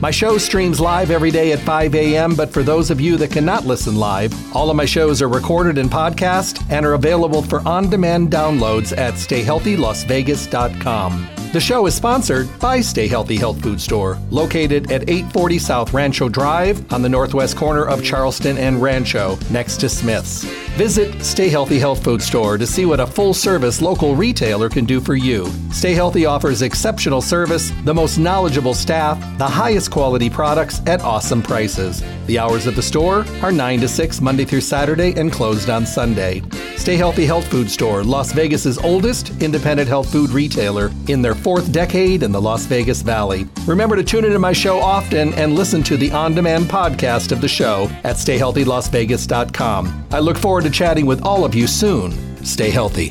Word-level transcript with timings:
My 0.00 0.12
show 0.12 0.38
streams 0.38 0.78
live 0.78 1.10
every 1.10 1.32
day 1.32 1.50
at 1.50 1.58
5 1.58 1.92
a.m., 1.96 2.36
but 2.36 2.52
for 2.52 2.62
those 2.62 2.92
of 2.92 3.00
you 3.00 3.16
that 3.16 3.32
cannot 3.32 3.66
listen 3.66 3.96
live, 3.96 4.32
all 4.54 4.70
of 4.70 4.76
my 4.76 4.84
shows 4.84 5.20
are 5.20 5.28
recorded 5.28 5.76
in 5.76 5.88
podcast 5.88 6.64
and 6.70 6.86
are 6.86 6.94
available 6.94 7.42
for 7.42 7.66
on 7.66 7.90
demand 7.90 8.30
downloads 8.30 8.96
at 8.96 9.14
stayhealthylasvegas.com. 9.14 11.28
The 11.50 11.60
show 11.60 11.86
is 11.86 11.94
sponsored 11.94 12.46
by 12.58 12.82
Stay 12.82 13.08
Healthy 13.08 13.36
Health 13.36 13.62
Food 13.62 13.80
Store, 13.80 14.18
located 14.28 14.92
at 14.92 15.08
840 15.08 15.58
South 15.58 15.94
Rancho 15.94 16.28
Drive 16.28 16.92
on 16.92 17.00
the 17.00 17.08
northwest 17.08 17.56
corner 17.56 17.86
of 17.86 18.04
Charleston 18.04 18.58
and 18.58 18.82
Rancho, 18.82 19.38
next 19.50 19.78
to 19.78 19.88
Smith's. 19.88 20.44
Visit 20.76 21.22
Stay 21.24 21.48
Healthy 21.48 21.78
Health 21.78 22.04
Food 22.04 22.20
Store 22.20 22.58
to 22.58 22.66
see 22.66 22.84
what 22.84 23.00
a 23.00 23.06
full 23.06 23.32
service 23.32 23.80
local 23.80 24.14
retailer 24.14 24.68
can 24.68 24.84
do 24.84 25.00
for 25.00 25.14
you. 25.14 25.50
Stay 25.72 25.94
Healthy 25.94 26.26
offers 26.26 26.60
exceptional 26.60 27.22
service, 27.22 27.72
the 27.84 27.94
most 27.94 28.18
knowledgeable 28.18 28.74
staff, 28.74 29.18
the 29.38 29.48
highest 29.48 29.90
quality 29.90 30.28
products 30.28 30.82
at 30.86 31.00
awesome 31.00 31.42
prices. 31.42 32.02
The 32.28 32.38
hours 32.38 32.66
at 32.66 32.74
the 32.74 32.82
store 32.82 33.24
are 33.40 33.50
9 33.50 33.80
to 33.80 33.88
6 33.88 34.20
Monday 34.20 34.44
through 34.44 34.60
Saturday 34.60 35.18
and 35.18 35.32
closed 35.32 35.70
on 35.70 35.86
Sunday. 35.86 36.42
Stay 36.76 36.94
Healthy 36.94 37.24
Health 37.24 37.48
Food 37.48 37.70
Store, 37.70 38.04
Las 38.04 38.32
Vegas's 38.32 38.76
oldest 38.76 39.30
independent 39.42 39.88
health 39.88 40.12
food 40.12 40.28
retailer 40.28 40.90
in 41.06 41.22
their 41.22 41.34
fourth 41.34 41.72
decade 41.72 42.22
in 42.22 42.30
the 42.30 42.40
Las 42.40 42.66
Vegas 42.66 43.00
Valley. 43.00 43.48
Remember 43.66 43.96
to 43.96 44.04
tune 44.04 44.26
into 44.26 44.38
my 44.38 44.52
show 44.52 44.78
often 44.78 45.32
and 45.34 45.54
listen 45.54 45.82
to 45.84 45.96
the 45.96 46.12
on 46.12 46.34
demand 46.34 46.66
podcast 46.66 47.32
of 47.32 47.40
the 47.40 47.48
show 47.48 47.88
at 48.04 48.16
stayhealthylasvegas.com. 48.16 50.06
I 50.12 50.18
look 50.18 50.36
forward 50.36 50.64
to 50.64 50.70
chatting 50.70 51.06
with 51.06 51.22
all 51.22 51.46
of 51.46 51.54
you 51.54 51.66
soon. 51.66 52.44
Stay 52.44 52.68
healthy. 52.68 53.10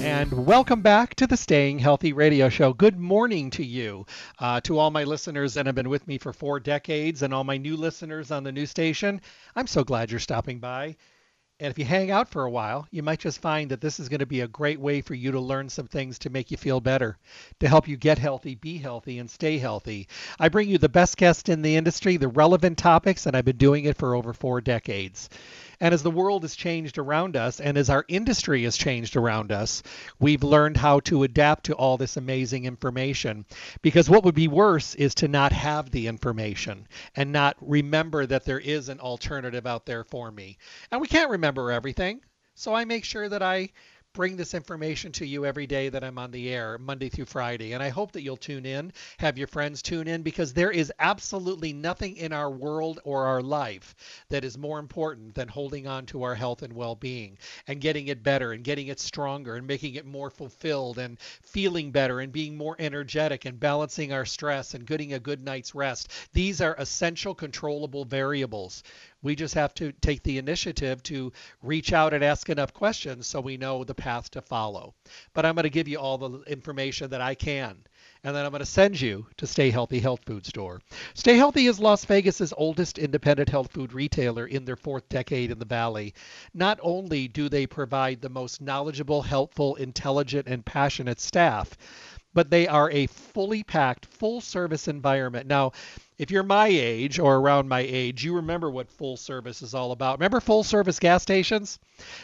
And 0.00 0.46
welcome 0.46 0.80
back 0.80 1.14
to 1.16 1.26
the 1.26 1.36
Staying 1.36 1.78
Healthy 1.78 2.12
Radio 2.12 2.48
Show. 2.48 2.72
Good 2.72 2.98
morning 2.98 3.50
to 3.50 3.64
you, 3.64 4.06
uh, 4.38 4.60
to 4.62 4.78
all 4.78 4.90
my 4.90 5.04
listeners 5.04 5.54
that 5.54 5.66
have 5.66 5.74
been 5.74 5.88
with 5.88 6.06
me 6.06 6.18
for 6.18 6.32
four 6.32 6.60
decades, 6.60 7.22
and 7.22 7.34
all 7.34 7.44
my 7.44 7.58
new 7.58 7.76
listeners 7.76 8.30
on 8.30 8.42
the 8.42 8.52
new 8.52 8.66
station. 8.66 9.20
I'm 9.54 9.66
so 9.66 9.84
glad 9.84 10.10
you're 10.10 10.20
stopping 10.20 10.60
by. 10.60 10.96
And 11.60 11.70
if 11.70 11.78
you 11.78 11.84
hang 11.84 12.10
out 12.10 12.28
for 12.28 12.42
a 12.42 12.50
while, 12.50 12.88
you 12.90 13.04
might 13.04 13.20
just 13.20 13.40
find 13.40 13.70
that 13.70 13.80
this 13.80 14.00
is 14.00 14.08
going 14.08 14.18
to 14.18 14.26
be 14.26 14.40
a 14.40 14.48
great 14.48 14.80
way 14.80 15.00
for 15.00 15.14
you 15.14 15.30
to 15.30 15.38
learn 15.38 15.68
some 15.68 15.86
things 15.86 16.18
to 16.20 16.30
make 16.30 16.50
you 16.50 16.56
feel 16.56 16.80
better, 16.80 17.18
to 17.60 17.68
help 17.68 17.86
you 17.86 17.96
get 17.96 18.18
healthy, 18.18 18.56
be 18.56 18.78
healthy, 18.78 19.20
and 19.20 19.30
stay 19.30 19.58
healthy. 19.58 20.08
I 20.40 20.48
bring 20.48 20.68
you 20.68 20.78
the 20.78 20.88
best 20.88 21.16
guests 21.16 21.48
in 21.48 21.62
the 21.62 21.76
industry, 21.76 22.16
the 22.16 22.26
relevant 22.26 22.78
topics, 22.78 23.26
and 23.26 23.36
I've 23.36 23.44
been 23.44 23.58
doing 23.58 23.84
it 23.84 23.96
for 23.96 24.16
over 24.16 24.32
four 24.32 24.60
decades. 24.60 25.28
And 25.82 25.92
as 25.92 26.04
the 26.04 26.12
world 26.12 26.44
has 26.44 26.54
changed 26.54 26.96
around 26.96 27.36
us, 27.36 27.58
and 27.58 27.76
as 27.76 27.90
our 27.90 28.04
industry 28.06 28.62
has 28.62 28.76
changed 28.76 29.16
around 29.16 29.50
us, 29.50 29.82
we've 30.20 30.44
learned 30.44 30.76
how 30.76 31.00
to 31.00 31.24
adapt 31.24 31.64
to 31.64 31.74
all 31.74 31.96
this 31.96 32.16
amazing 32.16 32.66
information. 32.66 33.44
Because 33.82 34.08
what 34.08 34.22
would 34.22 34.36
be 34.36 34.46
worse 34.46 34.94
is 34.94 35.12
to 35.16 35.26
not 35.26 35.50
have 35.50 35.90
the 35.90 36.06
information 36.06 36.86
and 37.16 37.32
not 37.32 37.56
remember 37.60 38.24
that 38.26 38.44
there 38.44 38.60
is 38.60 38.88
an 38.88 39.00
alternative 39.00 39.66
out 39.66 39.84
there 39.84 40.04
for 40.04 40.30
me. 40.30 40.56
And 40.92 41.00
we 41.00 41.08
can't 41.08 41.30
remember 41.30 41.72
everything. 41.72 42.20
So 42.54 42.72
I 42.72 42.84
make 42.84 43.04
sure 43.04 43.28
that 43.28 43.42
I 43.42 43.70
bring 44.12 44.36
this 44.36 44.54
information 44.54 45.10
to 45.12 45.26
you 45.26 45.46
every 45.46 45.66
day 45.66 45.88
that 45.88 46.04
I'm 46.04 46.18
on 46.18 46.30
the 46.30 46.50
air, 46.50 46.78
Monday 46.78 47.08
through 47.08 47.24
Friday. 47.24 47.72
And 47.72 47.82
I 47.82 47.88
hope 47.88 48.12
that 48.12 48.22
you'll 48.22 48.36
tune 48.36 48.66
in, 48.66 48.92
have 49.18 49.38
your 49.38 49.46
friends 49.46 49.82
tune 49.82 50.06
in, 50.06 50.22
because 50.22 50.52
there 50.52 50.70
is 50.70 50.92
absolutely 50.98 51.72
nothing 51.72 52.16
in 52.16 52.32
our 52.32 52.50
world 52.50 53.00
or 53.04 53.24
our 53.24 53.42
life 53.42 53.94
that 54.28 54.44
is 54.44 54.58
more 54.58 54.78
important 54.78 55.34
than 55.34 55.48
holding 55.48 55.86
on 55.86 56.06
to 56.06 56.22
our 56.22 56.34
health 56.34 56.62
and 56.62 56.72
well 56.72 56.94
being 56.94 57.38
and 57.66 57.80
getting 57.80 58.08
it 58.08 58.22
better 58.22 58.52
and 58.52 58.64
getting 58.64 58.88
it 58.88 59.00
stronger 59.00 59.56
and 59.56 59.66
making 59.66 59.94
it 59.94 60.06
more 60.06 60.30
fulfilled 60.30 60.98
and 60.98 61.18
feeling 61.42 61.90
better 61.90 62.20
and 62.20 62.32
being 62.32 62.56
more 62.56 62.76
energetic 62.78 63.44
and 63.44 63.58
balancing 63.58 64.12
our 64.12 64.24
stress 64.24 64.74
and 64.74 64.86
getting 64.86 65.14
a 65.14 65.20
good 65.20 65.42
night's 65.42 65.74
rest. 65.74 66.10
These 66.32 66.60
are 66.60 66.74
essential 66.78 67.34
controllable 67.34 68.04
variables. 68.04 68.82
We 69.22 69.34
just 69.36 69.54
have 69.54 69.72
to 69.74 69.92
take 69.92 70.22
the 70.22 70.38
initiative 70.38 71.02
to 71.04 71.32
reach 71.62 71.92
out 71.92 72.12
and 72.12 72.24
ask 72.24 72.48
enough 72.48 72.74
questions 72.74 73.26
so 73.26 73.40
we 73.40 73.56
know 73.56 73.84
the 73.84 73.94
path 73.94 74.30
to 74.32 74.42
follow. 74.42 74.94
But 75.32 75.46
I'm 75.46 75.54
going 75.54 75.62
to 75.64 75.70
give 75.70 75.88
you 75.88 75.98
all 75.98 76.18
the 76.18 76.40
information 76.42 77.10
that 77.10 77.20
I 77.20 77.34
can. 77.34 77.76
And 78.24 78.36
then 78.36 78.44
I'm 78.44 78.52
going 78.52 78.60
to 78.60 78.66
send 78.66 79.00
you 79.00 79.26
to 79.38 79.46
Stay 79.46 79.70
Healthy 79.70 79.98
Health 79.98 80.24
Food 80.24 80.46
Store. 80.46 80.80
Stay 81.14 81.36
Healthy 81.36 81.66
is 81.66 81.80
Las 81.80 82.04
Vegas's 82.04 82.54
oldest 82.56 82.98
independent 82.98 83.48
health 83.48 83.72
food 83.72 83.92
retailer 83.92 84.46
in 84.46 84.64
their 84.64 84.76
fourth 84.76 85.08
decade 85.08 85.50
in 85.50 85.58
the 85.58 85.64
Valley. 85.64 86.14
Not 86.54 86.78
only 86.82 87.26
do 87.26 87.48
they 87.48 87.66
provide 87.66 88.20
the 88.20 88.28
most 88.28 88.60
knowledgeable, 88.60 89.22
helpful, 89.22 89.74
intelligent, 89.74 90.46
and 90.46 90.64
passionate 90.64 91.20
staff, 91.20 91.76
but 92.34 92.50
they 92.50 92.66
are 92.66 92.90
a 92.90 93.06
fully 93.06 93.62
packed, 93.62 94.06
full 94.06 94.40
service 94.40 94.88
environment. 94.88 95.46
Now, 95.46 95.72
if 96.18 96.30
you're 96.30 96.44
my 96.44 96.68
age 96.68 97.18
or 97.18 97.36
around 97.36 97.68
my 97.68 97.80
age, 97.80 98.22
you 98.22 98.36
remember 98.36 98.70
what 98.70 98.90
full 98.90 99.16
service 99.16 99.60
is 99.60 99.74
all 99.74 99.90
about. 99.90 100.18
Remember 100.18 100.40
full 100.40 100.62
service 100.62 101.00
gas 101.00 101.22
stations? 101.22 101.80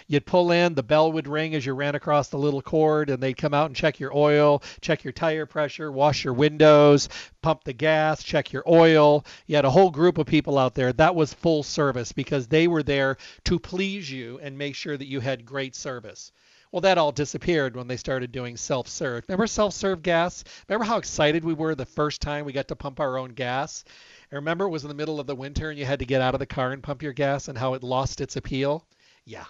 You'd 0.06 0.24
pull 0.24 0.52
in, 0.52 0.74
the 0.74 0.82
bell 0.84 1.10
would 1.10 1.26
ring 1.26 1.54
as 1.54 1.66
you 1.66 1.72
ran 1.72 1.96
across 1.96 2.28
the 2.28 2.38
little 2.38 2.62
cord, 2.62 3.10
and 3.10 3.20
they'd 3.20 3.36
come 3.36 3.54
out 3.54 3.66
and 3.66 3.74
check 3.74 3.98
your 3.98 4.16
oil, 4.16 4.62
check 4.80 5.02
your 5.02 5.12
tire 5.12 5.46
pressure, 5.46 5.90
wash 5.90 6.22
your 6.22 6.34
windows, 6.34 7.08
pump 7.42 7.64
the 7.64 7.72
gas, 7.72 8.22
check 8.22 8.52
your 8.52 8.62
oil. 8.68 9.24
You 9.46 9.56
had 9.56 9.64
a 9.64 9.70
whole 9.70 9.90
group 9.90 10.18
of 10.18 10.26
people 10.26 10.58
out 10.58 10.76
there. 10.76 10.92
That 10.92 11.16
was 11.16 11.34
full 11.34 11.64
service 11.64 12.12
because 12.12 12.46
they 12.46 12.68
were 12.68 12.84
there 12.84 13.16
to 13.44 13.58
please 13.58 14.08
you 14.08 14.38
and 14.40 14.56
make 14.56 14.76
sure 14.76 14.96
that 14.96 15.08
you 15.08 15.20
had 15.20 15.44
great 15.44 15.74
service. 15.74 16.30
Well, 16.70 16.82
that 16.82 16.98
all 16.98 17.12
disappeared 17.12 17.76
when 17.76 17.88
they 17.88 17.96
started 17.96 18.30
doing 18.30 18.58
self 18.58 18.88
serve. 18.88 19.24
Remember 19.26 19.46
self 19.46 19.72
serve 19.72 20.02
gas? 20.02 20.44
Remember 20.68 20.84
how 20.84 20.98
excited 20.98 21.42
we 21.42 21.54
were 21.54 21.74
the 21.74 21.86
first 21.86 22.20
time 22.20 22.44
we 22.44 22.52
got 22.52 22.68
to 22.68 22.76
pump 22.76 23.00
our 23.00 23.16
own 23.16 23.30
gas? 23.30 23.84
And 24.30 24.36
remember 24.36 24.66
it 24.66 24.70
was 24.70 24.84
in 24.84 24.88
the 24.88 24.94
middle 24.94 25.18
of 25.18 25.26
the 25.26 25.34
winter 25.34 25.70
and 25.70 25.78
you 25.78 25.86
had 25.86 26.00
to 26.00 26.04
get 26.04 26.20
out 26.20 26.34
of 26.34 26.40
the 26.40 26.46
car 26.46 26.72
and 26.72 26.82
pump 26.82 27.02
your 27.02 27.14
gas 27.14 27.48
and 27.48 27.56
how 27.56 27.72
it 27.72 27.82
lost 27.82 28.20
its 28.20 28.36
appeal? 28.36 28.86
Yeah. 29.24 29.46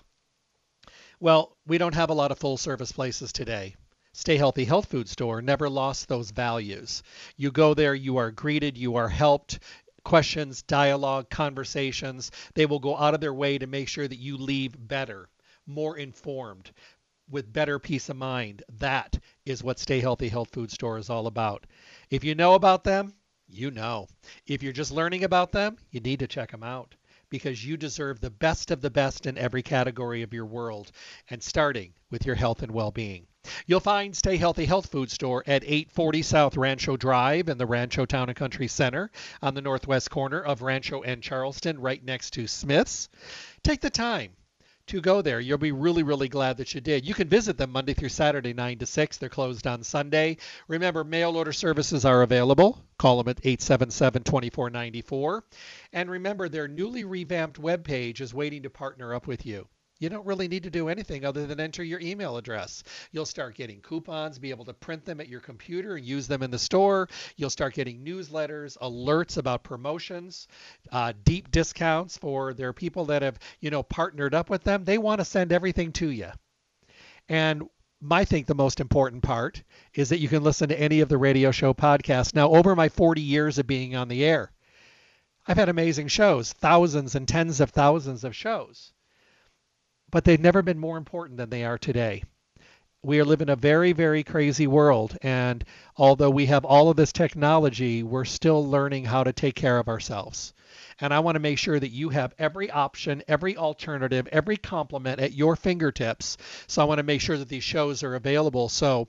Well, 1.19 1.57
we 1.67 1.79
don't 1.79 1.97
have 1.97 2.11
a 2.11 2.15
lot 2.15 2.31
of 2.31 2.39
full 2.39 2.57
service 2.57 2.93
places 2.93 3.33
today. 3.33 3.75
Stay 4.13 4.37
Healthy 4.37 4.65
Health 4.65 4.87
Food 4.87 5.09
Store 5.09 5.43
never 5.43 5.69
lost 5.69 6.07
those 6.07 6.31
values. 6.31 7.03
You 7.37 7.51
go 7.51 7.75
there, 7.75 7.97
you 7.97 8.19
are 8.19 8.31
greeted, 8.31 8.79
you 8.79 8.95
are 8.95 9.09
helped, 9.09 9.59
questions, 10.05 10.63
dialogue, 10.63 11.31
conversations. 11.31 12.31
They 12.55 12.67
will 12.67 12.79
go 12.79 12.97
out 12.97 13.15
of 13.15 13.21
their 13.21 13.35
way 13.35 13.59
to 13.59 13.67
make 13.67 13.89
sure 13.89 14.07
that 14.07 14.19
you 14.19 14.37
leave 14.37 14.75
better, 14.79 15.29
more 15.67 15.99
informed, 15.99 16.71
with 17.31 17.53
better 17.53 17.79
peace 17.79 18.09
of 18.09 18.17
mind. 18.17 18.63
That 18.79 19.19
is 19.45 19.63
what 19.63 19.79
Stay 19.79 20.01
Healthy 20.01 20.29
Health 20.29 20.51
Food 20.53 20.71
Store 20.71 20.99
is 20.99 21.11
all 21.11 21.27
about. 21.27 21.67
If 22.11 22.25
you 22.25 22.35
know 22.35 22.55
about 22.55 22.85
them, 22.85 23.15
you 23.47 23.71
know. 23.71 24.09
If 24.47 24.63
you're 24.63 24.73
just 24.73 24.93
learning 24.93 25.25
about 25.25 25.53
them, 25.53 25.79
you 25.91 26.01
need 26.01 26.21
to 26.21 26.27
check 26.27 26.51
them 26.51 26.63
out 26.63 26.95
because 27.31 27.65
you 27.65 27.77
deserve 27.77 28.21
the 28.21 28.31
best 28.31 28.71
of 28.71 28.81
the 28.81 28.91
best 28.91 29.27
in 29.27 29.37
every 29.37 29.63
category 29.63 30.23
of 30.23 30.33
your 30.33 30.47
world, 30.47 30.91
and 31.29 31.43
starting 31.43 31.93
with 32.11 32.25
your 32.25 32.35
health 32.35 32.63
and 32.63 32.73
well 32.73 32.91
being. 32.91 33.27
You'll 33.67 33.81
find 33.81 34.17
Stay 34.17 34.37
Healthy 34.37 34.67
Health 34.67 34.91
Food 34.91 35.11
Store 35.11 35.43
at 35.47 35.63
840 35.65 36.23
South 36.23 36.57
Rancho 36.57 36.97
Drive 36.97 37.49
in 37.49 37.59
the 37.59 37.67
Rancho 37.67 38.07
Town 38.07 38.29
and 38.29 38.37
Country 38.37 38.69
Center 38.69 39.11
on 39.43 39.55
the 39.55 39.63
northwest 39.63 40.11
corner 40.11 40.41
of 40.41 40.63
Rancho 40.63 41.03
and 41.03 41.23
Charleston, 41.23 41.79
right 41.79 42.03
next 42.03 42.31
to 42.35 42.47
Smith's. 42.47 43.09
Take 43.63 43.81
the 43.81 43.91
time 43.91 44.31
to 44.89 45.01
go 45.01 45.23
there. 45.23 45.41
You'll 45.41 45.59
be 45.59 45.73
really, 45.73 46.03
really 46.03 46.29
glad 46.29 46.59
that 46.59 46.75
you 46.75 46.81
did. 46.81 47.07
You 47.07 47.15
can 47.15 47.29
visit 47.29 47.57
them 47.57 47.71
Monday 47.71 47.95
through 47.95 48.09
Saturday, 48.11 48.53
9 48.53 48.79
to 48.79 48.87
6. 48.87 49.17
They're 49.17 49.29
closed 49.29 49.67
on 49.67 49.83
Sunday. 49.83 50.39
Remember, 50.67 51.05
mail 51.05 51.37
order 51.37 51.53
services 51.53 52.05
are 52.05 52.23
available. 52.23 52.85
Call 52.99 53.19
them 53.19 53.29
at 53.29 53.41
877 53.45 54.25
2494. 54.25 55.45
And 55.93 56.11
remember, 56.11 56.49
their 56.49 56.69
newly 56.69 57.05
revamped 57.05 57.61
webpage 57.61 58.21
is 58.21 58.35
waiting 58.35 58.63
to 58.65 58.71
partner 58.71 59.15
up 59.15 59.27
with 59.27 59.47
you 59.47 59.69
you 59.99 60.09
don't 60.09 60.27
really 60.27 60.49
need 60.49 60.63
to 60.63 60.71
do 60.71 60.89
anything 60.89 61.25
other 61.25 61.47
than 61.47 61.61
enter 61.61 61.83
your 61.83 62.01
email 62.01 62.37
address. 62.37 62.85
You'll 63.11 63.27
start 63.27 63.57
getting 63.57 63.81
coupons, 63.81 64.39
be 64.39 64.51
able 64.51 64.65
to 64.67 64.75
print 64.75 65.05
them 65.05 65.21
at 65.21 65.29
your 65.29 65.41
computer 65.41 65.97
and 65.97 66.05
use 66.05 66.27
them 66.27 66.43
in 66.43 66.51
the 66.51 66.59
store. 66.59 67.09
You'll 67.37 67.51
start 67.51 67.75
getting 67.75 68.05
newsletters, 68.05 68.79
alerts 68.79 69.37
about 69.37 69.65
promotions, 69.65 70.49
uh, 70.93 71.13
deep 71.25 71.51
discounts 71.51 72.17
for 72.17 72.55
their 72.55 72.73
people 72.73 73.07
that 73.07 73.23
have, 73.23 73.39
you 73.61 73.71
know, 73.71 73.83
partnered 73.83 74.35
up 74.35 74.51
with 74.51 74.65
them. 74.65 74.85
They 74.85 74.99
want 74.99 75.21
to 75.21 75.25
send 75.25 75.53
everything 75.53 75.93
to 75.93 76.11
you. 76.11 76.31
And 77.29 77.69
I 78.11 78.25
think 78.25 78.47
the 78.47 78.55
most 78.55 78.81
important 78.81 79.23
part 79.23 79.63
is 79.95 80.11
that 80.11 80.21
you 80.21 80.29
can 80.29 80.45
listen 80.45 80.69
to 80.69 80.81
any 80.81 81.01
of 81.01 81.09
the 81.09 81.19
radio 81.19 81.51
show 81.51 81.75
podcasts. 81.75 82.35
Now, 82.35 82.51
over 82.51 82.77
my 82.77 82.89
40 82.89 83.21
years 83.21 83.59
of 83.59 83.67
being 83.67 83.97
on 83.97 84.09
the 84.09 84.25
air, 84.25 84.53
I've 85.47 85.57
had 85.57 85.69
amazing 85.69 86.09
shows, 86.09 86.53
thousands 86.53 87.15
and 87.15 87.27
tens 87.27 87.61
of 87.61 87.71
thousands 87.71 88.23
of 88.23 88.37
shows, 88.37 88.93
but 90.11 90.25
they've 90.25 90.41
never 90.41 90.63
been 90.63 90.79
more 90.79 90.97
important 90.97 91.37
than 91.37 91.51
they 91.51 91.65
are 91.65 91.79
today. 91.79 92.23
We 93.03 93.21
are 93.21 93.25
living 93.25 93.49
a 93.49 93.57
very, 93.57 93.93
very 93.93 94.25
crazy 94.25 94.67
world, 94.67 95.17
and 95.23 95.65
although 95.97 96.31
we 96.31 96.47
have 96.47 96.65
all 96.65 96.91
of 96.91 96.97
this 96.97 97.13
technology, 97.13 98.03
we're 98.03 98.25
still 98.25 98.69
learning 98.69 99.05
how 99.05 99.23
to 99.23 99.33
take 99.33 99.55
care 99.55 99.79
of 99.79 99.89
ourselves. 99.89 100.53
And 101.01 101.15
I 101.15 101.21
want 101.21 101.37
to 101.37 101.41
make 101.41 101.59
sure 101.59 101.79
that 101.79 101.93
you 101.93 102.09
have 102.09 102.35
every 102.39 102.71
option, 102.71 103.23
every 103.29 103.57
alternative, 103.57 104.29
every 104.33 104.57
complement 104.57 105.21
at 105.21 105.33
your 105.33 105.55
fingertips. 105.55 106.39
So 106.67 106.83
I 106.83 106.87
want 106.87 106.99
to 106.99 107.05
make 107.05 107.21
sure 107.21 107.39
that 107.39 107.49
these 107.49 107.63
shows 107.63 108.03
are 108.03 108.17
available. 108.17 108.69
So 108.69 109.07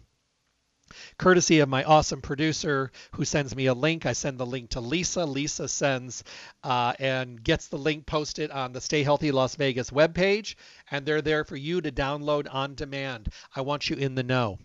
courtesy 1.18 1.60
of 1.60 1.70
my 1.70 1.84
awesome 1.84 2.22
producer 2.22 2.92
who 3.14 3.26
sends 3.26 3.56
me 3.56 3.68
a 3.68 3.74
link. 3.74 4.06
I 4.06 4.14
send 4.14 4.38
the 4.38 4.46
link 4.46 4.72
to 4.72 4.82
Lisa. 4.82 5.26
Lisa 5.26 5.68
sends 5.68 6.24
uh, 6.64 6.94
and 7.00 7.44
gets 7.44 7.68
the 7.68 7.78
link 7.78 8.06
posted 8.06 8.52
on 8.52 8.74
the 8.74 8.82
Stay 8.82 9.04
Healthy 9.04 9.32
Las 9.32 9.56
Vegas 9.56 9.90
webpage, 9.90 10.56
and 10.92 11.06
they're 11.06 11.22
there 11.22 11.44
for 11.44 11.56
you 11.56 11.82
to 11.82 11.92
download 11.92 12.48
on 12.54 12.76
demand. 12.76 13.30
I 13.56 13.62
want 13.62 13.90
you 13.90 13.96
in 13.96 14.16
the 14.16 14.24
know. 14.24 14.60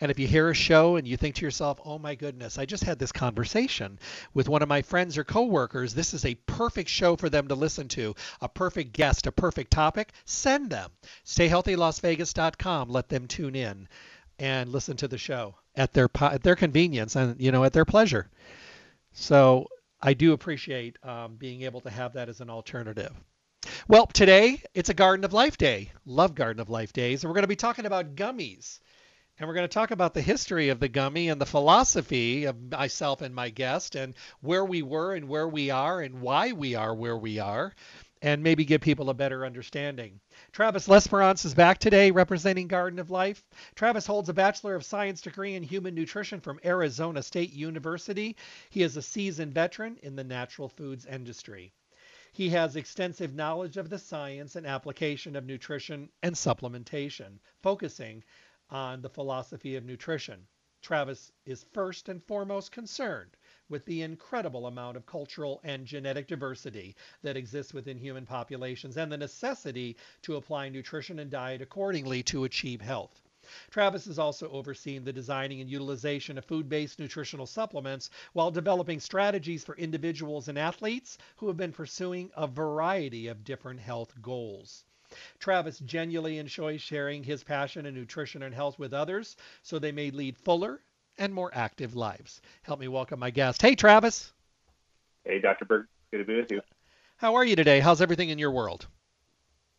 And 0.00 0.10
if 0.10 0.18
you 0.18 0.26
hear 0.26 0.50
a 0.50 0.54
show 0.54 0.96
and 0.96 1.06
you 1.06 1.16
think 1.16 1.34
to 1.36 1.44
yourself, 1.44 1.80
oh 1.84 1.98
my 1.98 2.14
goodness, 2.14 2.58
I 2.58 2.64
just 2.64 2.84
had 2.84 2.98
this 2.98 3.12
conversation 3.12 3.98
with 4.32 4.48
one 4.48 4.62
of 4.62 4.68
my 4.68 4.82
friends 4.82 5.18
or 5.18 5.24
coworkers, 5.24 5.94
this 5.94 6.14
is 6.14 6.24
a 6.24 6.36
perfect 6.46 6.88
show 6.88 7.16
for 7.16 7.28
them 7.28 7.48
to 7.48 7.54
listen 7.54 7.88
to, 7.88 8.14
a 8.40 8.48
perfect 8.48 8.92
guest, 8.92 9.26
a 9.26 9.32
perfect 9.32 9.72
topic, 9.72 10.12
send 10.24 10.70
them. 10.70 10.90
StayHealthyLasVegas.com. 11.26 12.88
Let 12.88 13.08
them 13.08 13.26
tune 13.26 13.56
in 13.56 13.88
and 14.38 14.70
listen 14.70 14.96
to 14.98 15.08
the 15.08 15.18
show 15.18 15.54
at 15.74 15.92
their 15.92 16.08
at 16.20 16.42
their 16.42 16.56
convenience 16.56 17.16
and 17.16 17.40
you 17.40 17.52
know 17.52 17.64
at 17.64 17.72
their 17.72 17.84
pleasure. 17.84 18.30
So 19.12 19.68
I 20.00 20.14
do 20.14 20.32
appreciate 20.32 20.98
um, 21.02 21.36
being 21.36 21.62
able 21.62 21.80
to 21.82 21.90
have 21.90 22.14
that 22.14 22.28
as 22.28 22.40
an 22.40 22.50
alternative. 22.50 23.12
Well, 23.88 24.06
today 24.06 24.62
it's 24.74 24.90
a 24.90 24.94
Garden 24.94 25.24
of 25.24 25.32
Life 25.32 25.56
Day. 25.56 25.90
Love 26.04 26.34
Garden 26.34 26.60
of 26.60 26.68
Life 26.68 26.92
days, 26.92 27.22
and 27.22 27.30
we're 27.30 27.34
going 27.34 27.44
to 27.44 27.48
be 27.48 27.56
talking 27.56 27.86
about 27.86 28.16
gummies. 28.16 28.80
And 29.38 29.48
we're 29.48 29.54
going 29.54 29.68
to 29.68 29.74
talk 29.74 29.90
about 29.90 30.14
the 30.14 30.22
history 30.22 30.68
of 30.68 30.78
the 30.78 30.88
gummy 30.88 31.28
and 31.28 31.40
the 31.40 31.46
philosophy 31.46 32.44
of 32.44 32.70
myself 32.70 33.20
and 33.20 33.34
my 33.34 33.48
guest 33.48 33.96
and 33.96 34.14
where 34.40 34.64
we 34.64 34.82
were 34.82 35.14
and 35.14 35.28
where 35.28 35.48
we 35.48 35.70
are 35.70 36.00
and 36.00 36.20
why 36.20 36.52
we 36.52 36.76
are 36.76 36.94
where 36.94 37.16
we 37.16 37.40
are 37.40 37.74
and 38.22 38.42
maybe 38.42 38.64
give 38.64 38.80
people 38.80 39.10
a 39.10 39.14
better 39.14 39.44
understanding. 39.44 40.20
Travis 40.54 40.86
Lesperance 40.86 41.44
is 41.44 41.52
back 41.52 41.78
today 41.78 42.12
representing 42.12 42.68
Garden 42.68 43.00
of 43.00 43.10
Life. 43.10 43.42
Travis 43.74 44.06
holds 44.06 44.28
a 44.28 44.32
Bachelor 44.32 44.76
of 44.76 44.84
Science 44.84 45.20
degree 45.20 45.56
in 45.56 45.64
Human 45.64 45.96
Nutrition 45.96 46.40
from 46.40 46.60
Arizona 46.64 47.24
State 47.24 47.52
University. 47.52 48.36
He 48.70 48.84
is 48.84 48.96
a 48.96 49.02
seasoned 49.02 49.52
veteran 49.52 49.98
in 50.04 50.14
the 50.14 50.22
natural 50.22 50.68
foods 50.68 51.06
industry. 51.06 51.72
He 52.32 52.50
has 52.50 52.76
extensive 52.76 53.34
knowledge 53.34 53.76
of 53.76 53.90
the 53.90 53.98
science 53.98 54.54
and 54.54 54.64
application 54.64 55.34
of 55.34 55.44
nutrition 55.44 56.08
and 56.22 56.36
supplementation, 56.36 57.40
focusing 57.60 58.22
on 58.70 59.02
the 59.02 59.10
philosophy 59.10 59.74
of 59.74 59.84
nutrition. 59.84 60.46
Travis 60.82 61.32
is 61.44 61.66
first 61.72 62.08
and 62.08 62.22
foremost 62.22 62.70
concerned 62.70 63.36
with 63.68 63.84
the 63.86 64.02
incredible 64.02 64.66
amount 64.66 64.96
of 64.96 65.06
cultural 65.06 65.60
and 65.64 65.86
genetic 65.86 66.26
diversity 66.26 66.94
that 67.22 67.36
exists 67.36 67.72
within 67.72 67.98
human 67.98 68.26
populations 68.26 68.96
and 68.96 69.10
the 69.10 69.16
necessity 69.16 69.96
to 70.22 70.36
apply 70.36 70.68
nutrition 70.68 71.18
and 71.18 71.30
diet 71.30 71.62
accordingly 71.62 72.22
to 72.22 72.44
achieve 72.44 72.80
health. 72.80 73.22
Travis 73.70 74.06
has 74.06 74.18
also 74.18 74.48
overseen 74.50 75.04
the 75.04 75.12
designing 75.12 75.60
and 75.60 75.68
utilization 75.68 76.38
of 76.38 76.46
food 76.46 76.66
based 76.66 76.98
nutritional 76.98 77.46
supplements 77.46 78.08
while 78.32 78.50
developing 78.50 78.98
strategies 78.98 79.62
for 79.62 79.76
individuals 79.76 80.48
and 80.48 80.58
athletes 80.58 81.18
who 81.36 81.46
have 81.48 81.56
been 81.56 81.72
pursuing 81.72 82.30
a 82.36 82.46
variety 82.46 83.26
of 83.26 83.44
different 83.44 83.80
health 83.80 84.14
goals. 84.22 84.84
Travis 85.38 85.78
genuinely 85.80 86.38
enjoys 86.38 86.80
sharing 86.80 87.22
his 87.22 87.44
passion 87.44 87.84
in 87.84 87.94
nutrition 87.94 88.42
and 88.42 88.54
health 88.54 88.78
with 88.78 88.94
others 88.94 89.36
so 89.62 89.78
they 89.78 89.92
may 89.92 90.10
lead 90.10 90.38
fuller 90.38 90.80
and 91.18 91.32
more 91.32 91.50
active 91.54 91.94
lives. 91.94 92.40
Help 92.62 92.80
me 92.80 92.88
welcome 92.88 93.18
my 93.18 93.30
guest. 93.30 93.62
Hey, 93.62 93.74
Travis. 93.74 94.32
Hey, 95.24 95.40
Dr. 95.40 95.64
Berg. 95.64 95.86
Good 96.10 96.18
to 96.18 96.24
be 96.24 96.36
with 96.36 96.50
you. 96.50 96.60
How 97.16 97.34
are 97.36 97.44
you 97.44 97.56
today? 97.56 97.80
How's 97.80 98.00
everything 98.00 98.28
in 98.28 98.38
your 98.38 98.50
world? 98.50 98.86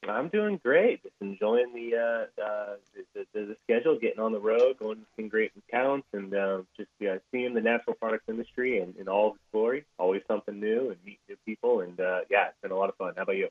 I'm 0.09 0.29
doing 0.29 0.59
great. 0.63 1.03
Just 1.03 1.15
enjoying 1.21 1.73
the, 1.73 1.97
uh, 1.97 2.41
uh, 2.41 2.75
the, 3.13 3.25
the, 3.33 3.45
the 3.45 3.57
schedule, 3.63 3.97
getting 3.99 4.19
on 4.19 4.31
the 4.31 4.39
road, 4.39 4.77
going 4.77 4.97
to 4.97 5.05
some 5.15 5.27
great 5.29 5.51
accounts, 5.67 6.07
and 6.13 6.33
uh, 6.33 6.61
just 6.77 6.89
yeah, 6.99 7.17
seeing 7.31 7.53
the 7.53 7.61
natural 7.61 7.95
products 7.95 8.25
industry 8.27 8.79
in, 8.79 8.93
in 8.99 9.07
all 9.07 9.29
of 9.29 9.35
its 9.35 9.43
glory. 9.51 9.85
Always 9.97 10.21
something 10.27 10.59
new 10.59 10.89
and 10.89 10.97
meet 11.05 11.19
new 11.27 11.37
people, 11.45 11.81
and 11.81 11.99
uh, 11.99 12.21
yeah, 12.29 12.47
it's 12.47 12.61
been 12.61 12.71
a 12.71 12.77
lot 12.77 12.89
of 12.89 12.95
fun. 12.95 13.13
How 13.15 13.23
about 13.23 13.37
you? 13.37 13.49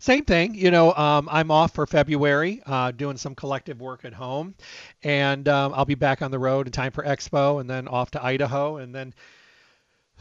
Same 0.00 0.24
thing. 0.24 0.54
You 0.54 0.70
know, 0.70 0.94
um, 0.94 1.28
I'm 1.30 1.50
off 1.50 1.74
for 1.74 1.84
February, 1.86 2.62
uh, 2.66 2.92
doing 2.92 3.16
some 3.16 3.34
collective 3.34 3.80
work 3.80 4.04
at 4.04 4.12
home, 4.12 4.54
and 5.02 5.48
um, 5.48 5.72
I'll 5.74 5.84
be 5.84 5.96
back 5.96 6.22
on 6.22 6.30
the 6.30 6.38
road 6.38 6.66
in 6.66 6.72
time 6.72 6.92
for 6.92 7.02
Expo, 7.02 7.60
and 7.60 7.68
then 7.68 7.88
off 7.88 8.12
to 8.12 8.24
Idaho, 8.24 8.76
and 8.76 8.94
then 8.94 9.12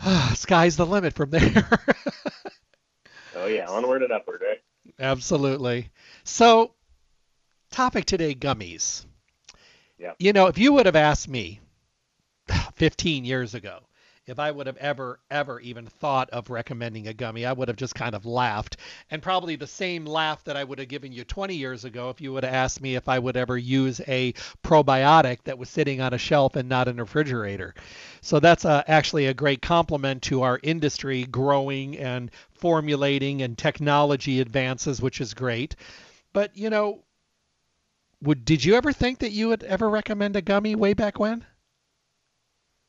uh, 0.03 0.33
sky's 0.33 0.77
the 0.77 0.85
limit 0.85 1.13
from 1.13 1.29
there. 1.31 1.79
oh 3.35 3.45
yeah, 3.45 3.67
onward 3.67 4.01
and 4.01 4.11
upward, 4.11 4.41
right? 4.41 4.59
Absolutely. 4.99 5.89
So, 6.23 6.73
topic 7.69 8.05
today: 8.05 8.33
gummies. 8.33 9.05
Yeah. 9.99 10.13
You 10.17 10.33
know, 10.33 10.47
if 10.47 10.57
you 10.57 10.73
would 10.73 10.87
have 10.87 10.95
asked 10.95 11.27
me 11.27 11.59
15 12.75 13.25
years 13.25 13.53
ago 13.53 13.86
if 14.27 14.39
I 14.39 14.51
would 14.51 14.67
have 14.67 14.75
ever, 14.77 15.21
ever 15.31 15.59
even 15.61 15.85
thought 15.85 16.29
of 16.31 16.49
recommending 16.49 17.07
a 17.07 17.13
gummy, 17.13 17.45
I 17.45 17.53
would 17.53 17.69
have 17.69 17.77
just 17.77 17.95
kind 17.95 18.13
of 18.13 18.25
laughed. 18.25 18.75
And 19.09 19.21
probably 19.21 19.55
the 19.55 19.65
same 19.65 20.05
laugh 20.05 20.43
that 20.43 20.57
I 20.57 20.65
would 20.65 20.79
have 20.79 20.89
given 20.89 21.13
you 21.13 21.23
20 21.23 21.55
years 21.55 21.85
ago 21.85 22.09
if 22.09 22.19
you 22.19 22.33
would 22.33 22.43
have 22.43 22.53
asked 22.53 22.81
me 22.81 22.95
if 22.95 23.07
I 23.07 23.19
would 23.19 23.37
ever 23.37 23.57
use 23.57 24.01
a 24.05 24.33
probiotic 24.63 25.43
that 25.45 25.57
was 25.57 25.69
sitting 25.69 26.01
on 26.01 26.13
a 26.13 26.17
shelf 26.17 26.57
and 26.57 26.67
not 26.67 26.89
in 26.89 26.99
a 26.99 27.03
refrigerator. 27.03 27.73
So 28.19 28.41
that's 28.41 28.65
uh, 28.65 28.83
actually 28.85 29.27
a 29.27 29.33
great 29.33 29.61
compliment 29.61 30.23
to 30.23 30.41
our 30.41 30.59
industry 30.61 31.23
growing 31.23 31.97
and 31.97 32.29
formulating 32.49 33.41
and 33.41 33.57
technology 33.57 34.41
advances, 34.41 35.01
which 35.01 35.21
is 35.21 35.33
great. 35.33 35.77
But, 36.33 36.55
you 36.57 36.69
know, 36.69 37.05
would 38.21 38.43
did 38.43 38.65
you 38.65 38.75
ever 38.75 38.91
think 38.91 39.19
that 39.19 39.31
you 39.31 39.47
would 39.47 39.63
ever 39.63 39.89
recommend 39.89 40.35
a 40.35 40.41
gummy 40.41 40.75
way 40.75 40.93
back 40.93 41.17
when? 41.17 41.45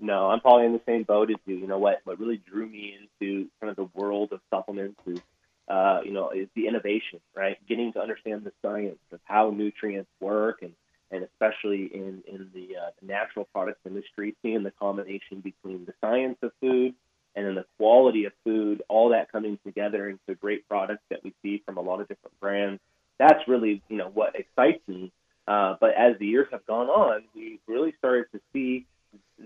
No, 0.00 0.30
I'm 0.30 0.40
probably 0.40 0.66
in 0.66 0.72
the 0.72 0.80
same 0.86 1.02
boat 1.02 1.30
as 1.30 1.36
you. 1.46 1.56
You 1.56 1.66
know 1.66 1.78
what? 1.78 2.00
What 2.04 2.20
really 2.20 2.36
drew 2.36 2.66
me 2.66 2.96
into 2.96 3.48
kind 3.60 3.70
of 3.70 3.76
the 3.76 3.88
world 3.98 4.32
of 4.32 4.40
supplements 4.50 5.00
is, 5.06 5.20
uh, 5.68 6.00
you 6.04 6.12
know, 6.12 6.30
is 6.30 6.48
the 6.54 6.68
innovation, 6.68 7.20
right? 7.34 7.58
Getting 7.68 7.92
to 7.94 8.00
understand 8.00 8.44
the 8.44 8.52
science 8.62 8.98
of 9.12 9.20
how 9.24 9.50
nutrients 9.50 10.10
work, 10.20 10.62
and 10.62 10.72
and 11.10 11.24
especially 11.24 11.90
in 11.92 12.22
in 12.26 12.50
the, 12.54 12.76
uh, 12.76 12.90
natural 13.02 13.46
products 13.52 13.80
industry, 13.86 14.36
seeing 14.42 14.62
the 14.62 14.70
combination 14.70 15.40
between 15.40 15.84
the 15.84 15.94
science 16.00 16.38
of 16.42 16.52
food 16.60 16.94
and 17.34 17.46
then 17.46 17.54
the 17.54 17.64
quality 17.76 18.24
of 18.24 18.32
food, 18.44 18.82
all 18.88 19.10
that 19.10 19.30
coming 19.30 19.58
together 19.64 20.08
into 20.08 20.34
great 20.40 20.68
products 20.68 21.02
that 21.10 21.22
we 21.22 21.32
see 21.42 21.62
from 21.64 21.76
a 21.76 21.80
lot 21.80 22.00
of 22.00 22.08
different 22.08 22.38
brands. 22.40 22.80
That's 23.18 23.46
really, 23.46 23.82
you 23.88 23.96
know, 23.96 24.10
what 24.12 24.34
excites 24.34 24.86
me. 24.88 25.12
Uh, 25.46 25.76
but 25.80 25.94
as 25.94 26.18
the 26.18 26.26
years 26.26 26.48
have 26.50 26.66
gone 26.66 26.88
on, 26.88 27.22
we've 27.34 27.60
really 27.66 27.94
started 27.98 28.26
to 28.32 28.40
see 28.52 28.86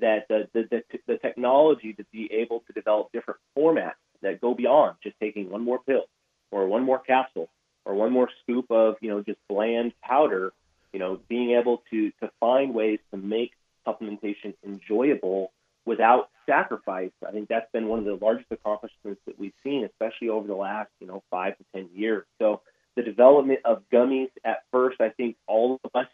that 0.00 0.26
the, 0.28 0.48
the, 0.52 0.82
the, 1.06 1.18
technology 1.18 1.92
to 1.92 2.04
be 2.12 2.30
able 2.32 2.60
to 2.66 2.72
develop 2.72 3.12
different 3.12 3.40
formats 3.56 4.00
that 4.22 4.40
go 4.40 4.54
beyond 4.54 4.96
just 5.02 5.16
taking 5.20 5.50
one 5.50 5.62
more 5.62 5.80
pill 5.86 6.04
or 6.50 6.66
one 6.66 6.82
more 6.82 6.98
capsule 6.98 7.48
or 7.84 7.94
one 7.94 8.12
more 8.12 8.28
scoop 8.42 8.70
of 8.70 8.96
you 9.00 9.10
know 9.10 9.22
just 9.22 9.38
bland 9.48 9.92
powder 10.02 10.52
you 10.92 10.98
know 10.98 11.20
being 11.28 11.50
able 11.50 11.82
to 11.90 12.10
to 12.22 12.30
find 12.40 12.74
ways 12.74 12.98
to 13.10 13.16
make 13.16 13.52
supplementation 13.86 14.54
enjoyable 14.64 15.52
without 15.84 16.30
sacrifice. 16.46 17.10
I 17.26 17.32
think 17.32 17.48
that's 17.48 17.70
been 17.72 17.88
one 17.88 17.98
of 17.98 18.04
the 18.04 18.14
largest 18.14 18.46
accomplishments 18.52 19.20
that 19.26 19.38
we've 19.38 19.52
seen 19.62 19.84
especially 19.84 20.28
over 20.28 20.46
the 20.46 20.54
last 20.54 20.90
you 21.00 21.06
know 21.06 21.22
five 21.30 21.58
to 21.58 21.64
ten 21.74 21.88
years. 21.94 22.24
So 22.38 22.62
the 22.96 23.02
development 23.02 23.60
of 23.64 23.82
gummies 23.92 24.30
at 24.44 24.64
first 24.70 25.00
i 25.00 25.08
think 25.10 25.36
all 25.46 25.80
of 25.82 25.90
us 25.94 26.06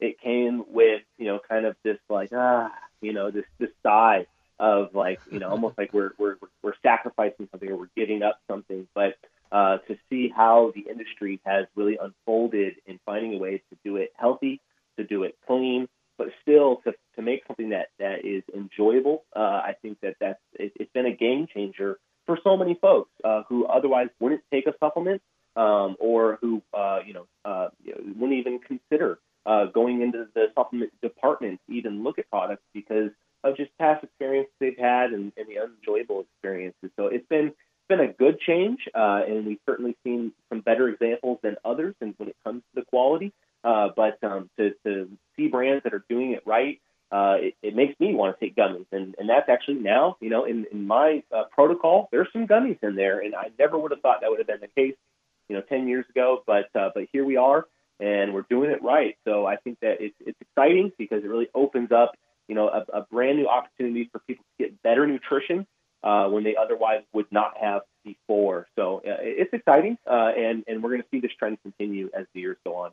it 0.00 0.20
came 0.20 0.64
with 0.68 1.02
you 1.18 1.26
know 1.26 1.40
kind 1.48 1.66
of 1.66 1.76
this 1.84 1.98
like 2.08 2.30
ah 2.34 2.70
you 3.00 3.12
know 3.12 3.30
this 3.30 3.44
this 3.58 3.70
sigh 3.82 4.26
of 4.58 4.94
like 4.94 5.20
you 5.30 5.38
know 5.38 5.48
almost 5.50 5.76
like 5.78 5.92
we're 5.92 6.12
we're 6.18 6.36
we're 6.62 6.74
sacrificing 6.82 7.48
something 7.50 7.70
or 7.70 7.76
we're 7.76 7.90
giving 7.96 8.22
up 8.22 8.40
something. 8.48 8.86
But 8.94 9.16
uh, 9.52 9.78
to 9.88 9.98
see 10.08 10.32
how 10.34 10.72
the 10.74 10.82
industry 10.88 11.40
has 11.44 11.66
really 11.74 11.98
unfolded 12.00 12.74
in 12.86 13.00
finding 13.04 13.34
a 13.34 13.38
way 13.38 13.62
to 13.70 13.76
do 13.84 13.96
it 13.96 14.12
healthy 14.16 14.60
to 14.96 15.04
do 15.04 15.24
it 15.24 15.36
clean 15.46 15.88
but 16.18 16.28
still 16.42 16.76
to, 16.84 16.92
to 17.16 17.22
make 17.22 17.42
something 17.46 17.70
that 17.70 17.88
that 17.98 18.24
is 18.24 18.42
enjoyable 18.54 19.24
uh, 19.34 19.40
I 19.40 19.74
think 19.82 19.98
that 20.02 20.16
that's 20.20 20.38
it, 20.54 20.72
it's 20.76 20.92
been 20.92 21.06
a 21.06 21.16
game 21.16 21.46
changer 21.52 21.98
for 22.26 22.38
so 22.44 22.56
many 22.56 22.74
folks 22.74 23.10
uh, 23.24 23.42
who 23.48 23.66
otherwise 23.66 24.08
wouldn't 24.20 24.42
take 24.52 24.66
a 24.66 24.74
supplement 24.78 25.20
um, 25.56 25.96
or 25.98 26.38
who 26.40 26.62
uh, 26.72 27.00
you 27.04 27.14
know 27.14 27.26
uh, 27.44 27.68
wouldn't 28.16 28.38
even 28.38 28.60
consider 28.60 29.18
uh, 29.46 29.66
going 29.66 30.02
into 30.02 30.26
the 30.34 30.46
supplement 30.54 30.92
department 31.00 31.60
to 31.68 31.74
even 31.74 32.02
look 32.02 32.18
at 32.18 32.28
products 32.30 32.62
because 32.74 33.10
of 33.42 33.56
just 33.56 33.70
past 33.78 34.04
experiences 34.04 34.52
they've 34.60 34.78
had 34.78 35.10
and, 35.12 35.32
and 35.36 35.48
the 35.48 35.58
unenjoyable 35.58 36.20
experiences. 36.20 36.90
So 36.96 37.06
it's 37.06 37.26
been 37.28 37.48
it's 37.48 37.88
been 37.88 38.00
a 38.00 38.12
good 38.12 38.38
change, 38.40 38.80
uh, 38.94 39.22
and 39.26 39.46
we've 39.46 39.60
certainly 39.66 39.96
seen 40.04 40.32
some 40.48 40.60
better 40.60 40.88
examples 40.88 41.38
than 41.42 41.56
others 41.64 41.94
and 42.00 42.14
when 42.18 42.28
it 42.28 42.36
comes 42.44 42.62
to 42.74 42.80
the 42.80 42.86
quality. 42.86 43.32
Uh, 43.62 43.88
but 43.94 44.22
um, 44.22 44.48
to, 44.58 44.72
to 44.86 45.08
see 45.36 45.48
brands 45.48 45.84
that 45.84 45.92
are 45.92 46.04
doing 46.08 46.32
it 46.32 46.42
right, 46.46 46.80
uh, 47.12 47.36
it, 47.38 47.54
it 47.62 47.74
makes 47.74 47.98
me 47.98 48.14
want 48.14 48.38
to 48.38 48.44
take 48.44 48.54
gummies, 48.54 48.86
and, 48.92 49.16
and 49.18 49.28
that's 49.28 49.48
actually 49.48 49.74
now, 49.74 50.16
you 50.20 50.30
know, 50.30 50.44
in, 50.44 50.64
in 50.70 50.86
my 50.86 51.22
uh, 51.34 51.42
protocol, 51.50 52.08
there's 52.12 52.28
some 52.32 52.46
gummies 52.46 52.78
in 52.82 52.94
there, 52.94 53.18
and 53.18 53.34
I 53.34 53.50
never 53.58 53.76
would 53.76 53.90
have 53.90 54.00
thought 54.00 54.20
that 54.20 54.30
would 54.30 54.38
have 54.38 54.46
been 54.46 54.60
the 54.60 54.68
case, 54.68 54.94
you 55.48 55.56
know, 55.56 55.62
10 55.62 55.88
years 55.88 56.04
ago, 56.08 56.42
but 56.46 56.70
uh, 56.76 56.90
but 56.94 57.08
here 57.12 57.24
we 57.24 57.36
are, 57.36 57.66
and 58.00 58.34
we're 58.34 58.46
doing 58.48 58.70
it 58.70 58.82
right. 58.82 59.16
So 59.26 59.46
I 59.46 59.56
think 59.56 59.78
that 59.82 59.96
it's 60.00 60.16
it's 60.20 60.38
exciting 60.40 60.92
because 60.98 61.22
it 61.22 61.28
really 61.28 61.48
opens 61.54 61.92
up, 61.92 62.12
you 62.48 62.54
know, 62.54 62.68
a, 62.68 62.98
a 62.98 63.02
brand 63.02 63.38
new 63.38 63.46
opportunity 63.46 64.08
for 64.10 64.20
people 64.20 64.44
to 64.58 64.64
get 64.64 64.82
better 64.82 65.06
nutrition 65.06 65.66
uh, 66.02 66.26
when 66.28 66.44
they 66.44 66.56
otherwise 66.56 67.02
would 67.12 67.30
not 67.30 67.52
have 67.60 67.82
before. 68.04 68.66
So 68.76 68.98
uh, 68.98 69.20
it's 69.20 69.52
exciting, 69.52 69.98
uh, 70.06 70.32
and 70.36 70.64
and 70.66 70.82
we're 70.82 70.90
going 70.90 71.02
to 71.02 71.08
see 71.10 71.20
this 71.20 71.32
trend 71.38 71.58
continue 71.62 72.10
as 72.16 72.26
the 72.34 72.40
years 72.40 72.56
go 72.64 72.76
on 72.76 72.92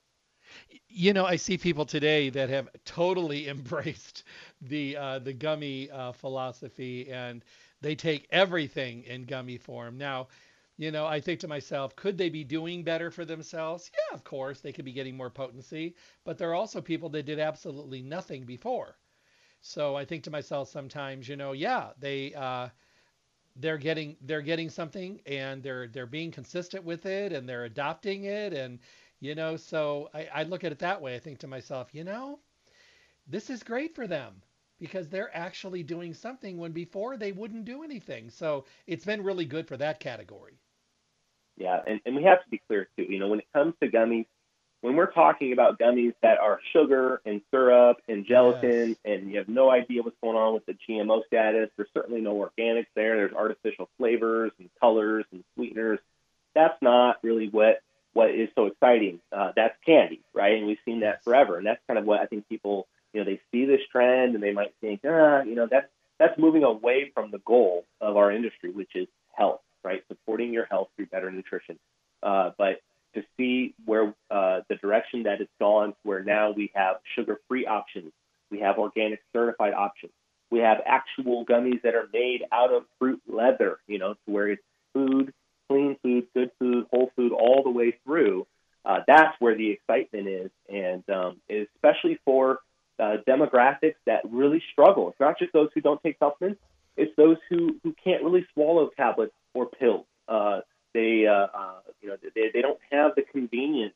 you 0.90 1.14
know, 1.14 1.26
I 1.26 1.36
see 1.36 1.58
people 1.58 1.86
today 1.86 2.30
that 2.30 2.50
have 2.50 2.70
totally 2.86 3.48
embraced 3.50 4.24
the 4.62 4.98
uh, 4.98 5.20
the 5.20 5.34
gummy 5.34 5.90
uh, 5.92 6.12
philosophy, 6.12 7.12
and 7.12 7.44
they 7.82 7.96
take 7.96 8.28
everything 8.32 9.04
in 9.04 9.26
gummy 9.26 9.58
form. 9.58 9.98
Now, 9.98 10.28
you 10.78 10.92
know, 10.92 11.06
I 11.06 11.20
think 11.20 11.40
to 11.42 11.48
myself, 11.48 11.96
could 11.96 12.18
they 12.18 12.30
be 12.30 12.44
doing 12.44 12.84
better 12.84 13.12
for 13.12 13.26
themselves? 13.26 13.92
Yeah, 13.94 14.16
of 14.16 14.24
course, 14.24 14.62
they 14.62 14.72
could 14.72 14.86
be 14.86 14.94
getting 14.94 15.18
more 15.18 15.30
potency, 15.30 15.96
but 16.24 16.38
there 16.38 16.50
are 16.52 16.56
also 16.56 16.82
people 16.82 17.10
that 17.10 17.26
did 17.26 17.40
absolutely 17.40 18.02
nothing 18.02 18.46
before. 18.46 18.98
So 19.62 19.96
I 19.96 20.06
think 20.06 20.24
to 20.24 20.32
myself 20.32 20.70
sometimes, 20.70 21.28
you 21.28 21.36
know, 21.36 21.52
yeah, 21.54 21.92
they 22.00 22.34
uh, 22.36 22.70
they're 23.56 23.78
getting 23.78 24.18
they're 24.22 24.42
getting 24.42 24.70
something, 24.70 25.22
and 25.26 25.64
they're 25.64 25.88
they're 25.88 26.06
being 26.06 26.32
consistent 26.32 26.84
with 26.84 27.06
it, 27.06 27.34
and 27.34 27.48
they're 27.50 27.66
adopting 27.66 28.26
it, 28.26 28.54
and 28.54 28.80
you 29.20 29.36
know, 29.36 29.58
so 29.58 30.10
I, 30.14 30.30
I 30.34 30.44
look 30.44 30.64
at 30.64 30.72
it 30.72 30.80
that 30.80 31.02
way. 31.02 31.16
I 31.16 31.20
think 31.20 31.40
to 31.40 31.48
myself, 31.48 31.94
you 31.94 32.04
know, 32.04 32.40
this 33.28 33.50
is 33.50 33.64
great 33.64 33.96
for 33.96 34.08
them 34.08 34.42
because 34.80 35.10
they're 35.10 35.36
actually 35.36 35.84
doing 35.84 36.14
something 36.14 36.58
when 36.58 36.72
before 36.72 37.18
they 37.18 37.32
wouldn't 37.32 37.66
do 37.66 37.84
anything. 37.84 38.30
So 38.30 38.66
it's 38.88 39.06
been 39.06 39.24
really 39.24 39.46
good 39.46 39.68
for 39.68 39.78
that 39.78 40.00
category. 40.00 40.60
Yeah, 41.58 41.80
and, 41.86 42.00
and 42.06 42.16
we 42.16 42.24
have 42.24 42.44
to 42.44 42.50
be 42.50 42.62
clear 42.68 42.88
too. 42.98 43.04
You 43.04 43.20
know, 43.20 43.28
when 43.28 43.40
it 43.40 43.48
comes 43.54 43.74
to 43.82 43.90
gummies, 43.90 44.26
when 44.82 44.96
we're 44.96 45.12
talking 45.12 45.54
about 45.54 45.80
gummies 45.80 46.14
that 46.22 46.38
are 46.38 46.60
sugar 46.72 47.20
and 47.26 47.42
syrup 47.52 47.98
and 48.08 48.26
gelatin, 48.26 48.90
yes. 48.90 48.98
and 49.04 49.32
you 49.32 49.40
have 49.40 49.50
no 49.50 49.72
idea 49.72 50.04
what's 50.04 50.18
going 50.22 50.38
on 50.38 50.54
with 50.54 50.66
the 50.68 50.78
GMO 50.88 51.26
status, 51.26 51.70
there's 51.76 51.90
certainly 51.94 52.22
no 52.22 52.36
organics 52.36 52.86
there. 52.96 53.16
There's 53.16 53.34
artificial 53.34 53.90
flavors 53.98 54.52
and 54.60 54.70
colors 54.80 55.26
and 55.32 55.44
sweeteners. 55.56 56.00
That's 56.54 56.80
not 56.82 57.18
really 57.24 57.50
what 57.50 57.82
what 58.14 58.32
is 58.32 58.50
so 58.56 58.66
exciting. 58.66 59.20
Uh, 59.32 59.52
that's 59.56 59.76
candy, 59.86 60.22
right? 60.34 60.58
And 60.58 60.66
we've 60.66 60.80
seen 60.86 61.02
that 61.02 61.24
forever. 61.24 61.58
And 61.58 61.68
that's 61.68 61.82
kind 61.88 62.00
of 62.00 62.06
what 62.06 62.20
I 62.20 62.26
think 62.26 62.50
people, 62.50 62.88
you 63.14 63.20
know, 63.20 63.26
they 63.26 63.40
see 63.52 63.66
this 63.66 63.82
trend 63.92 64.34
and 64.34 64.44
they 64.44 64.54
might 64.54 64.74
think, 64.82 65.02
ah, 65.06 65.42
you 65.42 65.54
know, 65.54 65.68
that's 65.70 65.88
that's 66.20 66.38
moving 66.40 66.64
away 66.64 67.12
from 67.14 67.30
the 67.32 67.38
goal 67.40 67.86
of 68.02 68.18
our 68.18 68.32
industry, 68.32 68.72
which 68.72 68.96
is 68.96 69.08
health, 69.34 69.62
right? 69.88 70.04
Supporting 70.08 70.54
your 70.54 70.66
health 70.66 70.90
through 70.96 71.08
better 71.08 71.32
nutrition. 71.32 71.80
Uh, 72.22 72.52
but 72.58 72.82
to 73.16 73.24
see 73.38 73.74
where 73.86 74.14
uh, 74.30 74.62
the 74.70 74.76
direction 74.76 75.24
that 75.24 75.42
it's 75.42 75.52
gone, 75.60 75.94
where 76.04 76.24
now 76.24 76.52
we 76.52 76.72
have 76.76 76.98
sugar-free 77.16 77.66
options, 77.66 78.12
we 78.52 78.60
have 78.60 78.78
organic 78.78 79.22
certified 79.34 79.74
options, 79.74 80.12
we 80.52 80.60
have 80.60 80.78
actual 80.86 81.46
gummies 81.46 81.82
that 81.84 81.96
are 81.96 82.08
made 82.14 82.44
out 82.52 82.74
of 82.74 82.84
fruit 83.00 83.22
leather, 83.28 83.80
you 83.88 83.98
know, 83.98 84.14
to 84.14 84.32
where 84.32 84.50
it's 84.50 84.62
food 84.94 85.34
clean 85.68 85.98
food, 86.02 86.28
good 86.34 86.52
food, 86.60 86.86
whole 86.92 87.12
food, 87.16 87.32
all 87.32 87.62
the 87.64 87.70
way 87.70 87.98
through. 88.04 88.48
Uh, 88.86 89.00
that's 89.06 89.36
where 89.40 89.56
the 89.56 89.72
excitement 89.72 90.28
is, 90.28 90.50
and 90.70 91.04
um, 91.10 91.38
especially 91.50 92.20
for 92.24 92.60
uh, 93.00 93.18
demographics 93.28 93.96
that 94.06 94.22
really 94.30 94.64
struggle. 94.72 95.10
It's 95.10 95.20
not 95.20 95.38
just 95.38 95.52
those 95.52 95.70
who 95.74 95.82
don't 95.82 96.02
take 96.02 96.18
supplements; 96.20 96.62
it's 96.96 97.14
those 97.18 97.38
who 97.50 97.76
who 97.84 97.94
can't 98.02 98.24
really 98.24 98.46
swallow 98.54 98.90
tablets 98.96 99.34
or 99.58 99.66
pills. 99.66 100.06
Uh, 100.28 100.62
they, 100.94 101.26
uh, 101.28 101.48
uh, 101.54 101.80
you 102.02 102.10
know, 102.10 102.18
they, 102.36 102.50
they 102.54 102.62
don't 102.62 102.80
have 102.92 103.16
the 103.16 103.24
convenience 103.24 103.94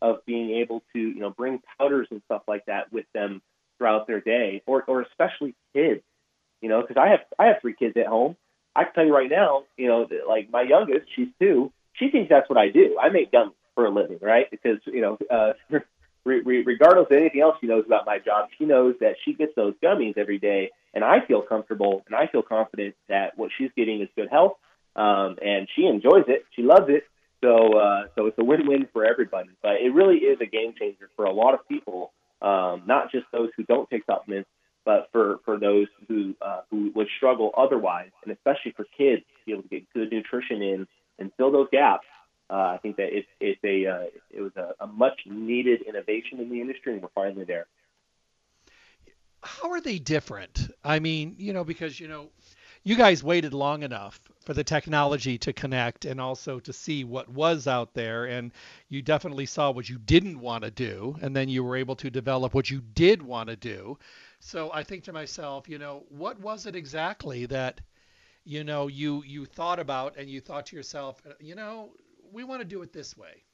of 0.00 0.24
being 0.26 0.50
able 0.50 0.82
to, 0.92 0.98
you 0.98 1.20
know, 1.20 1.30
bring 1.30 1.60
powders 1.78 2.08
and 2.10 2.22
stuff 2.24 2.42
like 2.48 2.64
that 2.66 2.92
with 2.92 3.04
them 3.14 3.42
throughout 3.78 4.06
their 4.06 4.20
day, 4.20 4.62
or 4.66 4.82
or 4.86 5.02
especially 5.02 5.54
kids. 5.74 6.02
You 6.60 6.68
know, 6.68 6.80
because 6.80 6.96
I 6.96 7.08
have 7.08 7.20
I 7.38 7.46
have 7.46 7.56
three 7.60 7.74
kids 7.74 7.96
at 7.96 8.06
home, 8.06 8.36
I 8.74 8.84
can 8.84 8.94
tell 8.94 9.04
you 9.04 9.14
right 9.14 9.30
now, 9.30 9.64
you 9.76 9.88
know, 9.88 10.08
like 10.28 10.50
my 10.50 10.62
youngest, 10.62 11.06
she's 11.14 11.28
two. 11.40 11.72
She 11.94 12.10
thinks 12.10 12.30
that's 12.30 12.48
what 12.48 12.58
I 12.58 12.70
do. 12.70 12.96
I 13.00 13.10
make 13.10 13.30
gummies 13.30 13.52
for 13.74 13.84
a 13.84 13.90
living, 13.90 14.18
right? 14.22 14.50
Because 14.50 14.78
you 14.86 15.02
know, 15.02 15.18
uh, 15.30 15.52
re- 16.24 16.62
regardless 16.64 17.06
of 17.10 17.16
anything 17.16 17.40
else 17.40 17.56
she 17.60 17.66
knows 17.66 17.84
about 17.86 18.06
my 18.06 18.18
job, 18.18 18.48
she 18.58 18.64
knows 18.64 18.94
that 19.00 19.16
she 19.24 19.34
gets 19.34 19.54
those 19.56 19.74
gummies 19.82 20.16
every 20.16 20.38
day, 20.38 20.70
and 20.94 21.04
I 21.04 21.24
feel 21.26 21.42
comfortable 21.42 22.02
and 22.06 22.14
I 22.14 22.26
feel 22.26 22.42
confident 22.42 22.94
that 23.08 23.36
what 23.36 23.50
she's 23.56 23.70
getting 23.76 24.00
is 24.00 24.08
good 24.16 24.28
health, 24.30 24.54
um, 24.96 25.36
and 25.42 25.68
she 25.74 25.86
enjoys 25.86 26.24
it. 26.28 26.44
She 26.54 26.62
loves 26.62 26.86
it. 26.88 27.04
So, 27.42 27.76
uh, 27.76 28.04
so 28.14 28.26
it's 28.26 28.38
a 28.38 28.44
win-win 28.44 28.88
for 28.92 29.04
everybody. 29.04 29.50
But 29.62 29.80
it 29.80 29.92
really 29.92 30.18
is 30.18 30.38
a 30.40 30.46
game 30.46 30.74
changer 30.78 31.10
for 31.16 31.24
a 31.24 31.32
lot 31.32 31.54
of 31.54 31.66
people, 31.68 32.12
um, 32.40 32.82
not 32.86 33.10
just 33.10 33.26
those 33.32 33.50
who 33.56 33.64
don't 33.64 33.90
take 33.90 34.04
supplements, 34.06 34.48
but 34.84 35.08
for, 35.12 35.40
for 35.44 35.58
those 35.58 35.86
who 36.08 36.34
uh, 36.40 36.60
who 36.70 36.92
would 36.94 37.08
struggle 37.16 37.52
otherwise, 37.56 38.10
and 38.24 38.32
especially 38.32 38.72
for 38.72 38.84
kids 38.96 39.22
to 39.22 39.46
be 39.46 39.52
able 39.52 39.62
to 39.62 39.68
get 39.68 39.92
good 39.92 40.10
nutrition 40.12 40.62
in 40.62 40.86
and 41.18 41.30
fill 41.36 41.52
those 41.52 41.68
gaps, 41.70 42.06
uh, 42.50 42.54
I 42.54 42.78
think 42.82 42.96
that 42.96 43.16
it's 43.16 43.28
it's 43.40 43.60
a 43.64 43.86
uh, 43.86 44.06
it 44.30 44.40
was 44.40 44.52
a, 44.56 44.74
a 44.80 44.86
much 44.86 45.20
needed 45.26 45.82
innovation 45.82 46.40
in 46.40 46.50
the 46.50 46.60
industry, 46.60 46.94
and 46.94 47.02
we're 47.02 47.08
finally 47.14 47.44
there. 47.44 47.66
How 49.42 49.70
are 49.72 49.80
they 49.80 49.98
different? 49.98 50.70
I 50.84 51.00
mean, 51.00 51.34
you 51.38 51.52
know, 51.52 51.64
because 51.64 51.98
you 51.98 52.08
know, 52.08 52.30
you 52.84 52.96
guys 52.96 53.22
waited 53.22 53.54
long 53.54 53.82
enough 53.82 54.20
for 54.44 54.54
the 54.54 54.64
technology 54.64 55.38
to 55.38 55.52
connect 55.52 56.04
and 56.04 56.20
also 56.20 56.58
to 56.58 56.72
see 56.72 57.04
what 57.04 57.28
was 57.28 57.66
out 57.66 57.94
there 57.94 58.24
and 58.24 58.52
you 58.88 59.02
definitely 59.02 59.46
saw 59.46 59.70
what 59.70 59.88
you 59.88 59.98
didn't 59.98 60.40
want 60.40 60.64
to 60.64 60.70
do 60.70 61.16
and 61.22 61.34
then 61.34 61.48
you 61.48 61.62
were 61.62 61.76
able 61.76 61.96
to 61.96 62.10
develop 62.10 62.54
what 62.54 62.70
you 62.70 62.80
did 62.94 63.22
want 63.22 63.48
to 63.48 63.56
do 63.56 63.96
so 64.44 64.72
I 64.74 64.82
think 64.82 65.04
to 65.04 65.12
myself, 65.12 65.68
you 65.68 65.78
know, 65.78 66.02
what 66.08 66.40
was 66.40 66.66
it 66.66 66.74
exactly 66.74 67.46
that, 67.46 67.80
you 68.44 68.64
know, 68.64 68.88
you 68.88 69.22
you 69.24 69.44
thought 69.44 69.78
about 69.78 70.16
and 70.16 70.28
you 70.28 70.40
thought 70.40 70.66
to 70.66 70.76
yourself, 70.76 71.22
you 71.38 71.54
know, 71.54 71.90
we 72.32 72.42
want 72.42 72.60
to 72.60 72.64
do 72.64 72.82
it 72.82 72.92
this 72.92 73.16
way. 73.16 73.44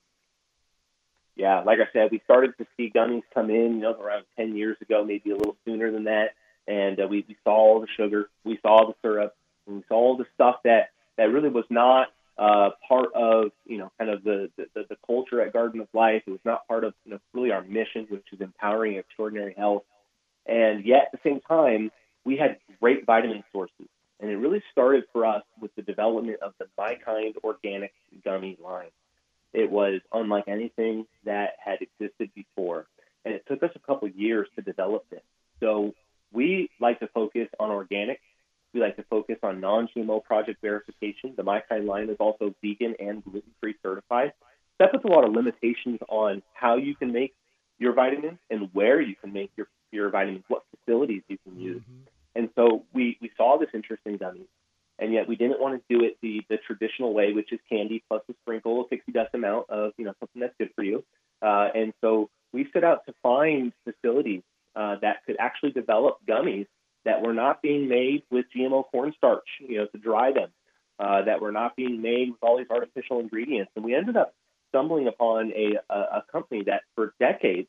Yeah, 1.37 1.61
like 1.61 1.79
I 1.79 1.93
said, 1.93 2.09
we 2.11 2.23
started 2.25 2.55
to 2.57 2.67
see 2.77 2.91
gummies 2.91 3.23
come 3.35 3.51
in, 3.51 3.75
you 3.75 3.81
know, 3.81 3.93
around 3.93 4.25
10 4.39 4.57
years 4.57 4.79
ago, 4.81 5.05
maybe 5.05 5.31
a 5.31 5.37
little 5.37 5.57
sooner 5.67 5.93
than 5.93 6.05
that. 6.05 6.31
And 6.69 7.01
uh, 7.01 7.07
we, 7.09 7.25
we 7.27 7.37
saw 7.45 7.53
all 7.53 7.81
the 7.81 7.87
sugar, 7.97 8.29
we 8.45 8.59
saw 8.61 8.87
the 8.87 8.95
syrup, 9.01 9.35
and 9.67 9.77
we 9.77 9.83
saw 9.89 9.95
all 9.95 10.17
the 10.19 10.27
stuff 10.35 10.57
that, 10.65 10.91
that 11.17 11.33
really 11.33 11.49
was 11.49 11.65
not 11.71 12.09
uh, 12.37 12.71
part 12.87 13.13
of, 13.15 13.53
you 13.65 13.79
know, 13.79 13.91
kind 13.99 14.11
of 14.11 14.23
the, 14.23 14.51
the, 14.59 14.85
the 14.89 14.97
culture 15.07 15.41
at 15.41 15.55
Garden 15.55 15.81
of 15.81 15.89
Life. 15.95 16.23
It 16.27 16.31
was 16.31 16.45
not 16.45 16.69
part 16.69 16.85
of, 16.85 16.93
you 17.07 17.13
know, 17.13 17.19
really 17.33 17.53
our 17.53 17.63
mission, 17.63 18.07
which 18.11 18.27
is 18.33 18.43
empowering 18.43 18.97
extraordinary 18.97 19.55
health. 19.57 19.85
And 20.47 20.85
yet 20.85 21.07
at 21.07 21.13
the 21.13 21.29
same 21.29 21.41
time, 21.41 21.91
we 22.25 22.37
had 22.37 22.59
great 22.81 23.07
vitamin 23.07 23.43
sources. 23.51 23.89
And 24.21 24.31
it 24.31 24.37
really 24.37 24.63
started 24.71 25.05
for 25.13 25.25
us 25.25 25.45
with 25.61 25.75
the 25.75 25.83
development 25.83 26.41
of 26.43 26.53
the 26.59 26.67
My 26.77 26.97
Kind 26.97 27.37
organic 27.43 27.95
gummy 28.25 28.59
line. 28.63 28.91
It 29.55 29.71
was 29.71 30.01
unlike 30.13 30.45
anything 30.49 31.07
that 31.25 31.55
had 31.65 31.79
existed 31.81 32.31
before. 32.35 32.87
And 33.25 33.35
it 33.35 33.45
took 33.49 33.63
us 33.63 33.71
a 33.75 33.79
couple 33.79 34.09
years 34.09 34.49
to 34.57 34.63
develop 34.63 35.09
this. 35.09 35.23
So 35.61 35.95
we 36.33 36.71
like 36.81 37.01
to 37.01 37.09
focus 37.09 37.49
on 37.59 37.71
organic. 37.71 38.21
We 38.75 38.81
like 38.81 38.97
to 38.97 39.05
focus 39.05 39.37
on 39.43 39.61
non-GMO 39.61 40.25
project 40.25 40.61
verification. 40.61 41.35
The 41.37 41.43
My 41.43 41.63
Kind 41.69 41.87
line 41.87 42.11
is 42.11 42.17
also 42.21 42.55
vegan 42.63 42.95
and 42.99 43.25
gluten-free 43.25 43.77
certified. 43.83 44.33
That 44.79 44.93
puts 44.93 45.05
a 45.05 45.09
lot 45.09 45.25
of 45.25 45.33
limitations 45.33 46.01
on 46.09 46.43
how 46.53 46.77
you 46.77 46.95
can 46.95 47.13
make 47.13 47.35
your 47.79 47.95
vitamins 47.95 48.39
and 48.51 48.69
where 48.73 49.01
you 49.01 49.15
can 49.17 49.33
make 49.33 49.51
your 49.57 49.69
your 49.91 50.11
vitamins, 50.11 50.45
what 50.49 50.65
facilities 50.77 51.23
you 51.29 51.39
can 51.45 51.59
use. 51.59 51.83
Mm-hmm. 51.83 52.03
And 52.35 52.51
so 52.55 52.85
we, 52.93 53.17
we 53.21 53.31
saw 53.37 53.59
this 53.59 53.71
interest 53.73 54.03
in 54.05 54.19
gummies, 54.19 54.49
and 54.99 55.13
yet 55.13 55.27
we 55.27 55.35
didn't 55.35 55.61
want 55.61 55.81
to 55.81 55.95
do 55.95 56.05
it 56.05 56.19
the, 56.21 56.43
the 56.51 56.59
traditional 56.59 57.15
way, 57.15 57.33
which 57.33 57.53
is 57.53 57.59
candy 57.69 58.05
plus 58.09 58.23
a 58.29 58.35
sprinkle, 58.43 58.83
a 58.83 58.85
pixie 58.85 59.13
dust 59.13 59.31
amount 59.35 59.71
of 59.71 59.93
you 59.97 60.05
know 60.05 60.13
something 60.21 60.41
that's 60.41 60.55
good 60.59 60.71
for 60.75 60.85
you. 60.85 61.05
Uh, 61.41 61.69
and 61.75 61.95
so 62.01 62.29
we 62.53 62.69
set 62.73 62.85
out 62.85 63.07
to 63.07 63.15
find 63.23 63.73
facilities 63.85 64.43
uh, 64.79 64.97
that 65.03 65.25
could 65.27 65.37
actually 65.41 65.73
develop 65.73 66.19
gummies 66.27 66.67
that 67.05 67.23
were 67.23 67.33
not 67.33 67.63
being 67.63 67.89
made 67.89 68.23
with 68.31 68.47
GMO 68.55 68.85
cornstarch, 68.91 69.49
you 69.61 69.79
know, 69.79 69.87
to 69.87 69.99
dry 69.99 70.33
them, 70.33 70.51
uh, 71.01 71.23
that 71.23 71.41
were 71.41 71.53
not 71.53 71.75
being 71.75 72.01
made 72.01 72.31
with 72.31 72.39
all 72.43 72.59
these 72.59 72.71
artificial 72.71 73.19
ingredients. 73.19 73.73
And 73.75 73.85
we 73.85 73.95
ended 73.95 74.17
up 74.17 74.35
stumbling 74.69 75.09
upon 75.09 75.53
a, 75.53 75.79
a, 75.91 75.99
a 75.99 76.25
company 76.31 76.65
that 76.65 76.83
for 76.95 77.15
decades 77.19 77.69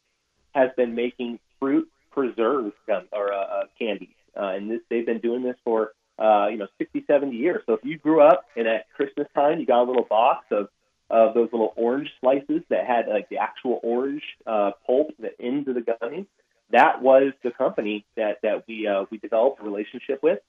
has 0.53 0.69
been 0.77 0.93
making 0.93 1.39
fruit 1.59 1.89
preserved 2.11 2.73
gum 2.85 3.07
or 3.11 3.33
uh, 3.33 3.37
uh, 3.37 3.63
candies, 3.77 4.09
uh, 4.37 4.47
and 4.55 4.69
this 4.69 4.81
they've 4.89 5.05
been 5.05 5.19
doing 5.19 5.43
this 5.43 5.55
for 5.63 5.93
uh, 6.19 6.47
you 6.47 6.57
know, 6.57 6.67
60, 6.77 7.05
70 7.07 7.35
years. 7.35 7.63
So 7.65 7.73
if 7.73 7.79
you 7.85 7.97
grew 7.97 8.21
up 8.21 8.45
and 8.57 8.67
at 8.67 8.91
Christmas 8.93 9.27
time 9.33 9.59
you 9.59 9.65
got 9.65 9.83
a 9.83 9.87
little 9.87 10.03
box 10.03 10.45
of 10.51 10.67
of 11.09 11.33
those 11.33 11.49
little 11.51 11.73
orange 11.75 12.09
slices 12.19 12.61
that 12.69 12.85
had 12.85 13.07
like 13.07 13.29
the 13.29 13.37
actual 13.37 13.79
orange 13.81 14.21
uh, 14.45 14.71
pulp 14.85 15.07
that 15.19 15.33
into 15.39 15.73
the 15.73 15.81
gummy, 15.81 16.27
that 16.71 17.01
was 17.01 17.33
the 17.43 17.51
company 17.51 18.05
that 18.15 18.37
that 18.43 18.67
we 18.67 18.87
uh, 18.87 19.05
we 19.09 19.17
developed 19.17 19.61
a 19.61 19.63
relationship 19.63 20.21
with, 20.21 20.39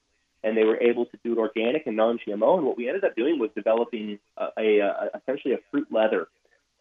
and 0.43 0.57
they 0.57 0.65
were 0.65 0.79
able 0.79 1.07
to 1.07 1.19
do 1.25 1.33
it 1.33 1.39
organic 1.39 1.87
and 1.87 1.97
non-GMO. 1.97 2.59
And 2.59 2.67
what 2.67 2.77
we 2.77 2.89
ended 2.89 3.05
up 3.05 3.17
doing 3.17 3.39
was 3.39 3.51
developing 3.55 4.19
a, 4.37 4.49
a, 4.59 4.79
a 4.81 5.11
essentially 5.23 5.55
a 5.55 5.59
fruit 5.71 5.89
leather. 5.91 6.29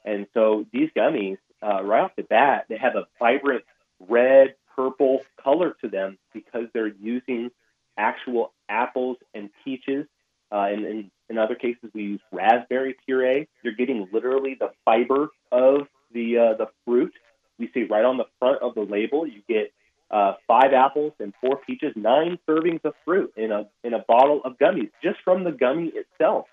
And 0.05 0.27
so 0.33 0.65
these 0.71 0.89
gummies, 0.95 1.37
uh, 1.61 1.83
right 1.83 2.03
off 2.03 2.11
the 2.15 2.23
bat, 2.23 2.65
they 2.69 2.77
have 2.77 2.95
a 2.95 3.07
vibrant 3.19 3.63
red, 3.99 4.55
purple 4.75 5.21
color 5.41 5.75
to 5.81 5.89
them 5.89 6.17
because 6.33 6.65
they're 6.73 6.87
using 6.87 7.51
actual 7.97 8.53
apples 8.69 9.17
and 9.33 9.49
peaches. 9.63 10.05
Uh, 10.51 10.67
and, 10.71 10.85
and 10.85 11.11
in 11.29 11.37
other 11.37 11.55
cases, 11.55 11.91
we 11.93 12.03
use 12.03 12.21
raspberry 12.31 12.95
puree. 13.05 13.47
You're 13.61 13.73
getting 13.73 14.07
literally 14.11 14.55
the 14.59 14.71
fiber 14.85 15.29
of 15.51 15.87
the 16.11 16.37
uh, 16.37 16.53
the 16.57 16.67
fruit. 16.85 17.13
We 17.59 17.69
see 17.73 17.83
right 17.83 18.05
on 18.05 18.17
the 18.17 18.25
front 18.39 18.61
of 18.61 18.73
the 18.73 18.81
label, 18.81 19.27
you 19.27 19.41
get 19.47 19.73
uh, 20.09 20.33
five 20.47 20.73
apples 20.73 21.13
and 21.19 21.33
four 21.41 21.57
peaches, 21.57 21.93
nine 21.95 22.39
servings 22.47 22.83
of 22.83 22.93
fruit 23.05 23.33
in 23.37 23.51
a 23.51 23.67
in 23.83 23.93
a 23.93 23.99
bottle 23.99 24.41
of 24.43 24.57
gummies, 24.57 24.89
just 25.03 25.19
from 25.23 25.43
the 25.43 25.51
gummy 25.51 25.91
itself. 25.93 26.47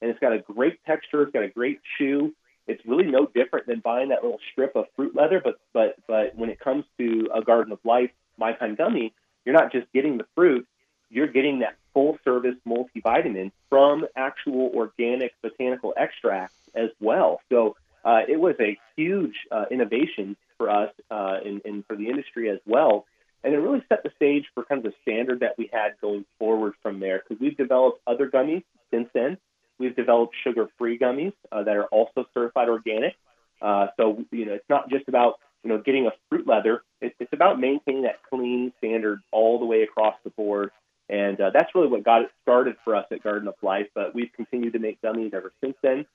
And 0.00 0.10
it's 0.10 0.20
got 0.20 0.32
a 0.32 0.38
great 0.38 0.82
texture. 0.84 1.22
It's 1.22 1.32
got 1.32 1.44
a 1.44 1.48
great 1.48 1.80
chew. 1.98 2.34
It's 2.66 2.84
really 2.86 3.04
no 3.04 3.26
different 3.26 3.66
than 3.66 3.80
buying 3.80 4.08
that 4.10 4.22
little 4.22 4.40
strip 4.52 4.74
of 4.76 4.86
fruit 4.96 5.14
leather. 5.14 5.40
But 5.44 5.60
but 5.72 5.96
but 6.06 6.36
when 6.36 6.48
it 6.48 6.58
comes 6.58 6.84
to 6.98 7.28
a 7.34 7.42
Garden 7.42 7.72
of 7.72 7.80
Life 7.84 8.10
My 8.38 8.56
gummy, 8.76 9.12
you're 9.44 9.54
not 9.54 9.72
just 9.72 9.92
getting 9.92 10.16
the 10.16 10.26
fruit. 10.34 10.66
You're 11.10 11.26
getting 11.26 11.58
that 11.58 11.76
full 11.92 12.18
service 12.24 12.56
multivitamin 12.66 13.52
from 13.68 14.06
actual 14.16 14.72
organic 14.74 15.34
botanical 15.42 15.92
extracts 15.96 16.56
as 16.74 16.88
well. 17.00 17.42
So 17.50 17.76
uh, 18.04 18.20
it 18.26 18.40
was 18.40 18.54
a 18.60 18.78
huge 18.96 19.34
uh, 19.50 19.66
innovation 19.70 20.36
for 20.62 20.70
us 20.70 20.92
uh, 21.10 21.38
and, 21.44 21.60
and 21.64 21.84
for 21.86 21.96
the 21.96 22.08
industry 22.08 22.48
as 22.48 22.58
well. 22.66 23.04
And 23.42 23.52
it 23.52 23.58
really 23.58 23.82
set 23.88 24.04
the 24.04 24.12
stage 24.14 24.44
for 24.54 24.64
kind 24.64 24.84
of 24.86 24.92
the 24.92 24.96
standard 25.02 25.40
that 25.40 25.58
we 25.58 25.68
had 25.72 25.92
going 26.00 26.24
forward 26.38 26.74
from 26.82 27.00
there 27.00 27.20
because 27.20 27.40
we've 27.40 27.56
developed 27.56 28.00
other 28.06 28.30
gummies 28.30 28.62
since 28.92 29.08
then. 29.12 29.38
We've 29.78 29.96
developed 29.96 30.36
sugar-free 30.44 31.00
gummies 31.00 31.32
uh, 31.50 31.64
that 31.64 31.76
are 31.76 31.86
also 31.86 32.26
certified 32.32 32.68
organic. 32.68 33.16
Uh, 33.60 33.88
so 33.96 34.24
you 34.30 34.46
know, 34.46 34.52
it's 34.52 34.68
not 34.68 34.88
just 34.90 35.08
about 35.08 35.40
you 35.64 35.70
know 35.70 35.78
getting 35.78 36.06
a 36.06 36.12
fruit 36.28 36.46
leather. 36.46 36.82
It's, 37.00 37.16
it's 37.18 37.32
about 37.32 37.58
maintaining 37.58 38.02
that 38.02 38.22
clean 38.30 38.72
standard 38.78 39.20
all 39.32 39.58
the 39.58 39.66
way 39.66 39.82
across 39.82 40.14
the 40.22 40.30
board. 40.30 40.70
And 41.08 41.40
uh, 41.40 41.50
that's 41.52 41.74
really 41.74 41.88
what 41.88 42.04
got 42.04 42.22
it 42.22 42.30
started 42.42 42.76
for 42.84 42.94
us 42.94 43.06
at 43.10 43.24
Garden 43.24 43.48
of 43.48 43.54
Life. 43.60 43.88
But 43.92 44.14
we've 44.14 44.32
continued 44.36 44.74
to 44.74 44.78
make 44.78 45.02
gummies 45.02 45.34
ever 45.34 45.52
since 45.60 45.74
then. 45.82 46.06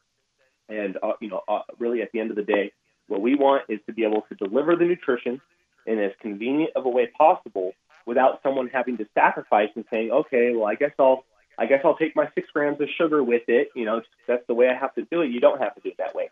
And 0.70 0.98
uh, 1.04 1.14
you 1.20 1.28
know, 1.28 1.42
uh, 1.46 1.64
really 1.78 2.02
at 2.02 2.14
the 2.14 2.22
end 2.22 2.30
of 2.30 2.38
the 2.38 2.44
day, 2.44 2.72
what 3.08 3.22
we 3.22 3.36
want 3.36 3.64
is 3.70 3.80
to 3.88 3.94
be 3.94 4.04
able 4.04 4.22
to 4.30 4.36
deliver 4.36 4.76
the 4.76 4.86
nutrition 4.86 5.42
in 5.86 6.00
as 6.00 6.12
convenient 6.22 6.72
of 6.76 6.86
a 6.86 6.90
way 6.90 7.08
possible 7.08 7.74
without 8.06 8.42
someone 8.44 8.70
having 8.72 8.98
to 8.98 9.06
sacrifice 9.14 9.70
and 9.76 9.86
saying, 9.92 10.12
okay, 10.12 10.54
well, 10.56 10.66
I 10.66 10.76
guess 10.76 10.92
I'll, 11.00 11.24
I 11.58 11.66
guess 11.66 11.82
I'll 11.84 11.98
take 11.98 12.16
my 12.16 12.30
six 12.36 12.50
grams 12.52 12.80
of 12.82 12.88
sugar 12.98 13.24
with 13.24 13.44
it. 13.48 13.70
You 13.76 13.86
know, 13.86 14.02
that's 14.28 14.46
the 14.48 14.54
way 14.54 14.70
I 14.70 14.76
have 14.76 14.94
to 14.96 15.04
do 15.04 15.22
it. 15.22 15.32
You 15.32 15.40
don't 15.40 15.60
have 15.60 15.76
to 15.76 15.82
do 15.82 15.90
it 15.90 15.98
that 15.98 16.16
way. 16.16 16.30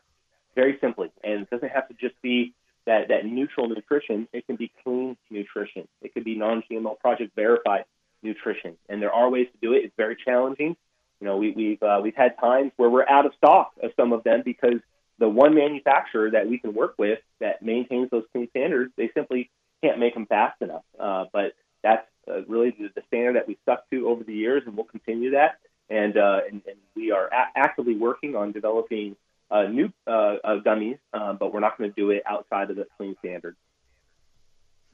Very 0.56 0.78
simply, 0.80 1.12
and 1.24 1.42
it 1.42 1.50
doesn't 1.50 1.72
have 1.72 1.88
to 1.90 1.94
just 1.96 2.20
be 2.22 2.54
that 2.86 3.10
that 3.10 3.26
neutral 3.26 3.68
nutrition. 3.68 4.28
It 4.32 4.46
can 4.48 4.56
be 4.56 4.72
clean 4.84 5.18
nutrition. 5.30 5.88
It 6.02 6.14
could 6.14 6.24
be 6.24 6.36
non-GMO 6.36 7.00
project 7.00 7.36
verified 7.36 7.84
nutrition, 8.24 8.78
and 8.88 9.02
there 9.02 9.12
are 9.12 9.30
ways 9.30 9.48
to 9.52 9.58
do 9.62 9.74
it. 9.74 9.84
It's 9.84 9.96
very 9.98 10.16
challenging. 10.16 10.78
You 11.20 11.28
know, 11.28 11.38
we, 11.38 11.52
we've 11.52 11.84
uh, 11.84 12.00
we've 12.02 12.16
had 12.16 12.38
times 12.40 12.72
where 12.78 12.90
we're 12.90 13.08
out 13.08 13.26
of 13.26 13.34
stock 13.38 13.74
of 13.84 13.92
some 13.98 14.14
of 14.14 14.24
them 14.24 14.44
because 14.46 14.80
the 15.20 15.30
one 15.30 15.56
manufacturer 15.56 16.32
that 16.32 16.48
we 16.48 16.58
can 16.58 16.74
work 16.74 16.96
with 16.98 17.20
that 17.40 17.62
maintains 17.62 18.10
those 18.10 18.24
clean 18.32 18.50
standards, 18.50 18.92
they 18.98 19.10
simply 19.14 19.50
can't 19.84 20.00
make 20.00 20.14
them 20.14 20.26
fast 20.26 20.62
enough. 20.62 20.84
Uh, 21.00 21.26
but 21.32 21.54
that's 21.84 22.06
uh, 22.28 22.44
really 22.46 22.72
the, 22.72 22.90
the, 22.96 23.02
standard 23.08 23.36
that 23.36 23.48
we 23.48 23.58
stuck 23.64 23.90
to 23.92 24.08
over 24.10 24.24
the 24.24 24.34
years, 24.34 24.64
and 24.66 24.76
we'll 24.76 24.86
continue 24.86 25.32
that. 25.32 25.60
And, 25.90 26.18
uh, 26.18 26.42
and, 26.50 26.62
and, 26.68 26.78
we 26.96 27.12
are 27.12 27.28
a- 27.28 27.58
actively 27.58 27.96
working 27.96 28.36
on 28.36 28.52
developing 28.52 29.16
uh, 29.52 29.64
new 29.64 29.92
uh, 30.08 30.38
gummies, 30.66 30.98
uh, 31.14 31.34
but 31.34 31.54
we're 31.54 31.60
not 31.60 31.78
going 31.78 31.92
to 31.92 31.96
do 31.96 32.10
it 32.10 32.24
outside 32.26 32.72
of 32.72 32.78
the 32.78 32.88
clean 32.98 33.16
standard. 33.20 33.56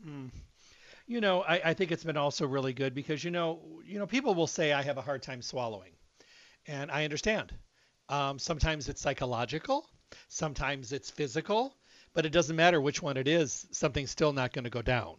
Mm. 0.06 0.30
You 1.08 1.22
know, 1.22 1.42
I, 1.44 1.62
I 1.66 1.74
think 1.74 1.92
it's 1.92 2.04
been 2.04 2.18
also 2.18 2.48
really 2.48 2.74
good 2.74 2.94
because 2.94 3.24
you 3.24 3.32
know, 3.32 3.60
you 3.86 4.00
know, 4.00 4.08
people 4.08 4.34
will 4.34 4.48
say 4.48 4.74
I 4.74 4.82
have 4.82 4.98
a 4.98 5.02
hard 5.02 5.22
time 5.22 5.42
swallowing, 5.42 5.92
and 6.68 6.92
I 6.92 7.04
understand. 7.04 7.54
Um, 8.10 8.40
sometimes 8.40 8.90
it's 8.90 9.02
psychological, 9.02 9.88
Sometimes 10.28 10.92
it's 10.92 11.10
physical, 11.10 11.76
but 12.14 12.26
it 12.26 12.32
doesn't 12.32 12.56
matter 12.56 12.82
which 12.82 13.02
one 13.02 13.18
it 13.18 13.28
is, 13.28 13.68
something's 13.72 14.12
still 14.12 14.34
not 14.34 14.54
going 14.54 14.64
to 14.64 14.70
go 14.70 14.82
down. 14.82 15.16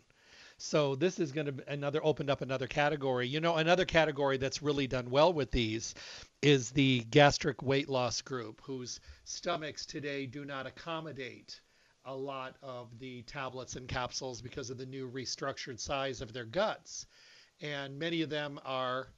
So 0.59 0.95
this 0.95 1.19
is 1.19 1.33
going 1.33 1.47
to 1.47 1.73
another 1.73 2.05
opened 2.05 2.31
up 2.31 2.41
another 2.41 2.69
category. 2.69 3.27
You 3.27 3.41
know, 3.41 3.57
another 3.57 3.85
category 3.85 4.37
that's 4.37 4.63
really 4.63 4.87
done 4.87 5.11
well 5.11 5.33
with 5.33 5.51
these 5.51 5.95
is 6.41 6.71
the 6.71 7.01
gastric 7.11 7.63
weight 7.63 7.89
loss 7.89 8.23
group, 8.23 8.61
whose 8.63 9.01
stomachs 9.25 9.85
today 9.87 10.27
do 10.27 10.45
not 10.45 10.67
accommodate 10.67 11.61
a 12.05 12.15
lot 12.15 12.57
of 12.63 12.97
the 12.99 13.23
tablets 13.23 13.77
and 13.77 13.89
capsules 13.89 14.41
because 14.41 14.71
of 14.71 14.79
the 14.79 14.87
new 14.87 15.11
restructured 15.11 15.81
size 15.81 16.21
of 16.21 16.33
their 16.33 16.45
guts. 16.45 17.07
And 17.61 17.99
many 17.99 18.23
of 18.23 18.31
them 18.31 18.61
are 18.65 19.09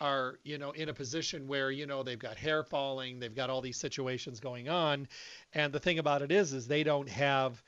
are 0.00 0.38
you 0.42 0.58
know 0.58 0.72
in 0.72 0.88
a 0.88 0.94
position 0.94 1.46
where 1.46 1.70
you 1.70 1.86
know 1.86 2.02
they've 2.02 2.18
got 2.18 2.36
hair 2.36 2.64
falling 2.64 3.18
they've 3.18 3.36
got 3.36 3.50
all 3.50 3.60
these 3.60 3.76
situations 3.76 4.40
going 4.40 4.68
on. 4.68 5.08
And 5.54 5.72
the 5.72 5.80
thing 5.80 5.98
about 5.98 6.22
it 6.22 6.32
is 6.32 6.52
is 6.52 6.66
they 6.66 6.82
don't 6.82 7.08
have 7.08 7.62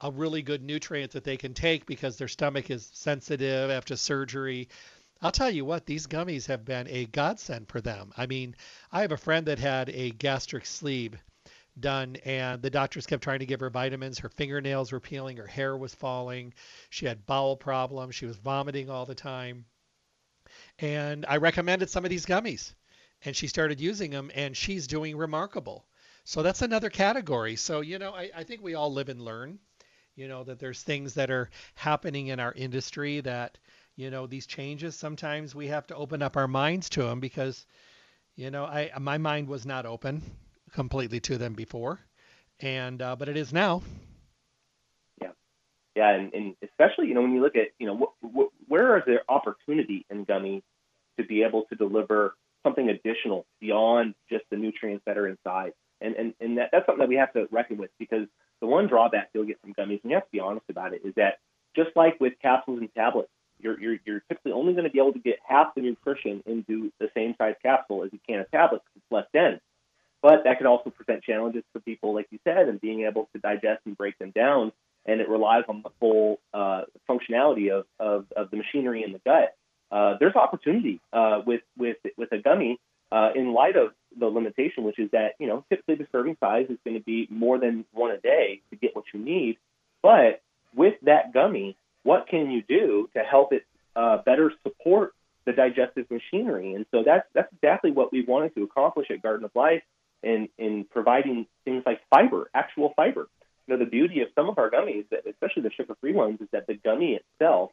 a 0.00 0.10
really 0.10 0.42
good 0.42 0.62
nutrient 0.62 1.12
that 1.12 1.24
they 1.24 1.36
can 1.36 1.54
take 1.54 1.86
because 1.86 2.16
their 2.16 2.28
stomach 2.28 2.70
is 2.70 2.90
sensitive 2.92 3.70
after 3.70 3.96
surgery. 3.96 4.68
I'll 5.22 5.30
tell 5.30 5.50
you 5.50 5.64
what, 5.64 5.86
these 5.86 6.06
gummies 6.06 6.46
have 6.46 6.64
been 6.64 6.88
a 6.88 7.06
godsend 7.06 7.68
for 7.68 7.80
them. 7.80 8.12
I 8.16 8.26
mean, 8.26 8.56
I 8.92 9.02
have 9.02 9.12
a 9.12 9.16
friend 9.16 9.46
that 9.46 9.58
had 9.58 9.88
a 9.90 10.10
gastric 10.10 10.66
sleeve 10.66 11.16
done 11.78 12.16
and 12.24 12.62
the 12.62 12.70
doctors 12.70 13.06
kept 13.06 13.22
trying 13.22 13.38
to 13.40 13.46
give 13.46 13.60
her 13.60 13.70
vitamins. 13.70 14.18
Her 14.18 14.28
fingernails 14.28 14.92
were 14.92 15.00
peeling 15.00 15.36
her 15.36 15.46
hair 15.46 15.76
was 15.76 15.94
falling. 15.94 16.54
She 16.90 17.06
had 17.06 17.26
bowel 17.26 17.56
problems. 17.56 18.14
She 18.14 18.26
was 18.26 18.36
vomiting 18.36 18.90
all 18.90 19.06
the 19.06 19.14
time 19.14 19.64
and 20.78 21.24
I 21.28 21.36
recommended 21.36 21.90
some 21.90 22.04
of 22.04 22.10
these 22.10 22.26
gummies, 22.26 22.74
and 23.24 23.34
she 23.34 23.46
started 23.46 23.80
using 23.80 24.10
them, 24.10 24.30
and 24.34 24.56
she's 24.56 24.86
doing 24.86 25.16
remarkable. 25.16 25.86
So 26.24 26.42
that's 26.42 26.62
another 26.62 26.90
category. 26.90 27.56
So, 27.56 27.80
you 27.80 27.98
know, 27.98 28.12
I, 28.12 28.30
I 28.34 28.44
think 28.44 28.62
we 28.62 28.74
all 28.74 28.92
live 28.92 29.08
and 29.08 29.20
learn, 29.20 29.58
you 30.14 30.26
know, 30.26 30.44
that 30.44 30.58
there's 30.58 30.82
things 30.82 31.14
that 31.14 31.30
are 31.30 31.50
happening 31.74 32.28
in 32.28 32.40
our 32.40 32.52
industry 32.52 33.20
that, 33.20 33.58
you 33.96 34.10
know, 34.10 34.26
these 34.26 34.46
changes, 34.46 34.96
sometimes 34.96 35.54
we 35.54 35.68
have 35.68 35.86
to 35.88 35.96
open 35.96 36.22
up 36.22 36.36
our 36.36 36.48
minds 36.48 36.88
to 36.90 37.02
them 37.02 37.20
because, 37.20 37.66
you 38.36 38.50
know, 38.50 38.64
I 38.64 38.90
my 38.98 39.18
mind 39.18 39.48
was 39.48 39.66
not 39.66 39.86
open 39.86 40.22
completely 40.72 41.20
to 41.20 41.38
them 41.38 41.54
before, 41.54 42.00
and 42.60 43.00
uh, 43.00 43.16
but 43.16 43.28
it 43.28 43.36
is 43.36 43.52
now. 43.52 43.82
Yeah, 45.96 46.10
and, 46.10 46.34
and 46.34 46.56
especially 46.62 47.06
you 47.06 47.14
know 47.14 47.22
when 47.22 47.32
you 47.32 47.42
look 47.42 47.56
at 47.56 47.68
you 47.78 47.86
know 47.86 47.94
what, 47.94 48.10
what 48.20 48.48
where 48.66 48.96
is 48.98 49.04
there 49.06 49.22
opportunity 49.28 50.04
in 50.10 50.26
gummies 50.26 50.62
to 51.18 51.24
be 51.24 51.42
able 51.42 51.64
to 51.64 51.76
deliver 51.76 52.34
something 52.64 52.88
additional 52.88 53.46
beyond 53.60 54.14
just 54.28 54.44
the 54.50 54.56
nutrients 54.56 55.04
that 55.06 55.18
are 55.18 55.28
inside? 55.28 55.72
And 56.00 56.16
and, 56.16 56.34
and 56.40 56.58
that, 56.58 56.70
that's 56.72 56.86
something 56.86 57.00
that 57.00 57.08
we 57.08 57.16
have 57.16 57.32
to 57.34 57.46
reckon 57.50 57.76
with 57.76 57.90
because 57.98 58.26
the 58.60 58.66
one 58.66 58.88
drawback 58.88 59.30
you'll 59.34 59.44
get 59.44 59.60
from 59.60 59.74
gummies, 59.74 60.00
and 60.02 60.10
you 60.10 60.14
have 60.14 60.24
to 60.24 60.32
be 60.32 60.40
honest 60.40 60.66
about 60.68 60.94
it, 60.94 61.02
is 61.04 61.14
that 61.16 61.38
just 61.76 61.90
like 61.96 62.18
with 62.20 62.32
capsules 62.40 62.80
and 62.80 62.92
tablets, 62.94 63.30
you're, 63.58 63.78
you're, 63.80 63.96
you're 64.04 64.20
typically 64.28 64.52
only 64.52 64.72
going 64.72 64.84
to 64.84 64.90
be 64.90 64.98
able 64.98 65.12
to 65.12 65.18
get 65.18 65.38
half 65.46 65.74
the 65.74 65.80
nutrition 65.80 66.42
into 66.46 66.92
the 67.00 67.08
same 67.14 67.34
size 67.38 67.54
capsule 67.62 68.04
as 68.04 68.10
you 68.12 68.20
can 68.28 68.40
a 68.40 68.44
tablet 68.44 68.82
because 68.84 68.96
it's 68.96 69.12
less 69.12 69.26
dense. 69.32 69.60
But 70.22 70.44
that 70.44 70.56
could 70.58 70.66
also 70.66 70.90
present 70.90 71.22
challenges 71.22 71.64
for 71.72 71.80
people, 71.80 72.14
like 72.14 72.28
you 72.30 72.38
said, 72.44 72.68
and 72.68 72.80
being 72.80 73.02
able 73.02 73.28
to 73.34 73.40
digest 73.40 73.82
and 73.84 73.96
break 73.96 74.18
them 74.18 74.30
down 74.30 74.72
and 75.06 75.20
it 75.20 75.28
relies 75.28 75.64
on 75.68 75.82
the 75.82 75.90
full 76.00 76.40
uh, 76.52 76.82
functionality 77.08 77.70
of, 77.70 77.86
of, 77.98 78.26
of, 78.36 78.50
the 78.50 78.56
machinery 78.56 79.02
in 79.02 79.12
the 79.12 79.20
gut. 79.24 79.54
Uh, 79.90 80.16
there's 80.18 80.34
opportunity 80.34 81.00
uh, 81.12 81.40
with 81.46 81.60
with 81.76 81.98
with 82.16 82.32
a 82.32 82.38
gummy 82.38 82.80
uh, 83.12 83.30
in 83.34 83.52
light 83.52 83.76
of 83.76 83.92
the 84.18 84.26
limitation, 84.26 84.84
which 84.84 84.98
is 84.98 85.10
that 85.12 85.34
you 85.38 85.46
know 85.46 85.64
typically 85.68 85.96
the 85.96 86.06
serving 86.10 86.36
size 86.40 86.66
is 86.68 86.78
going 86.84 86.96
to 86.96 87.04
be 87.04 87.28
more 87.30 87.58
than 87.58 87.84
one 87.92 88.10
a 88.10 88.18
day 88.18 88.60
to 88.70 88.76
get 88.76 88.96
what 88.96 89.04
you 89.12 89.20
need. 89.20 89.58
But 90.02 90.42
with 90.74 90.94
that 91.02 91.32
gummy, 91.32 91.76
what 92.02 92.26
can 92.28 92.50
you 92.50 92.62
do 92.62 93.08
to 93.14 93.22
help 93.22 93.52
it 93.52 93.64
uh, 93.94 94.18
better 94.18 94.52
support 94.62 95.14
the 95.44 95.52
digestive 95.52 96.10
machinery? 96.10 96.74
And 96.74 96.86
so 96.90 97.02
that's 97.04 97.26
that's 97.34 97.52
exactly 97.52 97.90
what 97.90 98.12
we 98.12 98.24
wanted 98.24 98.54
to 98.54 98.62
accomplish 98.64 99.10
at 99.10 99.22
Garden 99.22 99.44
of 99.44 99.50
Life 99.54 99.82
in 100.22 100.48
in 100.58 100.84
providing 100.90 101.46
things 101.64 101.82
like 101.84 102.00
fiber, 102.10 102.50
actual 102.54 102.94
fiber 102.96 103.28
you 103.66 103.74
know, 103.74 103.84
the 103.84 103.90
beauty 103.90 104.20
of 104.20 104.28
some 104.34 104.48
of 104.48 104.58
our 104.58 104.70
gummies, 104.70 105.06
especially 105.28 105.62
the 105.62 105.70
sugar-free 105.70 106.12
ones, 106.12 106.40
is 106.40 106.48
that 106.52 106.66
the 106.66 106.74
gummy 106.74 107.14
itself 107.14 107.70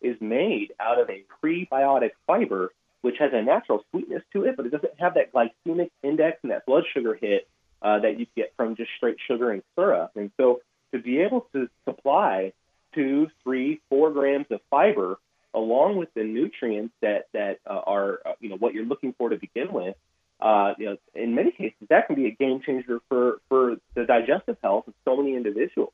is 0.00 0.16
made 0.20 0.72
out 0.80 1.00
of 1.00 1.10
a 1.10 1.24
prebiotic 1.42 2.12
fiber, 2.26 2.72
which 3.02 3.16
has 3.18 3.30
a 3.32 3.42
natural 3.42 3.84
sweetness 3.90 4.22
to 4.32 4.44
it, 4.44 4.56
but 4.56 4.66
it 4.66 4.72
doesn't 4.72 4.98
have 4.98 5.14
that 5.14 5.32
glycemic 5.32 5.90
index 6.02 6.38
and 6.42 6.52
that 6.52 6.66
blood 6.66 6.84
sugar 6.92 7.14
hit 7.14 7.48
uh, 7.82 7.98
that 8.00 8.18
you 8.18 8.26
get 8.36 8.52
from 8.56 8.76
just 8.76 8.90
straight 8.96 9.16
sugar 9.26 9.50
and 9.50 9.62
syrup. 9.74 10.12
And 10.16 10.30
so 10.36 10.60
to 10.92 10.98
be 10.98 11.20
able 11.20 11.46
to 11.52 11.68
supply 11.84 12.52
two, 12.94 13.28
three, 13.42 13.80
four 13.88 14.10
grams 14.10 14.46
of 14.50 14.60
fiber 14.70 15.18
along 15.54 15.96
with 15.96 16.12
the 16.14 16.22
nutrients 16.22 16.94
that 17.00 17.26
that 17.32 17.58
uh, 17.66 17.80
are 17.86 18.20
uh, 18.24 18.32
you 18.40 18.50
know 18.50 18.56
what 18.56 18.74
you're 18.74 18.84
looking 18.84 19.14
for 19.16 19.30
to 19.30 19.36
begin 19.36 19.72
with, 19.72 19.96
uh, 20.40 20.74
you 20.78 20.86
know, 20.86 20.96
in 21.14 21.34
many 21.34 21.50
cases 21.50 21.76
that 21.88 22.06
can 22.06 22.16
be 22.16 22.26
a 22.26 22.30
game 22.30 22.60
changer 22.64 23.00
for 23.08 23.38
for 23.48 23.76
the 23.94 24.04
digestive 24.04 24.56
health 24.62 24.86
of 24.86 24.94
so 25.04 25.16
many 25.16 25.34
individuals. 25.34 25.92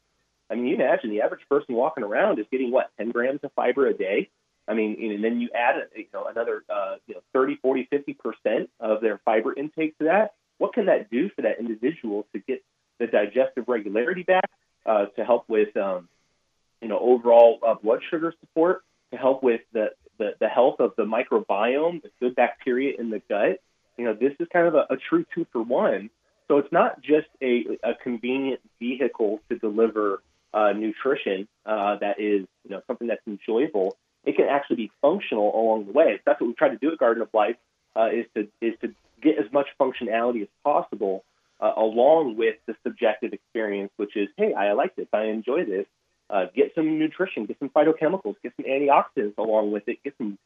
I 0.50 0.54
mean, 0.54 0.66
you 0.66 0.74
imagine 0.74 1.10
the 1.10 1.22
average 1.22 1.42
person 1.48 1.74
walking 1.74 2.04
around 2.04 2.38
is 2.38 2.46
getting 2.50 2.70
what 2.70 2.90
10 2.98 3.10
grams 3.10 3.40
of 3.42 3.52
fiber 3.52 3.86
a 3.86 3.94
day. 3.94 4.28
I 4.68 4.74
mean, 4.74 4.96
and 5.12 5.24
then 5.24 5.40
you 5.40 5.48
add 5.54 5.76
you 5.96 6.06
know 6.12 6.24
another 6.24 6.64
uh, 6.68 6.96
you 7.06 7.14
know 7.14 7.20
30, 7.32 7.56
40, 7.56 7.88
50 7.90 8.14
percent 8.14 8.70
of 8.80 9.00
their 9.00 9.18
fiber 9.24 9.54
intake 9.54 9.96
to 9.98 10.04
that. 10.04 10.34
What 10.58 10.74
can 10.74 10.86
that 10.86 11.10
do 11.10 11.30
for 11.30 11.42
that 11.42 11.58
individual 11.58 12.26
to 12.32 12.40
get 12.40 12.62
the 12.98 13.06
digestive 13.06 13.64
regularity 13.66 14.22
back, 14.22 14.48
uh, 14.86 15.06
to 15.16 15.24
help 15.24 15.48
with 15.48 15.76
um, 15.76 16.08
you 16.80 16.88
know 16.88 16.98
overall 16.98 17.58
uh, 17.66 17.74
blood 17.74 18.00
sugar 18.10 18.34
support, 18.40 18.82
to 19.10 19.16
help 19.16 19.42
with 19.42 19.62
the, 19.72 19.90
the 20.18 20.34
the 20.38 20.48
health 20.48 20.76
of 20.78 20.92
the 20.96 21.04
microbiome, 21.04 22.02
the 22.02 22.10
good 22.20 22.34
bacteria 22.34 22.94
in 22.98 23.10
the 23.10 23.20
gut. 23.28 23.60
You 23.96 24.06
know, 24.06 24.14
this 24.14 24.32
is 24.40 24.48
kind 24.52 24.66
of 24.66 24.74
a, 24.74 24.86
a 24.90 24.96
true 24.96 25.24
two 25.34 25.46
for 25.52 25.62
one. 25.62 26.10
So 26.48 26.58
it's 26.58 26.72
not 26.72 27.00
just 27.02 27.28
a, 27.40 27.64
a 27.82 27.94
convenient 27.94 28.60
vehicle 28.78 29.40
to 29.48 29.58
deliver 29.58 30.22
uh, 30.52 30.72
nutrition 30.72 31.48
uh, 31.64 31.96
that 31.98 32.20
is 32.20 32.46
you 32.64 32.70
know 32.70 32.82
something 32.86 33.08
that's 33.08 33.26
enjoyable 33.26 33.96
it 34.24 34.36
can 34.36 34.46
actually 34.48 34.76
be 34.76 34.90
functional 35.00 35.54
along 35.54 35.86
the 35.86 35.92
way. 35.92 36.20
That's 36.24 36.40
what 36.40 36.48
we 36.48 36.54
try 36.54 36.68
to 36.68 36.76
do 36.76 36.92
at 36.92 36.98
Garden 36.98 37.22
of 37.22 37.28
Life 37.34 37.56
uh, 37.96 38.08
is 38.12 38.26
to 38.34 38.48
is 38.60 38.74
to 38.80 38.94
get 39.20 39.38
as 39.38 39.52
much 39.52 39.66
functionality 39.80 40.42
as 40.42 40.48
possible 40.64 41.24
uh, 41.60 41.72
along 41.76 42.36
with 42.36 42.56
the 42.66 42.74
subjective 42.82 43.32
experience, 43.32 43.92
which 43.96 44.16
is, 44.16 44.28
hey, 44.36 44.52
I 44.54 44.72
like 44.72 44.96
this, 44.96 45.06
I 45.12 45.24
enjoy 45.24 45.64
this. 45.64 45.86
Uh, 46.30 46.46
get 46.54 46.72
some 46.74 46.98
nutrition, 46.98 47.44
get 47.44 47.58
some 47.58 47.68
phytochemicals, 47.68 48.36
get 48.42 48.52
some 48.56 48.64
antioxidants 48.64 49.36
along 49.36 49.70
with 49.70 49.86
it, 49.86 50.02
get 50.02 50.14
some 50.16 50.38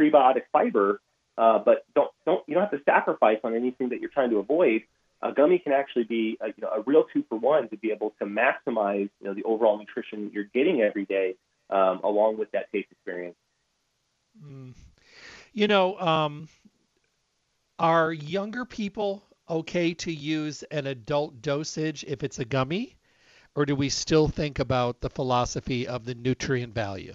prebiotic 0.00 0.42
fiber, 0.52 1.00
uh, 1.36 1.58
but 1.58 1.84
don't 1.94 2.10
don't 2.24 2.42
you 2.46 2.54
don't 2.54 2.62
have 2.62 2.70
to 2.70 2.84
sacrifice 2.84 3.38
on 3.44 3.54
anything 3.54 3.88
that 3.90 4.00
you're 4.00 4.10
trying 4.10 4.30
to 4.30 4.38
avoid. 4.38 4.82
A 5.22 5.32
gummy 5.32 5.58
can 5.58 5.72
actually 5.72 6.04
be 6.04 6.36
a, 6.40 6.48
you 6.48 6.54
know, 6.58 6.68
a 6.68 6.82
real 6.82 7.04
two 7.12 7.24
for 7.28 7.38
one 7.38 7.68
to 7.70 7.76
be 7.76 7.90
able 7.90 8.14
to 8.20 8.26
maximize 8.26 9.08
you 9.20 9.26
know 9.26 9.34
the 9.34 9.42
overall 9.44 9.78
nutrition 9.78 10.30
you're 10.34 10.44
getting 10.44 10.82
every 10.82 11.06
day 11.06 11.34
um, 11.70 12.00
along 12.04 12.38
with 12.38 12.50
that 12.52 12.70
taste 12.72 12.88
experience. 12.90 13.36
Mm. 14.44 14.74
You 15.52 15.68
know, 15.68 15.98
um, 15.98 16.48
are 17.78 18.12
younger 18.12 18.64
people 18.64 19.22
okay 19.48 19.94
to 19.94 20.12
use 20.12 20.62
an 20.64 20.86
adult 20.86 21.42
dosage 21.42 22.04
if 22.06 22.22
it's 22.22 22.38
a 22.38 22.44
gummy? 22.44 22.96
Or 23.56 23.64
do 23.64 23.76
we 23.76 23.88
still 23.88 24.26
think 24.26 24.58
about 24.58 25.00
the 25.00 25.10
philosophy 25.10 25.86
of 25.86 26.04
the 26.04 26.14
nutrient 26.14 26.74
value? 26.74 27.14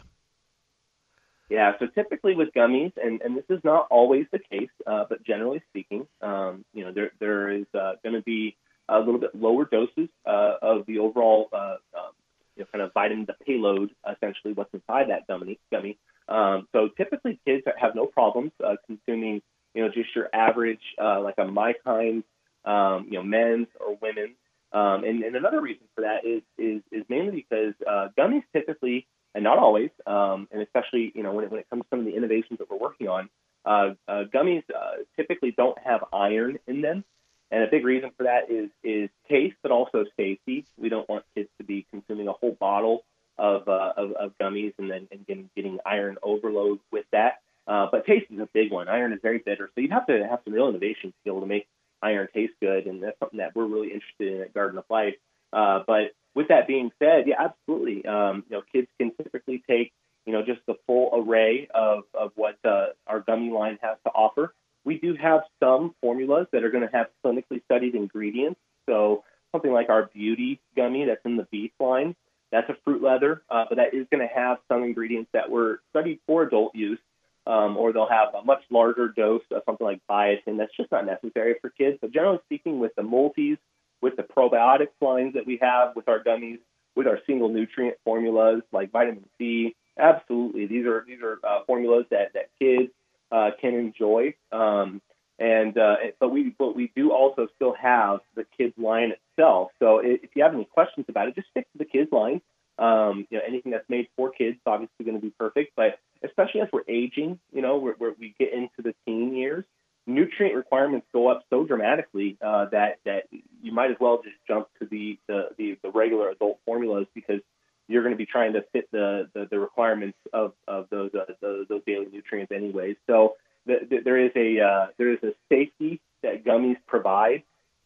Yeah, 1.50 1.74
so 1.80 1.88
typically 1.88 2.36
with 2.36 2.50
gummies, 2.56 2.94
and, 3.04 3.22
and 3.22 3.36
this 3.36 3.46
is 3.50 3.60
not 3.64 3.88
always 3.90 4.28
the 4.32 4.38
case, 4.38 4.70
uh, 4.86 5.06
but 5.10 5.24
generally 5.26 5.62
speaking, 5.70 6.06
um, 6.22 6.64
you 6.74 6.86
know, 6.86 6.92
there, 6.92 7.12
there 7.20 7.50
is 7.50 7.66
uh, 7.74 7.94
going 8.04 8.14
to 8.14 8.22
be 8.22 8.56
a 8.88 9.00
little 9.00 9.20
bit 9.20 9.34
lower 9.34 9.66
doses 9.66 10.10
uh, 10.28 10.56
of 10.62 10.86
the 10.86 11.00
overall 11.00 11.50
uh, 11.52 11.76
um, 11.96 12.12
you 12.56 12.64
know, 12.64 12.68
kind 12.72 12.84
of 12.84 12.94
vitamin, 12.94 13.26
the 13.26 13.34
payload, 13.46 13.90
essentially 14.06 14.54
what's 14.54 14.74
inside 14.74 15.10
that 15.10 15.26
gummy. 15.28 15.60
gummy. 15.72 15.98
Um, 16.28 16.68
so 16.72 16.90
typically 16.96 17.40
kids 17.46 17.64
have 17.78 17.96
no 17.96 18.06
problems 18.06 18.52
uh, 18.64 18.76
consuming, 18.86 19.42
you 19.74 19.84
know, 19.84 19.90
just 19.90 20.16
your 20.16 20.30
average, 20.34 20.82
uh, 21.02 21.22
like 21.22 21.36
a 21.38 21.46
my 21.46 21.74
kind, 21.84 22.24
um, 22.66 23.08
you 23.10 23.14
know, 23.14 23.24
men's 23.24 23.68
or 23.80 23.98
women's. 24.02 24.36
Um, 24.72 25.04
and, 25.04 25.24
and 25.24 25.36
another 25.36 25.62
reason 25.62 25.88
for 25.96 26.02
that 26.02 26.26
is 26.28 26.44
is, 26.58 26.84
is 26.92 27.04
mainly 27.10 27.32
because 27.50 27.74
uh, 27.90 28.10
gummies 28.18 28.44
typically, 28.54 29.08
and 29.36 29.44
not 29.44 29.58
always, 29.58 29.90
um, 30.06 30.48
and 30.52 30.62
especially 30.62 31.12
you 31.16 31.24
know 31.24 31.34
when 31.34 31.46
it, 31.46 31.52
when 31.52 31.60
it 31.60 31.70
comes 31.70 31.84
to 31.84 31.88
some 31.90 32.00
of 32.00 32.06
the 32.06 32.16
innovations 32.16 32.60
that 32.60 32.70
we're 32.70 32.78
working 32.78 33.08
on, 33.08 33.30
uh, 33.66 33.94
uh, 34.08 34.24
gummies 34.34 34.64
uh, 34.76 35.04
typically 35.16 35.52
don't 35.52 35.78
have 35.80 36.04
iron 36.12 36.60
in 36.68 36.82
them. 36.82 37.04
And 37.52 37.64
a 37.64 37.68
big 37.68 37.84
reason 37.84 38.12
for 38.16 38.24
that 38.24 38.52
is 38.52 38.70
is 38.84 39.10
taste, 39.28 39.56
but 39.62 39.72
also 39.72 40.06
safety. 40.18 40.66
We 40.78 40.90
don't 40.90 41.10
want 41.10 41.26
kids 41.36 41.50
to 41.58 41.64
be 41.64 41.86
consuming 41.92 42.28
a 42.28 42.34
whole 42.34 42.56
bottle 42.60 43.04
of 43.38 43.68
uh, 43.68 43.94
of, 43.98 44.12
of 44.14 44.38
gummies 44.40 44.74
and 44.78 44.90
then 44.90 45.08
and 45.12 45.26
getting, 45.26 45.50
getting 45.56 45.80
iron 45.86 46.18
overload 46.22 46.80
with 46.92 47.06
that. 47.12 47.40
Uh, 47.68 47.88
but 47.92 48.06
taste 48.06 48.26
is 48.32 48.40
a 48.40 48.50
big 48.54 48.72
one. 48.72 48.88
Iron 48.88 49.14
is 49.14 49.20
very 49.22 49.40
bitter, 49.40 49.70
so 49.74 49.82
you 49.82 49.90
have 49.90 50.08
to 50.08 50.28
have 50.28 50.40
some 50.44 50.54
real 50.54 50.70
innovation 50.70 51.12
to 51.12 51.16
be 51.24 51.30
able 51.30 51.42
to 51.42 51.48
make 51.48 51.68
iron 52.02 52.28
taste 52.34 52.54
good, 52.62 52.88
and 52.88 53.04
that's 53.04 53.18
something 53.20 53.40
that 53.40 53.56
we're 53.56 53.66
really 53.66 53.92
interested 53.94 54.34
in 54.34 54.42
at 54.42 54.54
Garden 54.54 54.78
of 54.78 54.86
Life. 54.90 55.16
Uh, 55.52 55.84
but 55.86 56.12
with 56.36 56.50
that 56.50 56.68
being 56.68 56.92
said, 57.00 57.26
yeah, 57.28 57.36
absolutely. 57.40 58.06
Um, 58.06 58.44
you 58.50 58.58
know, 58.58 58.64
kids 58.72 58.88
can 59.00 59.12
typically 59.16 59.64
take 59.68 59.92
you 60.26 60.34
know 60.34 60.44
just 60.44 60.62
the 60.68 60.76
full 60.86 61.10
array 61.14 61.68
of 61.74 62.04
of 62.14 62.32
what 62.36 62.58
uh, 62.64 62.88
our 63.08 63.20
gummy 63.22 63.50
line 63.50 63.80
has 63.82 63.98
to 64.06 64.12
offer. 64.12 64.54
We 64.86 64.98
do 64.98 65.16
have 65.16 65.42
some 65.60 65.96
formulas 66.02 66.48
that 66.52 66.64
are 66.64 66.72
going 66.72 66.88
to 66.88 66.96
have 66.96 67.08
clinically 67.26 67.64
studied 67.66 67.96
ingredients. 67.96 68.60
So 68.88 69.24
something 69.52 69.72
like 69.72 69.90
our 69.90 70.10
beauty 70.14 70.62
gummy 70.76 71.06
that's 71.06 71.26
in 71.26 71.38
the 71.38 71.48
beef 71.52 71.72
line, 71.80 72.16
that's 72.52 72.70
a 72.70 72.78
fruit 72.84 73.02
leather, 73.02 73.44
uh, 73.50 73.66
but 73.68 73.76
that 73.76 73.94
is 73.94 74.08
going 74.12 74.28
to 74.28 74.34
have 74.34 74.58
some 74.68 74.84
ingredients 74.84 75.30
that 75.34 75.50
were 75.50 75.82
studied 75.92 76.20
for 76.26 76.44
adult 76.44 76.76
use, 76.76 77.00
um, 77.46 77.78
or 77.78 77.94
they'll 77.94 78.10
have 78.10 78.34
a 78.36 78.44
much 78.44 78.64
larger 78.70 79.10
dose 79.10 79.44
of 79.52 79.64
something 79.66 79.86
like 79.86 80.00
biotin. 80.10 80.58
That's 80.58 80.76
just 80.76 80.92
not 80.92 81.06
necessary 81.06 81.56
for 81.62 81.70
kids. 81.70 81.98
But 82.02 82.12
generally 82.12 82.40
speaking, 82.46 82.80
with 82.80 82.96
the 82.96 83.04
multis, 83.04 83.58
with 84.02 84.16
the 84.16 84.24
probiotics 84.24 85.00
lines 85.02 85.34
that 85.34 85.46
we 85.46 85.58
have 85.62 85.96
with 85.96 86.08
our 86.08 86.24
gummies, 86.24 86.60
with 86.96 87.08
our 87.08 87.20
single 87.26 87.50
nutrient 87.50 87.98
formulas 88.04 88.62
like 88.72 88.92
vitamin 88.92 89.26
C, 89.38 89.76
absolutely, 89.98 90.66
these 90.68 90.86
are 90.86 91.04
these 91.08 91.22
are 91.22 91.40
uh, 91.44 91.60
formulas 91.66 92.06
that 92.12 92.34
that 92.34 92.50
kids 92.60 92.92
uh, 93.32 93.52
can 93.60 93.74
enjoy. 93.74 94.34
Um, 94.52 95.02
and 95.38 95.78
uh, 95.78 95.96
but 96.20 96.30
we 96.30 96.54
but 96.58 96.76
we 96.76 96.92
do 96.96 97.12
also 97.12 97.48
still 97.56 97.74
have 97.74 98.20
the 98.36 98.46
kids 98.58 98.74
line 98.78 99.14
itself. 99.14 99.72
So 99.80 100.00
if 100.00 100.36
you 100.36 100.44
have 100.44 100.54
any 100.54 100.66
questions 100.66 101.06
about 101.08 101.28
it, 101.30 101.36
just 101.36 101.50
stick 101.50 101.66
to 101.72 101.78
the 101.78 101.86
kids 101.86 102.12
line. 102.12 102.42
Um, 102.78 103.28
you 103.30 103.38
know, 103.38 103.44
anything 103.46 103.72
that's 103.72 103.90
made 103.90 104.08
for 104.16 104.32
kids 104.32 104.56
is 104.56 104.62
obviously 104.66 105.06
going 105.06 105.16
to 105.16 105.22
be 105.22 105.34
perfect. 105.38 105.74
But 105.76 106.00
especially 106.24 106.62
as 106.62 106.70
we're 106.72 106.84
aging, 106.88 107.40
you 107.54 107.62
know, 107.62 107.78
where, 107.78 107.94
where 107.98 108.14
we 108.20 108.36
get 108.38 108.54
into 108.54 108.82
the 108.82 108.94
teen 109.06 109.36
years, 109.36 109.64
nutrient 110.10 110.56
requirements 110.56 111.08
go 111.14 111.28
up 111.30 111.44
so 111.50 111.64
dramatically 111.64 112.38
uh, 112.42 112.66
that 112.72 113.00
that 113.06 113.24
you 113.62 113.72
might 113.72 113.92
as 113.92 113.98
well 114.00 114.22
just 114.24 114.36
jump 114.48 114.68
to 114.80 114.88
the 114.88 115.18
the, 115.28 115.50
the, 115.58 115.78
the 115.84 115.92
regular 115.92 116.30
adult 116.30 116.60
formulas 116.66 117.08
because 117.14 117.42
you're 117.90 118.04
going 118.04 118.14
to 118.14 118.18
be 118.18 118.28
trying 118.28 118.54
to 118.54 118.62
fit 118.72 118.88
the, 118.92 119.28
the, 119.34 119.48
the 119.50 119.60
requirements 119.60 120.18
of, 120.32 120.54
of 120.68 120.88
those, 120.92 121.10
uh, 121.16 121.26
those, 121.42 121.66
those 121.68 121.82
daily 121.88 122.06
nutrients 122.12 122.52
anyways. 122.52 122.96
So 123.08 123.36
the, 123.66 123.80
the, 123.90 123.98
there 124.06 124.24
is 124.24 124.32
a 124.36 124.64
uh, 124.64 124.88
there 124.98 125.12
is 125.12 125.20
a 125.24 125.34
safety 125.50 126.00
that 126.22 126.46
gummies 126.46 126.78
provide 126.88 127.44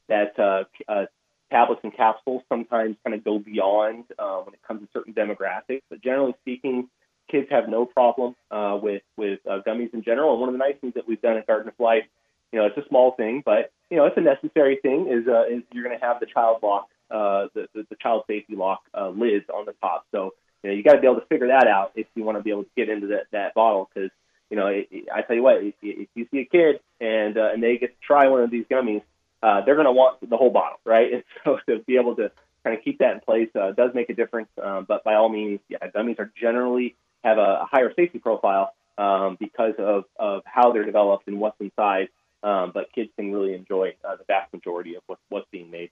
that 0.10 0.38
uh, 0.38 0.64
uh, 0.92 1.06
tablets 1.52 1.82
and 1.84 1.96
capsules 1.96 2.44
sometimes 2.50 2.98
kind 3.06 3.16
of 3.16 3.24
go 3.24 3.40
beyond 3.40 4.06
uh, 4.20 4.40
when 4.40 4.54
it 4.54 4.60
comes 4.68 4.82
to 4.82 4.88
certain 4.92 5.14
demographics. 5.14 5.82
But 5.90 6.02
generally 6.04 6.36
speaking, 6.42 6.90
kids 7.34 7.48
have 7.50 7.68
no 7.68 7.86
problem 7.86 8.36
uh, 8.52 8.78
with 8.82 9.02
with 9.18 9.40
uh, 9.50 9.60
gummies 9.66 9.94
in 9.94 10.04
general. 10.04 10.34
And 10.34 10.40
one 10.40 10.50
of 10.50 10.54
the 10.54 10.60
nice 10.60 10.76
things 10.80 10.94
that 10.94 11.08
we've 11.08 11.22
done 11.22 11.38
at 11.38 11.48
Garden 11.48 11.68
of 11.68 11.80
Life, 11.80 12.06
you 12.52 12.60
know, 12.60 12.68
it's 12.68 12.78
a 12.78 12.88
small 12.88 13.12
thing, 13.12 13.42
but 13.44 13.72
you 13.90 13.98
know, 13.98 14.06
it's 14.06 14.18
a 14.18 14.22
necessary 14.22 14.78
thing. 14.82 15.08
Is, 15.10 15.28
uh, 15.28 15.46
is 15.46 15.64
you're 15.72 15.84
going 15.84 15.98
to 15.98 16.06
have 16.06 16.20
the 16.20 16.28
child 16.28 16.60
lock 16.62 16.88
uh, 17.10 17.48
the, 17.54 17.68
the, 17.74 17.86
the 17.90 17.96
child 17.96 18.24
safety 18.28 18.56
lock 18.56 18.82
uh, 18.94 19.10
lids 19.10 19.46
on 19.54 19.66
the 19.66 19.74
top. 19.82 20.06
So 20.12 20.34
you 20.62 20.70
know 20.70 20.76
you 20.76 20.84
got 20.84 20.94
to 20.94 21.02
be 21.02 21.08
able 21.08 21.20
to 21.20 21.26
figure 21.28 21.48
that 21.48 21.68
out 21.68 21.92
if 21.96 22.08
you 22.16 22.24
want 22.24 22.38
to 22.38 22.44
be 22.44 22.52
able 22.52 22.64
to 22.64 22.70
get 22.76 22.90
into 22.90 23.08
that 23.08 23.26
that 23.32 23.54
bottle 23.54 23.90
because 23.94 24.12
you 24.50 24.58
know 24.58 24.68
it, 24.68 24.88
it, 24.92 25.08
I 25.14 25.22
tell 25.22 25.36
you 25.36 25.44
what 25.44 25.64
if, 25.64 25.74
if 25.82 26.10
you 26.16 26.28
see 26.32 26.40
a 26.40 26.46
kid 26.46 26.80
and 27.02 27.38
uh, 27.38 27.50
and 27.54 27.62
they 27.62 27.78
get 27.78 28.00
to 28.00 28.06
try 28.06 28.28
one 28.28 28.42
of 28.42 28.52
these 28.52 28.66
gummies, 28.70 29.04
uh, 29.42 29.62
they're 29.66 29.76
going 29.76 29.86
to 29.86 29.92
want 29.92 30.28
the 30.28 30.38
whole 30.38 30.52
bottle, 30.52 30.80
right? 30.86 31.14
And 31.14 31.24
so 31.44 31.58
to 31.68 31.80
be 31.84 31.98
able 31.98 32.16
to 32.16 32.32
kind 32.64 32.78
of 32.78 32.84
keep 32.84 33.00
that 33.00 33.14
in 33.14 33.20
place 33.20 33.50
uh, 33.60 33.72
does 33.72 33.92
make 33.94 34.10
a 34.10 34.14
difference. 34.14 34.50
Um, 34.62 34.86
but 34.88 35.04
by 35.04 35.16
all 35.16 35.30
means, 35.30 35.60
yeah, 35.68 35.80
gummies 35.94 36.20
are 36.20 36.32
generally 36.40 36.96
have 37.24 37.38
a, 37.38 37.66
higher 37.70 37.94
safety 37.96 38.20
profile 38.20 38.74
um, 38.98 39.38
because 39.40 39.74
of, 39.78 40.06
of 40.18 40.44
how 40.46 40.72
they're 40.72 40.86
developed 40.86 41.28
and 41.28 41.40
what's 41.40 41.60
inside. 41.60 42.10
Um, 42.44 42.72
but 42.74 42.92
kids 42.94 43.10
can 43.16 43.32
really 43.32 43.54
enjoy 43.54 43.96
uh, 44.04 44.18
the 44.18 44.26
vast 44.26 44.52
majority 44.54 44.96
of 44.96 45.04
what, 45.08 45.18
what's 45.30 45.48
being 45.50 45.72
made. 45.72 45.92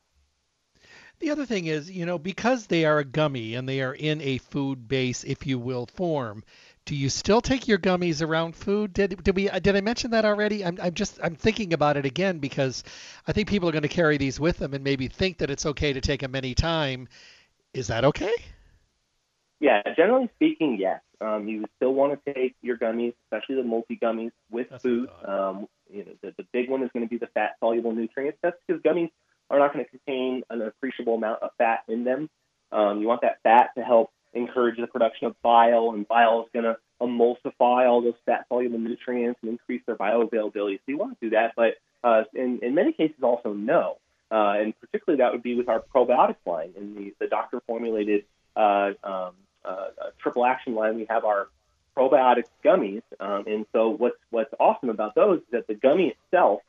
The 1.20 1.30
other 1.30 1.46
thing 1.46 1.68
is, 1.68 1.90
you 1.90 2.06
know, 2.06 2.18
because 2.18 2.66
they 2.66 2.84
are 2.84 2.98
a 2.98 3.06
gummy 3.06 3.54
and 3.54 3.70
they 3.70 3.82
are 3.82 3.94
in 3.94 4.20
a 4.22 4.40
food 4.40 4.88
base, 4.88 5.24
if 5.24 5.46
you 5.46 5.60
will, 5.60 5.86
form, 5.86 6.44
do 6.86 6.96
you 6.96 7.10
still 7.10 7.42
take 7.42 7.68
your 7.68 7.78
gummies 7.78 8.26
around 8.26 8.56
food? 8.56 8.92
Did, 8.94 9.24
did 9.24 9.36
we 9.36 9.48
did 9.48 9.76
I 9.76 9.82
mention 9.82 10.12
that 10.12 10.26
already? 10.26 10.66
I'm, 10.66 10.80
I'm 10.82 10.94
just 10.94 11.20
I'm 11.24 11.36
thinking 11.36 11.74
about 11.74 11.96
it 11.96 12.06
again 12.06 12.40
because 12.40 12.84
I 13.28 13.34
think 13.34 13.48
people 13.48 13.70
are 13.70 13.72
going 13.72 13.84
to 13.84 13.88
carry 13.88 14.18
these 14.18 14.40
with 14.40 14.58
them 14.58 14.74
and 14.74 14.84
maybe 14.84 15.08
think 15.08 15.38
that 15.38 15.52
it's 15.52 15.68
okay 15.68 15.94
to 15.94 16.02
take 16.02 16.22
them 16.22 16.36
anytime. 16.36 17.08
Is 17.74 17.88
that 17.88 18.04
okay? 18.04 18.34
Yeah, 19.62 19.84
generally 19.96 20.28
speaking, 20.36 20.78
yes. 20.80 21.02
Um, 21.22 21.48
you 21.48 21.66
still 21.76 21.94
want 21.94 22.20
to 22.26 22.34
take 22.34 22.56
your 22.64 22.78
gummies, 22.78 23.14
especially 23.26 23.56
the 23.56 23.64
multi 23.64 23.96
gummies, 23.96 24.32
with 24.50 24.70
That's 24.72 24.82
food. 24.82 25.08
Um, 25.24 25.68
you 25.94 26.04
know, 26.04 26.12
the, 26.24 26.34
the 26.36 26.46
big 26.52 26.68
one 26.68 26.82
is 26.82 26.90
going 26.94 27.06
to 27.06 27.10
be 27.10 27.20
the 27.20 27.28
fat 27.28 27.52
soluble 27.60 27.92
nutrients. 27.92 28.40
That's 28.42 28.58
because 28.66 28.82
gummies 28.82 29.12
are 29.52 29.60
not 29.60 29.72
going 29.72 29.86
to 29.86 29.92
contain 29.92 30.42
an 30.50 30.64
appreciable 30.64 31.14
amount 31.14 31.44
of 31.44 31.52
fat 31.60 31.84
in 31.88 32.04
them. 32.04 32.28
Um, 32.72 33.02
you 33.02 33.08
want 33.08 33.22
that 33.22 33.38
fat 33.44 33.70
to 33.78 33.84
help 33.84 34.10
encourage 34.34 34.78
the 34.78 34.88
production 34.88 35.28
of 35.28 35.40
bile, 35.44 35.92
and 35.92 36.08
bile 36.08 36.42
is 36.42 36.50
going 36.54 36.66
to 36.66 36.78
emulsify 37.00 37.88
all 37.88 38.02
those 38.02 38.16
fat 38.26 38.46
soluble 38.50 38.80
nutrients 38.80 39.40
and 39.44 39.52
increase 39.52 39.84
their 39.86 39.96
bioavailability. 39.96 40.78
So 40.78 40.84
you 40.88 40.98
want 40.98 41.20
to 41.20 41.30
do 41.30 41.36
that, 41.36 41.54
but 41.56 41.76
uh, 42.04 42.24
in, 42.34 42.60
in 42.64 42.74
many 42.74 42.94
cases, 42.94 43.18
also 43.22 43.54
no. 43.54 43.98
Uh, 44.32 44.56
and 44.58 44.74
particularly 44.80 45.22
that 45.22 45.34
would 45.34 45.44
be 45.44 45.56
with 45.56 45.70
our 45.70 45.84
probiotic 45.94 46.38
line. 46.48 46.72
In 46.76 46.96
the, 46.96 47.14
the 47.20 47.28
doctor 47.28 47.62
formulated 47.68 48.24
uh, 48.56 48.92
um, 49.04 49.34
uh, 49.66 49.88
triple 50.20 50.46
action 50.46 50.76
line, 50.76 50.96
we 50.96 51.06
have 51.10 51.26
our 51.26 51.48
probiotic 51.96 52.46
gummies. 52.64 53.04
Um, 53.20 53.44
and 53.48 53.66
so 53.74 53.90
what's, 53.90 54.18
what's 54.30 54.54
awesome 54.60 54.90
about 54.90 55.16
those 55.16 55.40
is 55.40 55.46
that 55.52 55.68
the 55.68 55.76
gummy 55.76 56.16
itself 56.16 56.62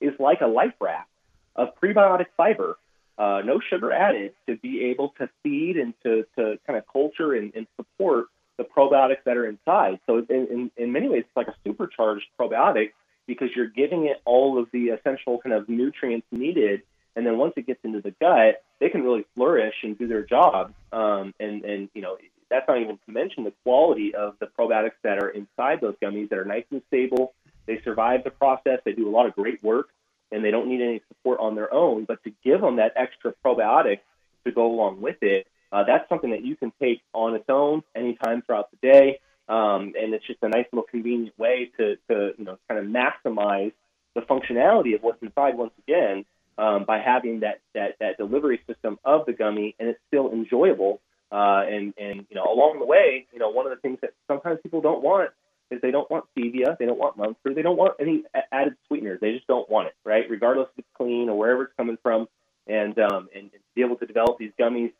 is 0.00 0.12
like 0.18 0.40
a 0.40 0.46
life 0.46 0.74
raft 0.80 1.08
of 1.54 1.68
prebiotic 1.80 2.26
fiber, 2.36 2.78
uh, 3.18 3.42
no 3.44 3.60
sugar 3.60 3.92
added, 3.92 4.32
to 4.46 4.56
be 4.56 4.84
able 4.84 5.10
to 5.18 5.28
feed 5.42 5.76
and 5.76 5.92
to, 6.02 6.24
to 6.36 6.58
kind 6.66 6.78
of 6.78 6.84
culture 6.90 7.34
and, 7.34 7.54
and 7.54 7.66
support 7.76 8.26
the 8.56 8.64
probiotics 8.64 9.22
that 9.24 9.36
are 9.36 9.46
inside. 9.46 10.00
So 10.06 10.18
in, 10.18 10.46
in, 10.46 10.70
in 10.76 10.92
many 10.92 11.08
ways, 11.08 11.24
it's 11.26 11.36
like 11.36 11.48
a 11.48 11.54
supercharged 11.64 12.26
probiotic 12.38 12.92
because 13.26 13.50
you're 13.54 13.68
giving 13.68 14.06
it 14.06 14.20
all 14.24 14.58
of 14.58 14.68
the 14.72 14.88
essential 14.88 15.38
kind 15.38 15.54
of 15.54 15.68
nutrients 15.68 16.26
needed. 16.30 16.82
And 17.14 17.26
then 17.26 17.38
once 17.38 17.54
it 17.56 17.66
gets 17.66 17.80
into 17.84 18.00
the 18.00 18.12
gut, 18.20 18.62
they 18.78 18.88
can 18.88 19.02
really 19.02 19.26
flourish 19.34 19.74
and 19.82 19.98
do 19.98 20.06
their 20.08 20.22
job. 20.22 20.72
Um, 20.92 21.34
and, 21.38 21.64
and, 21.64 21.88
you 21.94 22.02
know, 22.02 22.16
that's 22.50 22.66
not 22.68 22.80
even 22.80 22.98
to 23.06 23.12
mention 23.12 23.44
the 23.44 23.52
quality 23.62 24.14
of 24.14 24.34
the 24.40 24.46
probiotics 24.46 24.98
that 25.02 25.18
are 25.18 25.30
inside 25.30 25.80
those 25.80 25.94
gummies 26.02 26.28
that 26.30 26.38
are 26.38 26.44
nice 26.44 26.64
and 26.70 26.82
stable. 26.88 27.32
They 27.66 27.80
survive 27.84 28.24
the 28.24 28.30
process. 28.30 28.80
They 28.84 28.92
do 28.92 29.08
a 29.08 29.12
lot 29.12 29.26
of 29.26 29.34
great 29.34 29.62
work 29.62 29.88
and 30.32 30.44
they 30.44 30.50
don't 30.50 30.68
need 30.68 30.82
any 30.82 31.00
support 31.08 31.40
on 31.40 31.54
their 31.54 31.72
own. 31.72 32.04
But 32.04 32.22
to 32.24 32.32
give 32.44 32.60
them 32.60 32.76
that 32.76 32.92
extra 32.96 33.34
probiotic 33.44 34.00
to 34.44 34.52
go 34.52 34.66
along 34.66 35.00
with 35.00 35.22
it, 35.22 35.46
uh, 35.72 35.84
that's 35.84 36.08
something 36.08 36.30
that 36.30 36.44
you 36.44 36.56
can 36.56 36.72
take 36.80 37.00
on 37.12 37.34
its 37.34 37.48
own 37.48 37.82
anytime 37.94 38.42
throughout 38.42 38.70
the 38.70 38.76
day. 38.82 39.20
Um, 39.48 39.94
and 40.00 40.14
it's 40.14 40.26
just 40.26 40.38
a 40.42 40.48
nice 40.48 40.66
little 40.72 40.86
convenient 40.88 41.36
way 41.38 41.70
to, 41.78 41.96
to, 42.08 42.34
you 42.38 42.44
know, 42.44 42.58
kind 42.68 42.80
of 42.80 42.86
maximize 42.86 43.72
the 44.14 44.22
functionality 44.22 44.94
of 44.94 45.02
what's 45.02 45.22
inside 45.22 45.56
once 45.56 45.72
again 45.86 46.24
um, 46.58 46.84
by 46.84 46.98
having 46.98 47.40
that, 47.40 47.60
that, 47.74 47.96
that 48.00 48.16
delivery 48.16 48.60
system 48.66 48.98
of 49.04 49.26
the 49.26 49.32
gummy 49.32 49.74
and 49.78 49.88
it's 49.88 50.00
still 50.08 50.32
enjoyable. 50.32 51.00
Uh, 51.32 51.62
and, 51.68 51.94
and, 51.96 52.26
you 52.28 52.34
know, 52.34 52.44
along 52.44 52.78
the 52.80 52.84
way, 52.84 53.26
you 53.32 53.38
know, 53.38 53.50
one 53.50 53.66
of 53.66 53.70
the 53.70 53.80
things 53.80 53.98
that 54.02 54.10
sometimes 54.26 54.58
people 54.62 54.80
don't 54.80 55.02
want 55.02 55.30
is 55.70 55.80
they 55.80 55.92
don't 55.92 56.10
want 56.10 56.24
stevia, 56.36 56.76
they 56.78 56.86
don't 56.86 56.98
want 56.98 57.16
monster, 57.16 57.54
they 57.54 57.62
don't 57.62 57.76
want 57.76 57.94
any 58.00 58.24
added 58.50 58.74
sweeteners. 58.88 59.20
They 59.20 59.34
just 59.34 59.46
don't 59.46 59.70
want 59.70 59.88
it, 59.88 59.94
right? 60.04 60.28
Regardless 60.28 60.68
if 60.72 60.80
it's 60.80 60.88
clean 60.96 61.28
or 61.28 61.38
wherever 61.38 61.64
it's 61.64 61.72
coming 61.76 61.98
from. 62.02 62.28
And, 62.66 62.98
um, 62.98 63.28
and, 63.34 63.50
and 63.52 63.62
be 63.74 63.82
able 63.82 63.96
to 63.96 64.06
develop 64.06 64.38
these 64.38 64.52
gummies 64.58 64.92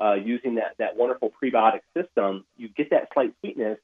uh, 0.00 0.14
using 0.14 0.56
that, 0.56 0.74
that 0.78 0.96
wonderful 0.96 1.32
prebiotic 1.42 1.80
system, 1.94 2.44
you 2.56 2.68
get 2.68 2.90
that 2.90 3.08
slight 3.12 3.34
sweetness, 3.40 3.78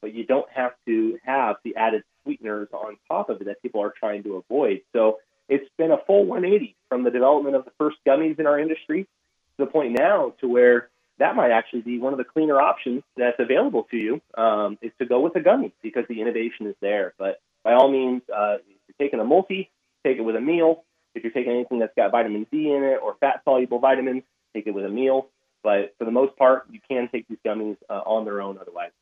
but 0.00 0.12
you 0.14 0.24
don't 0.24 0.50
have 0.50 0.72
to 0.86 1.18
have 1.24 1.56
the 1.64 1.76
added 1.76 2.02
sweeteners 2.24 2.68
on 2.72 2.96
top 3.08 3.30
of 3.30 3.40
it 3.40 3.44
that 3.44 3.62
people 3.62 3.82
are 3.82 3.92
trying 3.96 4.22
to 4.24 4.36
avoid. 4.36 4.80
So 4.92 5.18
it's 5.48 5.68
been 5.76 5.90
a 5.90 5.98
full 6.06 6.24
180 6.24 6.74
from 6.88 7.04
the 7.04 7.10
development 7.10 7.56
of 7.56 7.64
the 7.64 7.72
first 7.78 7.98
gummies 8.06 8.38
in 8.38 8.46
our 8.46 8.58
industry 8.58 9.04
to 9.04 9.64
the 9.64 9.66
point 9.66 9.96
now 9.98 10.34
to 10.40 10.48
where 10.48 10.88
that 11.20 11.36
might 11.36 11.50
actually 11.50 11.82
be 11.82 11.98
one 11.98 12.12
of 12.12 12.18
the 12.18 12.24
cleaner 12.24 12.60
options 12.60 13.02
that's 13.16 13.38
available 13.38 13.86
to 13.90 13.96
you 13.96 14.20
um, 14.36 14.78
is 14.82 14.90
to 14.98 15.06
go 15.06 15.20
with 15.20 15.36
a 15.36 15.40
gummy 15.40 15.72
because 15.82 16.04
the 16.08 16.20
innovation 16.20 16.66
is 16.66 16.74
there. 16.80 17.14
But 17.18 17.40
by 17.62 17.74
all 17.74 17.90
means, 17.90 18.22
uh, 18.34 18.56
if 18.56 18.64
you're 18.88 19.06
taking 19.06 19.20
a 19.20 19.24
multi, 19.24 19.70
take 20.04 20.16
it 20.16 20.22
with 20.22 20.34
a 20.34 20.40
meal. 20.40 20.84
If 21.14 21.22
you're 21.22 21.32
taking 21.32 21.52
anything 21.52 21.78
that's 21.78 21.94
got 21.94 22.10
vitamin 22.10 22.46
D 22.50 22.72
in 22.72 22.82
it 22.82 22.98
or 23.02 23.16
fat 23.20 23.42
soluble 23.44 23.78
vitamins, 23.78 24.22
take 24.54 24.66
it 24.66 24.72
with 24.72 24.84
a 24.84 24.88
meal. 24.88 25.28
But 25.62 25.94
for 25.98 26.06
the 26.06 26.10
most 26.10 26.36
part, 26.36 26.66
you 26.70 26.80
can 26.88 27.08
take 27.12 27.28
these 27.28 27.38
gummies 27.44 27.76
uh, 27.90 28.00
on 28.06 28.24
their 28.24 28.40
own 28.40 28.58
otherwise. 28.58 28.92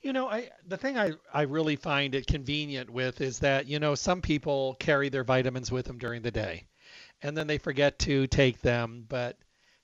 You 0.00 0.12
know, 0.12 0.28
I 0.28 0.50
the 0.66 0.76
thing 0.76 0.96
I, 0.96 1.12
I 1.32 1.42
really 1.42 1.76
find 1.76 2.14
it 2.14 2.26
convenient 2.26 2.90
with 2.90 3.20
is 3.20 3.40
that, 3.40 3.66
you 3.66 3.78
know, 3.78 3.94
some 3.94 4.20
people 4.20 4.76
carry 4.78 5.08
their 5.08 5.24
vitamins 5.24 5.72
with 5.72 5.86
them 5.86 5.98
during 5.98 6.22
the 6.22 6.30
day 6.30 6.66
and 7.22 7.36
then 7.36 7.46
they 7.46 7.58
forget 7.58 7.98
to 8.00 8.26
take 8.26 8.60
them, 8.60 9.06
but 9.08 9.36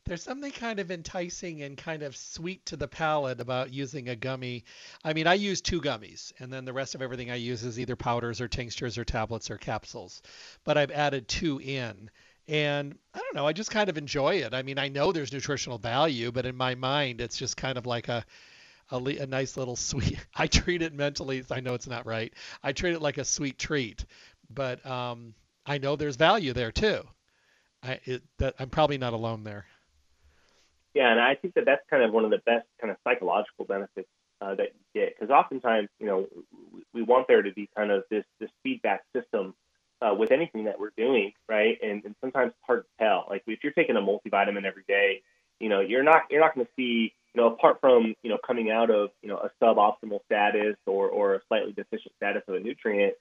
there's 0.09 0.23
something 0.23 0.51
kind 0.51 0.81
of 0.81 0.91
enticing 0.91 1.63
and 1.63 1.77
kind 1.77 2.03
of 2.03 2.17
sweet 2.17 2.65
to 2.67 2.77
the 2.77 2.89
palate 2.89 3.41
about 3.41 3.73
using 3.75 4.09
a 4.09 4.17
gummy. 4.17 4.65
I 5.05 5.13
mean, 5.13 5.27
I 5.27 5.35
use 5.35 5.61
two 5.61 5.83
gummies, 5.83 6.33
and 6.39 6.51
then 6.51 6.65
the 6.65 6.73
rest 6.73 6.95
of 6.95 7.03
everything 7.03 7.31
I 7.31 7.35
use 7.35 7.63
is 7.63 7.79
either 7.79 7.95
powders 7.95 8.41
or 8.41 8.49
tinctures 8.49 8.97
or 8.97 9.05
tablets 9.05 9.51
or 9.51 9.59
capsules. 9.59 10.23
But 10.65 10.79
I've 10.79 10.91
added 10.91 11.29
two 11.29 11.61
in. 11.61 12.11
And 12.49 12.99
I 13.13 13.19
don't 13.19 13.35
know, 13.35 13.47
I 13.47 13.53
just 13.53 13.71
kind 13.71 13.91
of 13.91 13.99
enjoy 13.99 14.37
it. 14.37 14.55
I 14.55 14.63
mean, 14.63 14.79
I 14.79 14.89
know 14.89 15.13
there's 15.13 15.35
nutritional 15.35 15.77
value, 15.77 16.33
but 16.33 16.47
in 16.47 16.57
my 16.57 16.75
mind, 16.75 17.21
it's 17.21 17.37
just 17.37 17.59
kind 17.59 17.77
of 17.77 17.85
like 17.85 18.09
a 18.09 18.25
a, 18.91 18.97
a, 18.97 19.27
nice 19.27 19.59
little 19.59 19.77
sweet. 19.91 20.19
I 20.35 20.47
treat 20.47 20.81
it 20.81 20.95
mentally. 20.95 21.45
I 21.51 21.61
know 21.61 21.75
it's 21.75 21.87
not 21.87 22.07
right. 22.07 22.33
I 22.63 22.73
treat 22.73 22.95
it 22.95 23.03
like 23.03 23.19
a 23.19 23.25
sweet 23.27 23.59
treat, 23.59 24.07
but 24.49 24.85
um, 24.87 25.35
I 25.67 25.77
know 25.77 25.97
there's 25.97 26.17
value 26.17 26.55
there 26.55 26.73
too. 26.73 27.03
I 27.83 28.01
it, 28.07 28.23
that 28.39 28.55
I'm 28.59 28.71
probably 28.71 28.97
not 28.97 29.13
alone 29.13 29.45
there. 29.45 29.67
Yeah, 30.99 31.13
and 31.13 31.21
I 31.21 31.37
think 31.37 31.55
that 31.55 31.65
that's 31.65 31.83
kind 31.89 32.03
of 32.03 32.13
one 32.13 32.25
of 32.25 32.33
the 32.33 32.43
best 32.45 32.67
kind 32.81 32.91
of 32.91 32.97
psychological 33.05 33.65
benefits 33.65 34.09
uh, 34.41 34.57
that 34.57 34.73
you 34.75 35.01
get 35.01 35.15
because 35.15 35.31
oftentimes, 35.31 35.89
you 36.01 36.07
know, 36.07 36.27
we 36.93 37.03
want 37.03 37.29
there 37.29 37.41
to 37.41 37.53
be 37.53 37.71
kind 37.77 37.93
of 37.93 38.03
this 38.11 38.25
this 38.41 38.51
feedback 38.65 39.05
system 39.15 39.55
uh, 40.03 40.13
with 40.19 40.33
anything 40.33 40.65
that 40.65 40.81
we're 40.81 40.91
doing, 40.97 41.35
right? 41.49 41.79
And, 41.85 42.05
and 42.05 42.17
sometimes 42.21 42.49
it's 42.49 42.67
hard 42.67 42.83
to 42.83 43.05
tell. 43.05 43.27
Like 43.31 43.45
if 43.47 43.61
you're 43.63 43.73
taking 43.75 43.95
a 43.95 44.01
multivitamin 44.01 44.65
every 44.65 44.83
day, 44.89 45.23
you 45.61 45.69
know, 45.69 45.79
you're 45.79 46.03
not 46.03 46.23
you're 46.33 46.41
not 46.41 46.57
going 46.57 46.67
to 46.67 46.73
see 46.75 47.13
you 47.33 47.41
know, 47.41 47.47
apart 47.47 47.79
from 47.81 48.17
you 48.25 48.31
know 48.31 48.39
coming 48.45 48.73
out 48.73 48.91
of 48.91 49.11
you 49.23 49.29
know 49.29 49.37
a 49.39 49.51
suboptimal 49.63 50.19
status 50.25 50.75
or 50.85 51.09
or 51.11 51.37
a 51.37 51.41
slightly 51.47 51.71
deficient 51.71 52.13
status 52.17 52.43
of 52.49 52.57
a 52.57 52.59
nutrient, 52.59 53.15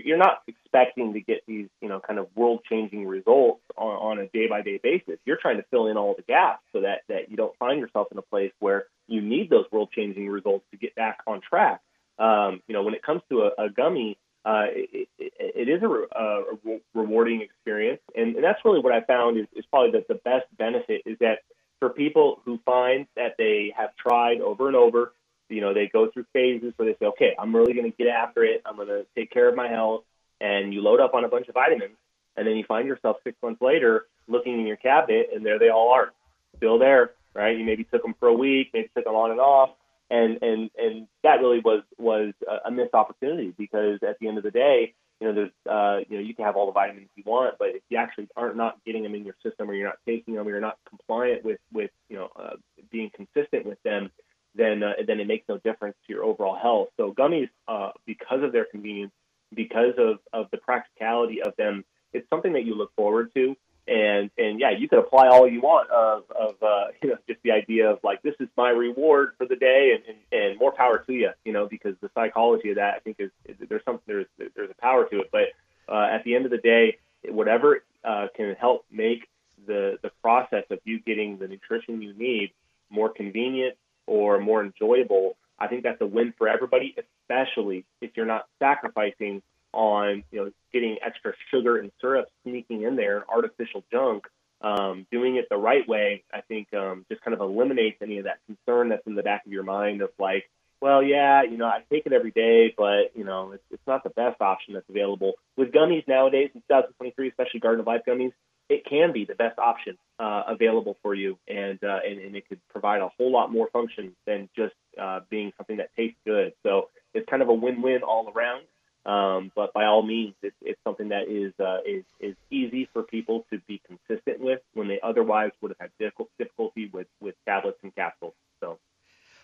you're, 0.00 0.18
not 0.18 0.42
expecting 0.46 1.12
to 1.12 1.20
get 1.20 1.42
these 1.46 1.68
you 1.80 1.88
know 1.88 2.00
kind 2.00 2.18
of 2.18 2.28
world 2.34 2.60
changing 2.68 3.06
results 3.06 3.62
on, 3.76 4.18
on 4.18 4.18
a 4.18 4.28
day 4.28 4.48
by 4.48 4.62
day 4.62 4.80
basis. 4.82 5.18
You're 5.24 5.38
trying 5.40 5.58
to 5.58 5.64
fill 5.70 5.88
in 5.88 5.96
all 5.96 6.14
the 6.16 6.22
gaps 6.22 6.62
so 6.72 6.80
that 6.82 7.02
that 7.08 7.30
you 7.30 7.36
don't 7.36 7.56
find 7.58 7.80
yourself 7.80 8.08
in 8.12 8.18
a 8.18 8.22
place 8.22 8.52
where 8.60 8.86
you 9.08 9.20
need 9.20 9.50
those 9.50 9.66
world 9.70 9.90
changing 9.94 10.28
results 10.28 10.64
to 10.70 10.76
get 10.76 10.94
back 10.94 11.18
on 11.26 11.40
track. 11.40 11.80
Um, 12.18 12.62
you 12.68 12.74
know, 12.74 12.82
when 12.82 12.94
it 12.94 13.02
comes 13.02 13.22
to 13.30 13.42
a, 13.42 13.64
a 13.66 13.70
gummy, 13.70 14.18
uh, 14.44 14.64
it, 14.68 15.08
it, 15.18 15.32
it 15.38 15.68
is 15.68 15.82
a, 15.82 15.88
a, 15.88 16.78
rewarding 16.94 17.42
experience, 17.42 18.00
and, 18.16 18.34
and, 18.36 18.44
that's 18.44 18.58
really 18.64 18.80
what 18.80 18.92
I 18.92 19.00
found 19.02 19.38
is, 19.38 19.46
is 19.54 19.64
probably 19.70 19.92
that 19.92 20.08
the 20.08 20.16
best 20.16 20.46
benefit 20.58 21.02
is 21.06 21.16
that 21.20 21.38
for 21.78 21.90
people 21.90 22.40
who 22.44 22.58
find 22.64 23.06
that 23.16 23.36
they 23.38 23.72
have 23.76 23.90
tried 23.96 24.40
over 24.40 24.66
and 24.66 24.76
over, 24.76 25.12
you 25.52 25.60
know, 25.60 25.74
they 25.74 25.88
go 25.92 26.10
through 26.10 26.26
phases 26.32 26.72
where 26.76 26.86
they 26.86 26.96
say, 26.98 27.06
okay, 27.06 27.34
I'm 27.38 27.54
really 27.54 27.74
going 27.74 27.90
to 27.90 27.96
get 27.96 28.08
after 28.08 28.44
it. 28.44 28.62
I'm 28.64 28.76
going 28.76 28.88
to 28.88 29.06
take 29.14 29.30
care 29.30 29.48
of 29.48 29.54
my 29.54 29.68
health. 29.68 30.04
And 30.40 30.72
you 30.74 30.82
load 30.82 31.00
up 31.00 31.14
on 31.14 31.24
a 31.24 31.28
bunch 31.28 31.48
of 31.48 31.54
vitamins. 31.54 31.96
And 32.36 32.46
then 32.46 32.56
you 32.56 32.64
find 32.64 32.88
yourself 32.88 33.18
six 33.24 33.36
months 33.42 33.60
later 33.60 34.06
looking 34.26 34.54
in 34.58 34.66
your 34.66 34.76
cabinet, 34.76 35.28
and 35.34 35.44
there 35.44 35.58
they 35.58 35.68
all 35.68 35.92
are, 35.92 36.12
still 36.56 36.78
there, 36.78 37.10
right? 37.34 37.56
You 37.58 37.64
maybe 37.64 37.84
took 37.84 38.02
them 38.02 38.14
for 38.18 38.28
a 38.28 38.34
week, 38.34 38.70
maybe 38.72 38.88
took 38.96 39.04
them 39.04 39.14
on 39.14 39.30
and 39.30 39.40
off. 39.40 39.70
And, 40.10 40.42
and, 40.42 40.70
and 40.76 41.06
that 41.22 41.40
really 41.40 41.60
was, 41.60 41.82
was 41.98 42.32
a 42.64 42.70
missed 42.70 42.94
opportunity 42.94 43.52
because 43.56 43.98
at 44.02 44.18
the 44.18 44.28
end 44.28 44.38
of 44.38 44.44
the 44.44 44.50
day, 44.50 44.94
you 45.20 45.28
know, 45.28 45.34
there's, 45.34 45.50
uh, 45.70 46.04
you 46.08 46.16
know, 46.16 46.22
you 46.22 46.34
can 46.34 46.44
have 46.44 46.56
all 46.56 46.66
the 46.66 46.72
vitamins 46.72 47.08
you 47.14 47.22
want, 47.24 47.56
but 47.58 47.68
if 47.68 47.82
you 47.88 47.96
actually 47.96 48.28
aren't 48.36 48.56
not 48.56 48.78
getting 48.84 49.04
them 49.04 49.14
in 49.14 49.24
your 49.24 49.36
system, 49.42 49.70
or 49.70 49.74
you're 49.74 49.86
not 49.86 49.98
taking 50.06 50.34
them, 50.34 50.46
or 50.46 50.50
you're 50.50 50.60
not 50.60 50.78
compliant 50.88 51.44
with, 51.44 51.60
with, 51.72 51.90
you 52.08 52.16
know, 52.16 52.28
uh, 52.34 52.56
being 52.90 53.10
consistent 53.14 53.64
with 53.64 53.80
them, 53.84 54.10
then, 54.54 54.82
uh, 54.82 54.92
then 55.06 55.20
it 55.20 55.26
makes 55.26 55.48
no 55.48 55.58
difference 55.58 55.96
to 56.06 56.12
your 56.12 56.24
overall 56.24 56.56
health. 56.56 56.88
So 56.96 57.12
gummies, 57.12 57.50
uh, 57.68 57.90
because 58.06 58.42
of 58.42 58.52
their 58.52 58.64
convenience, 58.64 59.12
because 59.54 59.94
of, 59.98 60.18
of 60.32 60.50
the 60.50 60.58
practicality 60.58 61.42
of 61.42 61.54
them, 61.56 61.84
it's 62.12 62.28
something 62.28 62.52
that 62.54 62.64
you 62.64 62.74
look 62.74 62.94
forward 62.94 63.32
to 63.34 63.56
and 63.88 64.30
and 64.38 64.60
yeah, 64.60 64.70
you 64.70 64.88
could 64.88 65.00
apply 65.00 65.28
all 65.28 65.48
you 65.48 65.60
want 65.60 65.90
of 65.90 66.24
of 66.30 66.62
uh, 66.62 66.86
you 67.02 67.10
know 67.10 67.16
just 67.28 67.42
the 67.42 67.50
idea 67.50 67.90
of 67.90 67.98
like 68.02 68.22
this 68.22 68.34
is 68.40 68.48
my 68.56 68.70
reward 68.70 69.32
for 69.38 69.46
the 69.46 69.56
day, 69.56 69.92
and, 69.94 70.04
and 70.06 70.42
and 70.42 70.58
more 70.58 70.72
power 70.72 70.98
to 71.06 71.12
you, 71.12 71.30
you 71.44 71.52
know, 71.52 71.66
because 71.66 71.94
the 72.00 72.10
psychology 72.14 72.70
of 72.70 72.76
that 72.76 72.94
I 72.94 72.98
think 73.00 73.16
is, 73.18 73.30
is 73.46 73.56
there's 73.68 73.84
some 73.84 74.00
there's 74.06 74.26
there's 74.38 74.70
a 74.70 74.80
power 74.80 75.08
to 75.10 75.20
it, 75.20 75.30
but 75.32 75.48
uh, 75.88 76.06
at 76.10 76.24
the 76.24 76.34
end 76.34 76.44
of 76.44 76.50
the 76.50 76.58
day, 76.58 76.98
whatever 77.28 77.82
uh, 78.04 78.28
can 78.36 78.54
help 78.54 78.84
make 78.90 79.28
the 79.66 79.98
the 80.02 80.10
process 80.22 80.64
of 80.70 80.78
you 80.84 81.00
getting 81.00 81.38
the 81.38 81.48
nutrition 81.48 82.02
you 82.02 82.14
need 82.14 82.52
more 82.90 83.08
convenient 83.08 83.76
or 84.06 84.40
more 84.40 84.64
enjoyable, 84.64 85.36
I 85.58 85.68
think 85.68 85.82
that's 85.82 86.00
a 86.00 86.06
win 86.06 86.34
for 86.36 86.48
everybody, 86.48 86.94
especially 86.98 87.84
if 88.00 88.10
you're 88.16 88.26
not 88.26 88.46
sacrificing 88.58 89.42
on 89.72 90.24
you 90.30 90.44
know 90.44 90.50
getting 90.72 90.98
extra 91.04 91.32
sugar 91.50 91.78
and 91.78 91.90
syrup 92.00 92.28
sneaking 92.42 92.82
in 92.82 92.96
there, 92.96 93.24
artificial 93.30 93.84
junk 93.90 94.26
um, 94.62 95.06
doing 95.10 95.36
it 95.36 95.48
the 95.50 95.56
right 95.56 95.86
way, 95.88 96.22
I 96.32 96.40
think 96.42 96.72
um, 96.72 97.04
just 97.10 97.22
kind 97.22 97.34
of 97.34 97.40
eliminates 97.40 97.98
any 98.00 98.18
of 98.18 98.24
that 98.24 98.38
concern 98.46 98.90
that's 98.90 99.06
in 99.06 99.14
the 99.14 99.22
back 99.22 99.44
of 99.44 99.52
your 99.52 99.64
mind 99.64 100.02
of 100.02 100.10
like, 100.18 100.48
well, 100.80 101.02
yeah, 101.02 101.42
you 101.42 101.56
know, 101.56 101.66
I 101.66 101.82
take 101.90 102.06
it 102.06 102.12
every 102.12 102.30
day, 102.30 102.72
but 102.76 103.16
you 103.16 103.24
know, 103.24 103.52
it's, 103.52 103.62
it's 103.70 103.86
not 103.86 104.04
the 104.04 104.10
best 104.10 104.40
option 104.40 104.74
that's 104.74 104.88
available. 104.88 105.32
With 105.56 105.72
gummies 105.72 106.06
nowadays 106.08 106.50
in 106.54 106.60
2023, 106.62 107.28
especially 107.28 107.60
Garden 107.60 107.80
of 107.80 107.86
Life 107.86 108.02
gummies, 108.06 108.32
it 108.72 108.84
can 108.86 109.12
be 109.12 109.24
the 109.24 109.34
best 109.34 109.58
option 109.58 109.98
uh, 110.18 110.42
available 110.48 110.96
for 111.02 111.14
you, 111.14 111.38
and, 111.48 111.78
uh, 111.82 111.98
and 112.06 112.18
and 112.24 112.36
it 112.36 112.48
could 112.48 112.60
provide 112.68 113.00
a 113.02 113.08
whole 113.16 113.30
lot 113.30 113.52
more 113.52 113.68
function 113.72 114.14
than 114.26 114.48
just 114.56 114.74
uh, 115.00 115.20
being 115.30 115.52
something 115.56 115.76
that 115.76 115.90
tastes 115.94 116.18
good. 116.24 116.52
So 116.62 116.88
it's 117.14 117.28
kind 117.28 117.42
of 117.42 117.48
a 117.48 117.54
win-win 117.54 118.02
all 118.02 118.32
around. 118.34 118.62
Um, 119.04 119.50
but 119.56 119.72
by 119.72 119.86
all 119.86 120.02
means, 120.02 120.34
it's, 120.42 120.54
it's 120.62 120.78
something 120.84 121.08
that 121.08 121.28
is, 121.28 121.52
uh, 121.58 121.78
is 121.84 122.04
is 122.20 122.36
easy 122.50 122.88
for 122.92 123.02
people 123.02 123.44
to 123.50 123.58
be 123.66 123.82
consistent 123.86 124.38
with 124.40 124.60
when 124.74 124.86
they 124.86 125.00
otherwise 125.02 125.50
would 125.60 125.72
have 125.72 125.90
had 126.00 126.12
difficulty 126.38 126.88
with 126.92 127.08
with 127.20 127.34
tablets 127.44 127.78
and 127.82 127.94
capsules. 127.94 128.34
So. 128.60 128.78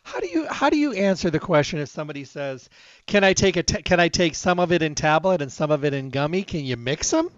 How 0.05 0.21
do 0.21 0.29
you 0.29 0.47
how 0.47 0.71
do 0.71 0.79
you 0.79 0.93
answer 0.93 1.29
the 1.29 1.41
question 1.41 1.81
if 1.81 1.89
somebody 1.89 2.25
says, 2.25 2.71
"Can 3.07 3.25
I 3.25 3.33
take 3.33 3.57
a 3.57 3.65
t- 3.65 3.83
can 3.83 3.99
I 3.99 4.09
take 4.09 4.37
some 4.37 4.61
of 4.61 4.71
it 4.71 4.81
in 4.81 4.95
tablet 4.95 5.43
and 5.43 5.53
some 5.53 5.73
of 5.73 5.85
it 5.85 5.93
in 5.93 6.11
gummy? 6.11 6.45
Can 6.45 6.65
you 6.65 6.77
mix 6.77 7.11
them?" 7.11 7.29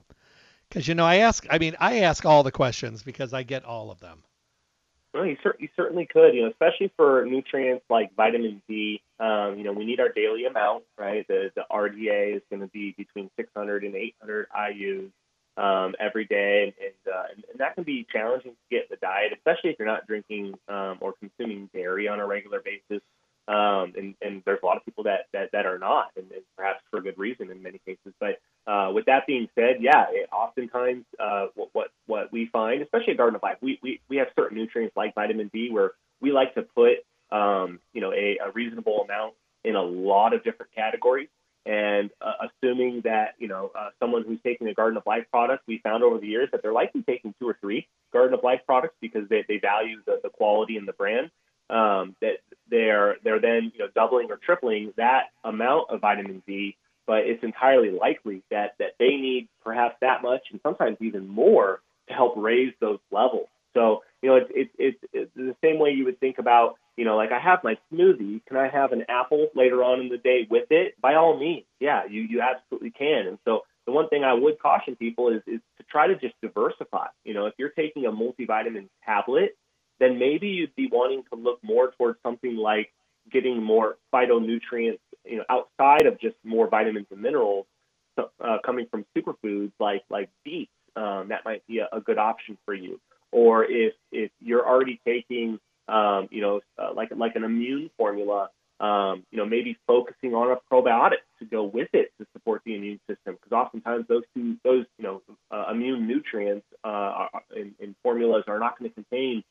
Because 0.70 0.86
you 0.86 0.94
know, 0.94 1.04
I 1.04 1.16
ask. 1.16 1.44
I 1.50 1.58
mean, 1.58 1.76
I 1.80 2.00
ask 2.00 2.24
all 2.24 2.42
the 2.44 2.52
questions 2.52 3.02
because 3.02 3.34
I 3.34 3.42
get 3.42 3.64
all 3.64 3.90
of 3.90 3.98
them. 4.00 4.22
Well, 5.12 5.26
you, 5.26 5.36
cer- 5.42 5.56
you 5.58 5.68
certainly 5.74 6.06
could. 6.06 6.32
You 6.32 6.42
know, 6.42 6.50
especially 6.50 6.92
for 6.96 7.24
nutrients 7.24 7.84
like 7.90 8.14
vitamin 8.14 8.62
D. 8.68 9.02
Um, 9.18 9.56
you 9.58 9.64
know, 9.64 9.72
we 9.72 9.84
need 9.84 9.98
our 9.98 10.10
daily 10.10 10.44
amount, 10.44 10.84
right? 10.96 11.26
The 11.26 11.50
the 11.56 11.64
RDA 11.70 12.36
is 12.36 12.42
going 12.50 12.60
to 12.60 12.68
be 12.68 12.94
between 12.96 13.30
600 13.36 13.82
and 13.82 13.96
800 13.96 14.46
IU's 14.72 15.10
um, 15.56 15.96
every 15.98 16.24
day, 16.24 16.72
and 16.80 17.12
uh, 17.12 17.24
and 17.50 17.58
that 17.58 17.74
can 17.74 17.82
be 17.82 18.06
challenging 18.12 18.52
to 18.52 18.76
get 18.76 18.88
the 18.88 18.96
diet, 18.96 19.32
especially 19.36 19.70
if 19.70 19.76
you're 19.78 19.88
not 19.88 20.06
drinking 20.06 20.54
um, 20.68 20.98
or 21.00 21.14
consuming 21.14 21.68
dairy 21.74 22.06
on 22.06 22.20
a 22.20 22.26
regular 22.26 22.60
basis. 22.60 23.02
Um, 23.50 23.94
and, 23.96 24.14
and 24.22 24.42
there's 24.46 24.60
a 24.62 24.66
lot 24.66 24.76
of 24.76 24.84
people 24.84 25.04
that, 25.04 25.26
that, 25.32 25.50
that 25.52 25.66
are 25.66 25.78
not, 25.78 26.12
and, 26.16 26.30
and 26.30 26.42
perhaps 26.56 26.82
for 26.88 27.00
a 27.00 27.02
good 27.02 27.18
reason 27.18 27.50
in 27.50 27.60
many 27.62 27.80
cases. 27.84 28.12
But 28.20 28.40
uh, 28.70 28.92
with 28.94 29.06
that 29.06 29.26
being 29.26 29.48
said, 29.56 29.78
yeah, 29.80 30.04
it, 30.10 30.28
oftentimes 30.32 31.04
uh, 31.18 31.46
what, 31.56 31.70
what 31.72 31.88
what 32.06 32.32
we 32.32 32.46
find, 32.46 32.80
especially 32.80 33.12
at 33.12 33.16
Garden 33.16 33.34
of 33.34 33.42
Life, 33.42 33.56
we, 33.60 33.80
we, 33.82 34.00
we 34.08 34.18
have 34.18 34.28
certain 34.38 34.56
nutrients 34.56 34.96
like 34.96 35.16
vitamin 35.16 35.50
D 35.52 35.70
where 35.72 35.92
we 36.20 36.30
like 36.30 36.54
to 36.54 36.62
put 36.62 36.98
um, 37.32 37.80
you 37.92 38.00
know 38.00 38.12
a, 38.12 38.38
a 38.46 38.52
reasonable 38.52 39.02
amount 39.02 39.34
in 39.64 39.74
a 39.74 39.82
lot 39.82 40.32
of 40.32 40.44
different 40.44 40.72
categories. 40.72 41.28
And 41.66 42.10
uh, 42.22 42.46
assuming 42.46 43.00
that 43.02 43.34
you 43.38 43.48
know 43.48 43.72
uh, 43.76 43.88
someone 43.98 44.22
who's 44.24 44.38
taking 44.44 44.68
a 44.68 44.74
Garden 44.74 44.96
of 44.96 45.02
Life 45.06 45.24
product, 45.32 45.64
we 45.66 45.78
found 45.78 46.04
over 46.04 46.18
the 46.18 46.28
years 46.28 46.50
that 46.52 46.62
they're 46.62 46.72
likely 46.72 47.02
taking 47.02 47.34
two 47.40 47.48
or 47.48 47.58
three 47.60 47.88
Garden 48.12 48.32
of 48.32 48.44
Life 48.44 48.60
products 48.64 48.94
because 49.00 49.28
they, 49.28 49.44
they 49.48 49.58
value 49.58 49.96
the, 50.06 50.20
the 50.22 50.28
quality 50.28 50.76
and 50.76 50.86
the 50.86 50.92
brand 50.92 51.32
um, 51.70 52.16
that 52.20 52.38
they're 52.70 53.16
they're 53.24 53.40
then 53.40 53.72
you 53.74 53.80
know 53.80 53.88
doubling 53.94 54.30
or 54.30 54.36
tripling 54.36 54.92
that 54.96 55.24
amount 55.44 55.90
of 55.90 56.00
vitamin 56.00 56.42
D, 56.46 56.76
but 57.06 57.18
it's 57.18 57.42
entirely 57.42 57.90
likely 57.90 58.42
that 58.50 58.74
that 58.78 58.94
they 58.98 59.16
need 59.16 59.48
perhaps 59.64 59.96
that 60.00 60.22
much 60.22 60.42
and 60.50 60.60
sometimes 60.62 60.96
even 61.00 61.28
more 61.28 61.80
to 62.08 62.14
help 62.14 62.34
raise 62.36 62.72
those 62.80 62.98
levels. 63.10 63.48
So 63.74 64.02
you 64.22 64.30
know 64.30 64.36
it's 64.36 64.70
it's 64.78 64.98
it's, 65.12 65.30
the 65.34 65.56
same 65.62 65.78
way 65.78 65.90
you 65.90 66.04
would 66.04 66.20
think 66.20 66.38
about 66.38 66.76
you 66.96 67.04
know 67.04 67.16
like 67.16 67.32
I 67.32 67.40
have 67.40 67.64
my 67.64 67.76
smoothie. 67.92 68.44
Can 68.46 68.56
I 68.56 68.68
have 68.68 68.92
an 68.92 69.04
apple 69.08 69.48
later 69.54 69.82
on 69.82 70.00
in 70.00 70.08
the 70.08 70.18
day 70.18 70.46
with 70.48 70.66
it? 70.70 71.00
By 71.00 71.14
all 71.14 71.38
means, 71.38 71.64
yeah, 71.78 72.04
you 72.08 72.22
you 72.22 72.40
absolutely 72.40 72.90
can. 72.90 73.26
And 73.26 73.38
so 73.44 73.62
the 73.86 73.92
one 73.92 74.08
thing 74.08 74.24
I 74.24 74.34
would 74.34 74.58
caution 74.58 74.96
people 74.96 75.28
is 75.28 75.42
is 75.46 75.60
to 75.78 75.84
try 75.90 76.06
to 76.06 76.14
just 76.16 76.34
diversify. 76.40 77.06
You 77.24 77.34
know, 77.34 77.46
if 77.46 77.54
you're 77.58 77.70
taking 77.70 78.06
a 78.06 78.12
multivitamin 78.12 78.88
tablet 79.04 79.56
then 80.00 80.18
maybe 80.18 80.48
you'd 80.48 80.74
be 80.74 80.88
wanting 80.90 81.22
to 81.32 81.38
look 81.38 81.62
more 81.62 81.92
towards 81.92 82.18
something 82.22 82.56
like 82.56 82.90
getting 83.30 83.62
more 83.62 83.96
phytonutrients, 84.12 84.98
you 85.24 85.36
know, 85.36 85.44
outside 85.48 86.06
of 86.06 86.18
just 86.18 86.36
more 86.42 86.68
vitamins 86.68 87.06
and 87.10 87.20
minerals 87.20 87.66
uh, 88.18 88.58
coming 88.64 88.86
from 88.90 89.04
superfoods 89.16 89.72
like 89.78 90.02
like 90.10 90.30
beets. 90.44 90.70
Um, 90.96 91.28
that 91.28 91.44
might 91.44 91.64
be 91.66 91.78
a, 91.78 91.88
a, 91.92 92.00
good 92.00 92.18
option 92.18 92.58
for 92.64 92.74
you. 92.74 93.00
Or 93.30 93.64
if 93.64 93.94
if 94.10 94.30
you're 94.40 94.66
already 94.66 95.00
taking, 95.06 95.60
um, 95.88 96.28
you 96.30 96.40
know, 96.40 96.60
uh, 96.78 96.92
like 96.94 97.10
like 97.14 97.36
an 97.36 97.44
immune 97.44 97.90
formula, 97.96 98.50
um, 98.80 99.24
you 99.30 99.38
know, 99.38 99.46
maybe 99.46 99.78
focusing 99.86 100.34
on 100.34 100.50
a 100.50 100.74
probiotic 100.74 101.22
to 101.38 101.44
go 101.44 101.62
with 101.62 101.88
it 101.92 102.12
to 102.18 102.26
support 102.32 102.62
the 102.64 102.74
immune 102.74 102.98
system, 103.08 103.36
because 103.36 103.52
oftentimes 103.52 104.06
those 104.08 104.24
two 104.34 104.56
those 104.64 104.84
you 104.98 105.04
know 105.04 105.22
uh, 105.50 105.66
immune 105.70 106.08
nutrients 106.08 106.66
uh, 106.84 106.88
are, 106.88 107.30
in, 107.54 107.74
in 107.78 107.94
formulas 108.02 108.44
are 108.48 108.58
not 108.58 108.78
going 108.78 108.90
to 108.90 108.94
contain 108.94 109.44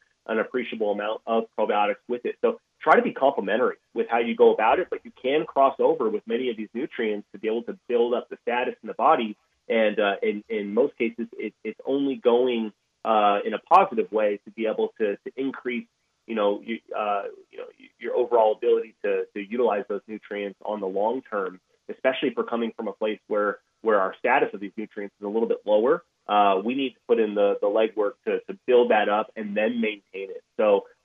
appreciable 0.69 0.91
amount 0.91 1.21
of 1.25 1.45
probiotics 1.58 1.97
with 2.08 2.25
it. 2.25 2.36
So 2.41 2.60
try 2.82 2.95
to 2.95 3.01
be 3.01 3.12
complementary 3.12 3.77
with 3.93 4.08
how 4.10 4.19
you 4.19 4.36
go 4.36 4.53
about 4.53 4.79
it, 4.79 4.88
but 4.89 4.99
you 5.03 5.12
can 5.21 5.45
cross 5.45 5.75
over 5.79 6.10
with 6.10 6.23
many 6.25 6.49
of 6.49 6.58
these 6.58 6.69
nutrients 6.73 7.27
to 7.34 7.39
be 7.39 7.47
able 7.47 7.63
to 7.63 7.77
build 7.88 8.13
up 8.13 8.29
the 8.29 8.38
status 8.41 8.75
in 8.82 8.88
the 8.88 8.93
body. 8.93 9.38
And 9.67 9.99
uh, 9.99 10.15
in, 10.23 10.43
in 10.49 10.73
most 10.73 10.97
cases, 10.97 11.27
it, 11.34 11.53
it's 11.63 11.79
only 11.86 12.15
going 12.15 12.71
uh, 13.05 13.39
in 13.45 13.53
a 13.53 13.60
positive 13.60 14.12
way 14.12 14.39
to 14.45 14.51
be 14.51 14.65
able 14.65 14.93
to, 14.99 15.15
to 15.15 15.32
increase, 15.36 15.88
you 16.25 16.36
know, 16.36 16.62
you, 16.63 16.79
uh, 16.97 17.23
you 17.51 17.58
know, 17.58 17.65
your 17.99 18.15
overall 18.15 18.53
ability 18.53 18.95
to, 19.03 19.23
to 19.36 19.41
utilize 19.41 19.84
those 19.89 20.01
nutrients 20.08 20.60
on 20.65 20.79
the 20.79 20.88
long 20.88 21.21
term, 21.29 21.60
especially 21.89 22.32
for 22.34 22.43
coming 22.43 22.71
from 22.75 22.88
a 22.88 22.93
place 22.93 23.19
where 23.27 23.60
where 23.82 24.01
our 24.01 24.13
status 24.19 24.49
of 24.53 24.60
these 24.60 24.73
nutrients 24.75 25.15
is 25.21 25.25
a 25.25 25.29
little 25.29 25.47
bit 25.47 25.60
lower 25.65 26.03
uh, 26.29 26.62
we 26.63 26.75
need 26.75 26.91
to 26.91 26.99
put 27.08 27.19
in 27.19 27.34
the, 27.34 27.58
the 27.60 27.67
legwork 27.67 28.12
to, 28.23 28.39
to 28.41 28.58
build 28.67 28.91
that 28.91 29.10
up 29.10 29.32
and 29.36 29.58
then 29.58 29.82
maintain 29.82 30.29
it. 30.29 30.38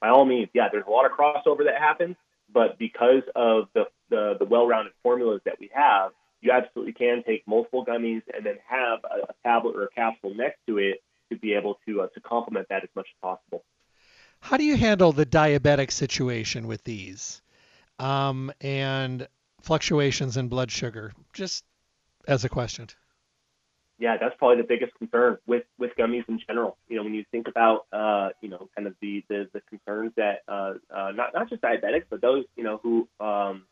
By 0.05 0.11
all 0.11 0.27
means, 0.27 0.51
yeah, 0.53 0.69
there's 0.71 0.85
a 0.87 0.91
lot 0.91 1.07
of 1.07 1.13
crossover 1.13 1.65
that 1.65 1.79
happens, 1.79 2.17
but 2.53 2.79
because 2.79 3.23
of 3.35 3.69
the, 3.73 3.85
the, 4.11 4.35
the 4.39 4.45
well-rounded 4.45 4.93
formulas 5.03 5.41
that 5.47 5.55
we 5.59 5.71
have, 5.75 6.11
you 6.43 6.53
absolutely 6.53 6.93
can 6.93 7.23
take 7.27 7.43
multiple 7.47 7.87
gummies 7.87 8.21
and 8.35 8.45
then 8.45 8.57
have 8.67 8.99
a, 9.05 9.31
a 9.31 9.35
tablet 9.43 9.75
or 9.75 9.85
a 9.85 9.89
capsule 9.89 10.35
next 10.35 10.59
to 10.67 10.77
it 10.77 11.03
to 11.33 11.39
be 11.39 11.55
able 11.55 11.79
to 11.89 12.03
uh, 12.03 12.09
to 12.09 12.21
complement 12.21 12.69
that 12.69 12.85
as 12.85 12.91
much 12.95 13.07
as 13.15 13.19
possible. 13.23 13.65
How 14.41 14.59
do 14.59 14.65
you 14.65 14.77
handle 14.77 15.13
the 15.13 15.25
diabetic 15.25 15.91
situation 15.91 16.67
with 16.67 16.85
these 16.85 17.41
um, 17.99 18.53
and 18.61 19.27
fluctuations 19.63 20.37
in 20.37 20.49
blood 20.49 20.71
sugar? 20.71 21.15
Just 21.33 21.65
as 22.29 22.45
a 22.45 22.51
question 22.51 22.89
yeah, 24.05 24.19
that's 24.21 24.35
probably 24.37 24.59
the 24.59 24.69
biggest 24.69 24.93
concern 24.99 25.39
with 25.47 25.63
with 25.79 25.93
gummies 25.99 26.29
in 26.29 26.39
general. 26.47 26.77
You 26.89 26.97
know, 26.99 27.05
when 27.05 27.15
you 27.15 27.25
think 27.33 27.49
about 27.49 27.87
uh, 27.91 28.29
you 28.43 28.51
know 28.51 28.69
kind 28.77 28.87
of 28.87 28.95
the 29.01 29.25
the, 29.31 29.49
the 29.55 29.63
concerns 29.63 30.13
that 30.19 30.43
uh, 30.47 30.75
uh, 30.95 31.13
not 31.13 31.33
not 31.33 31.49
just 31.49 31.63
diabetics, 31.63 32.05
but 32.11 32.21
those 32.21 32.45
you 32.55 32.65
know 32.65 32.79
who 32.83 33.09
um, 33.19 33.63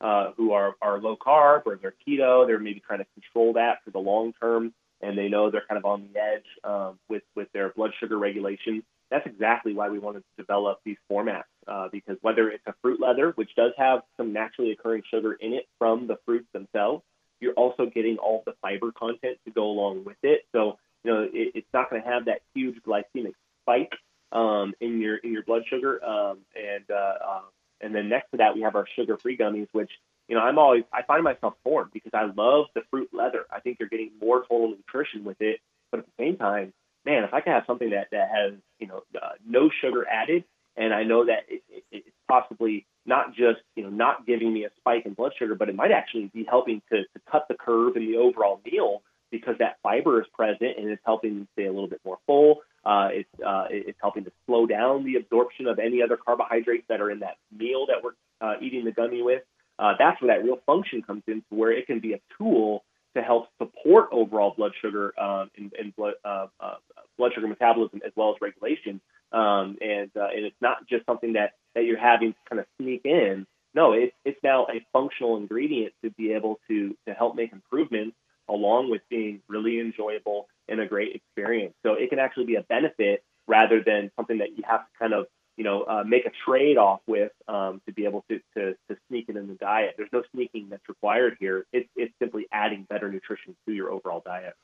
uh, 0.00 0.30
who 0.38 0.52
are 0.52 0.74
are 0.80 0.98
low 1.02 1.16
carb 1.18 1.66
or 1.66 1.76
they're 1.76 1.92
keto, 2.08 2.46
they're 2.46 2.58
maybe 2.58 2.80
trying 2.80 3.00
to 3.00 3.06
control 3.12 3.52
that 3.52 3.84
for 3.84 3.90
the 3.90 3.98
long 3.98 4.32
term, 4.40 4.72
and 5.02 5.18
they 5.18 5.28
know 5.28 5.50
they're 5.50 5.66
kind 5.68 5.76
of 5.76 5.84
on 5.84 6.08
the 6.10 6.18
edge 6.18 6.46
um, 6.64 6.98
with 7.10 7.22
with 7.36 7.52
their 7.52 7.68
blood 7.68 7.90
sugar 8.00 8.16
regulation. 8.16 8.82
That's 9.10 9.26
exactly 9.26 9.74
why 9.74 9.90
we 9.90 9.98
wanted 9.98 10.20
to 10.20 10.42
develop 10.42 10.80
these 10.82 10.96
formats 11.12 11.42
uh, 11.68 11.88
because 11.92 12.16
whether 12.22 12.48
it's 12.48 12.66
a 12.66 12.74
fruit 12.80 13.02
leather, 13.02 13.32
which 13.34 13.54
does 13.54 13.72
have 13.76 14.00
some 14.16 14.32
naturally 14.32 14.72
occurring 14.72 15.02
sugar 15.10 15.34
in 15.34 15.52
it 15.52 15.68
from 15.78 16.06
the 16.06 16.16
fruits 16.24 16.48
themselves 16.54 17.02
you're 17.40 17.54
also 17.54 17.86
getting 17.86 18.18
all 18.18 18.42
the 18.46 18.54
fiber 18.62 18.92
content 18.92 19.38
to 19.44 19.50
go 19.50 19.64
along 19.64 20.04
with 20.04 20.16
it. 20.22 20.42
So, 20.52 20.78
you 21.02 21.12
know, 21.12 21.22
it, 21.22 21.52
it's 21.54 21.72
not 21.72 21.90
going 21.90 22.02
to 22.02 22.08
have 22.08 22.26
that 22.26 22.40
huge 22.54 22.76
glycemic 22.86 23.34
spike 23.62 23.92
um, 24.32 24.74
in 24.80 25.00
your 25.00 25.16
in 25.16 25.32
your 25.32 25.42
blood 25.42 25.62
sugar. 25.68 26.04
Um, 26.04 26.38
and 26.56 26.84
uh, 26.90 27.14
uh, 27.26 27.40
and 27.80 27.94
then 27.94 28.08
next 28.08 28.30
to 28.32 28.38
that, 28.38 28.54
we 28.54 28.62
have 28.62 28.74
our 28.74 28.86
sugar-free 28.96 29.36
gummies, 29.36 29.68
which 29.72 29.90
you 30.28 30.34
know 30.34 30.42
I'm 30.42 30.58
always 30.58 30.84
I 30.92 31.02
find 31.02 31.22
myself 31.22 31.54
torn 31.64 31.90
because 31.92 32.12
I 32.14 32.24
love 32.24 32.66
the 32.74 32.82
fruit 32.90 33.10
leather. 33.12 33.44
I 33.50 33.60
think 33.60 33.78
you're 33.78 33.88
getting 33.88 34.10
more 34.20 34.42
total 34.42 34.70
nutrition 34.70 35.24
with 35.24 35.40
it, 35.40 35.60
but 35.90 36.00
at 36.00 36.06
the 36.06 36.12
same 36.18 36.36
time, 36.36 36.72
man, 37.04 37.24
if 37.24 37.32
I 37.34 37.40
can 37.40 37.52
have 37.52 37.64
something 37.66 37.90
that 37.90 38.08
that 38.12 38.28
has 38.34 38.54
you 38.78 38.86
know 38.86 39.02
uh, 39.20 39.32
no 39.46 39.70
sugar 39.80 40.06
added, 40.08 40.44
and 40.76 40.92
I 40.92 41.04
know 41.04 41.26
that 41.26 41.44
it, 41.48 41.62
it, 41.68 41.84
it's 41.92 42.16
possibly 42.28 42.86
not 43.06 43.34
just 43.34 43.60
you 43.76 43.82
know 43.82 43.90
not 43.90 44.26
giving 44.26 44.52
me 44.52 44.64
a 44.64 44.70
spike 44.76 45.06
in 45.06 45.14
blood 45.14 45.32
sugar, 45.38 45.54
but 45.54 45.68
it 45.68 45.74
might 45.74 45.92
actually 45.92 46.30
be 46.34 46.44
helping 46.48 46.82
to, 46.90 47.02
to 47.02 47.20
cut 47.30 47.46
the 47.48 47.54
curve 47.54 47.96
in 47.96 48.06
the 48.10 48.18
overall 48.18 48.60
meal 48.64 49.02
because 49.30 49.56
that 49.58 49.78
fiber 49.82 50.20
is 50.20 50.26
present 50.32 50.78
and 50.78 50.88
it's 50.88 51.02
helping 51.04 51.46
stay 51.54 51.66
a 51.66 51.72
little 51.72 51.88
bit 51.88 52.00
more 52.04 52.18
full. 52.26 52.60
Uh, 52.84 53.08
it's 53.12 53.42
uh, 53.44 53.66
it's 53.70 53.98
helping 54.00 54.24
to 54.24 54.32
slow 54.46 54.66
down 54.66 55.04
the 55.04 55.16
absorption 55.16 55.66
of 55.66 55.78
any 55.78 56.02
other 56.02 56.16
carbohydrates 56.16 56.84
that 56.88 57.00
are 57.00 57.10
in 57.10 57.20
that 57.20 57.36
meal 57.56 57.86
that 57.86 57.96
we're 58.02 58.12
uh, 58.40 58.54
eating 58.60 58.84
the 58.84 58.92
gummy 58.92 59.22
with. 59.22 59.42
Uh, 59.78 59.94
that's 59.98 60.20
where 60.22 60.36
that 60.36 60.44
real 60.44 60.58
function 60.66 61.02
comes 61.02 61.22
in, 61.26 61.40
to 61.40 61.54
where 61.54 61.72
it 61.72 61.86
can 61.86 61.98
be 61.98 62.12
a 62.12 62.20
tool 62.38 62.84
to 63.16 63.22
help 63.22 63.48
support 63.58 64.08
overall 64.12 64.54
blood 64.56 64.72
sugar 64.80 65.18
um, 65.20 65.50
and, 65.56 65.72
and 65.78 65.96
blood 65.96 66.14
uh, 66.24 66.46
uh, 66.60 66.74
blood 67.16 67.32
sugar 67.34 67.48
metabolism 67.48 68.00
as 68.04 68.12
well 68.16 68.30
as 68.30 68.36
regulation. 68.40 69.00
Um, 69.32 69.76
and 69.80 70.10
uh, 70.16 70.28
and 70.34 70.44
it's 70.44 70.60
not 70.60 70.86
just 70.88 71.06
something 71.06 71.34
that 71.34 71.52
that 71.74 71.84
you're 71.84 71.98
having 71.98 72.32
to 72.32 72.38
kind 72.48 72.60
of 72.60 72.66
sneak 72.80 73.02
in. 73.04 73.46
No, 73.74 73.92
it's 73.92 74.14
it's 74.24 74.38
now 74.42 74.66
a 74.66 74.84
functional 74.92 75.36
ingredient 75.36 75.92
to 76.04 76.10
be 76.10 76.32
able 76.32 76.60
to 76.68 76.96
to 77.06 77.14
help 77.14 77.34
make 77.34 77.52
improvements 77.52 78.16
along 78.48 78.90
with 78.90 79.02
being 79.08 79.40
really 79.48 79.80
enjoyable 79.80 80.46
and 80.68 80.80
a 80.80 80.86
great 80.86 81.14
experience. 81.14 81.74
So 81.82 81.94
it 81.94 82.10
can 82.10 82.18
actually 82.18 82.44
be 82.46 82.56
a 82.56 82.62
benefit 82.62 83.24
rather 83.46 83.82
than 83.84 84.10
something 84.16 84.38
that 84.38 84.56
you 84.56 84.64
have 84.68 84.80
to 84.80 84.98
kind 84.98 85.12
of 85.12 85.26
you 85.56 85.64
know 85.64 85.82
uh, 85.82 86.04
make 86.04 86.26
a 86.26 86.32
trade 86.46 86.76
off 86.76 87.00
with 87.06 87.32
um, 87.48 87.80
to 87.86 87.92
be 87.92 88.04
able 88.04 88.24
to, 88.30 88.38
to 88.56 88.74
to 88.88 88.96
sneak 89.08 89.28
it 89.28 89.36
in 89.36 89.48
the 89.48 89.54
diet. 89.54 89.94
There's 89.96 90.12
no 90.12 90.22
sneaking 90.32 90.68
that's 90.70 90.88
required 90.88 91.36
here. 91.40 91.66
It's 91.72 91.88
it's 91.96 92.12
simply 92.20 92.46
adding 92.52 92.86
better 92.88 93.10
nutrition 93.10 93.56
to 93.66 93.74
your 93.74 93.90
overall 93.90 94.22
diet. 94.24 94.54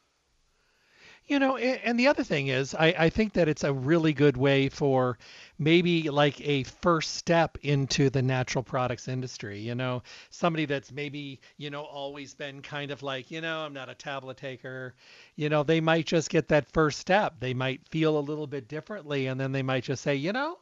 You 1.26 1.38
know, 1.38 1.56
and 1.56 1.98
the 1.98 2.08
other 2.08 2.24
thing 2.24 2.48
is, 2.48 2.74
I, 2.74 2.88
I 2.98 3.08
think 3.08 3.34
that 3.34 3.48
it's 3.48 3.62
a 3.62 3.72
really 3.72 4.12
good 4.12 4.36
way 4.36 4.68
for 4.68 5.16
maybe 5.60 6.10
like 6.10 6.40
a 6.40 6.64
first 6.64 7.14
step 7.14 7.56
into 7.62 8.10
the 8.10 8.20
natural 8.20 8.64
products 8.64 9.06
industry. 9.06 9.60
You 9.60 9.76
know, 9.76 10.02
somebody 10.30 10.64
that's 10.64 10.90
maybe, 10.90 11.40
you 11.56 11.70
know, 11.70 11.82
always 11.82 12.34
been 12.34 12.62
kind 12.62 12.90
of 12.90 13.04
like, 13.04 13.30
you 13.30 13.40
know, 13.40 13.60
I'm 13.60 13.72
not 13.72 13.88
a 13.88 13.94
tablet 13.94 14.38
taker. 14.38 14.96
You 15.36 15.50
know, 15.50 15.62
they 15.62 15.80
might 15.80 16.06
just 16.06 16.30
get 16.30 16.48
that 16.48 16.72
first 16.72 16.98
step. 16.98 17.34
They 17.38 17.54
might 17.54 17.88
feel 17.90 18.18
a 18.18 18.20
little 18.20 18.48
bit 18.48 18.66
differently, 18.66 19.28
and 19.28 19.38
then 19.38 19.52
they 19.52 19.62
might 19.62 19.84
just 19.84 20.02
say, 20.02 20.16
you 20.16 20.32
know, 20.32 20.58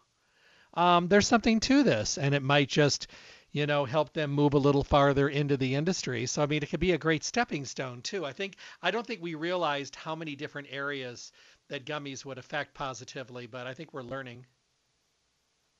um, 0.74 1.09
there's 1.09 1.26
something 1.26 1.61
to 1.61 1.82
this. 1.82 2.18
And 2.18 2.34
it 2.34 2.42
might 2.42 2.68
just, 2.68 3.06
you 3.53 3.66
know, 3.66 3.84
help 3.84 4.12
them 4.12 4.30
move 4.30 4.55
a 4.55 4.59
little 4.59 4.84
farther 4.84 5.28
into 5.28 5.57
the 5.57 5.74
industry. 5.74 6.26
So 6.26 6.42
I 6.42 6.46
mean, 6.46 6.62
it 6.62 6.70
could 6.70 6.80
be 6.80 6.92
a 6.92 6.99
great 6.99 7.24
stepping 7.24 7.64
stone 7.64 8.03
too. 8.03 8.24
I 8.24 8.32
think 8.32 8.57
I 8.82 8.90
don't 8.90 9.07
think 9.07 9.22
we 9.22 9.34
realized 9.34 9.96
how 9.96 10.14
many 10.14 10.36
different 10.36 10.68
areas 10.70 11.32
that 11.68 11.84
gummies 11.84 12.24
would 12.24 12.38
affect 12.38 12.74
positively, 12.74 13.46
but 13.46 13.66
I 13.66 13.74
think 13.74 13.92
we're 13.92 14.03
learning. 14.03 14.46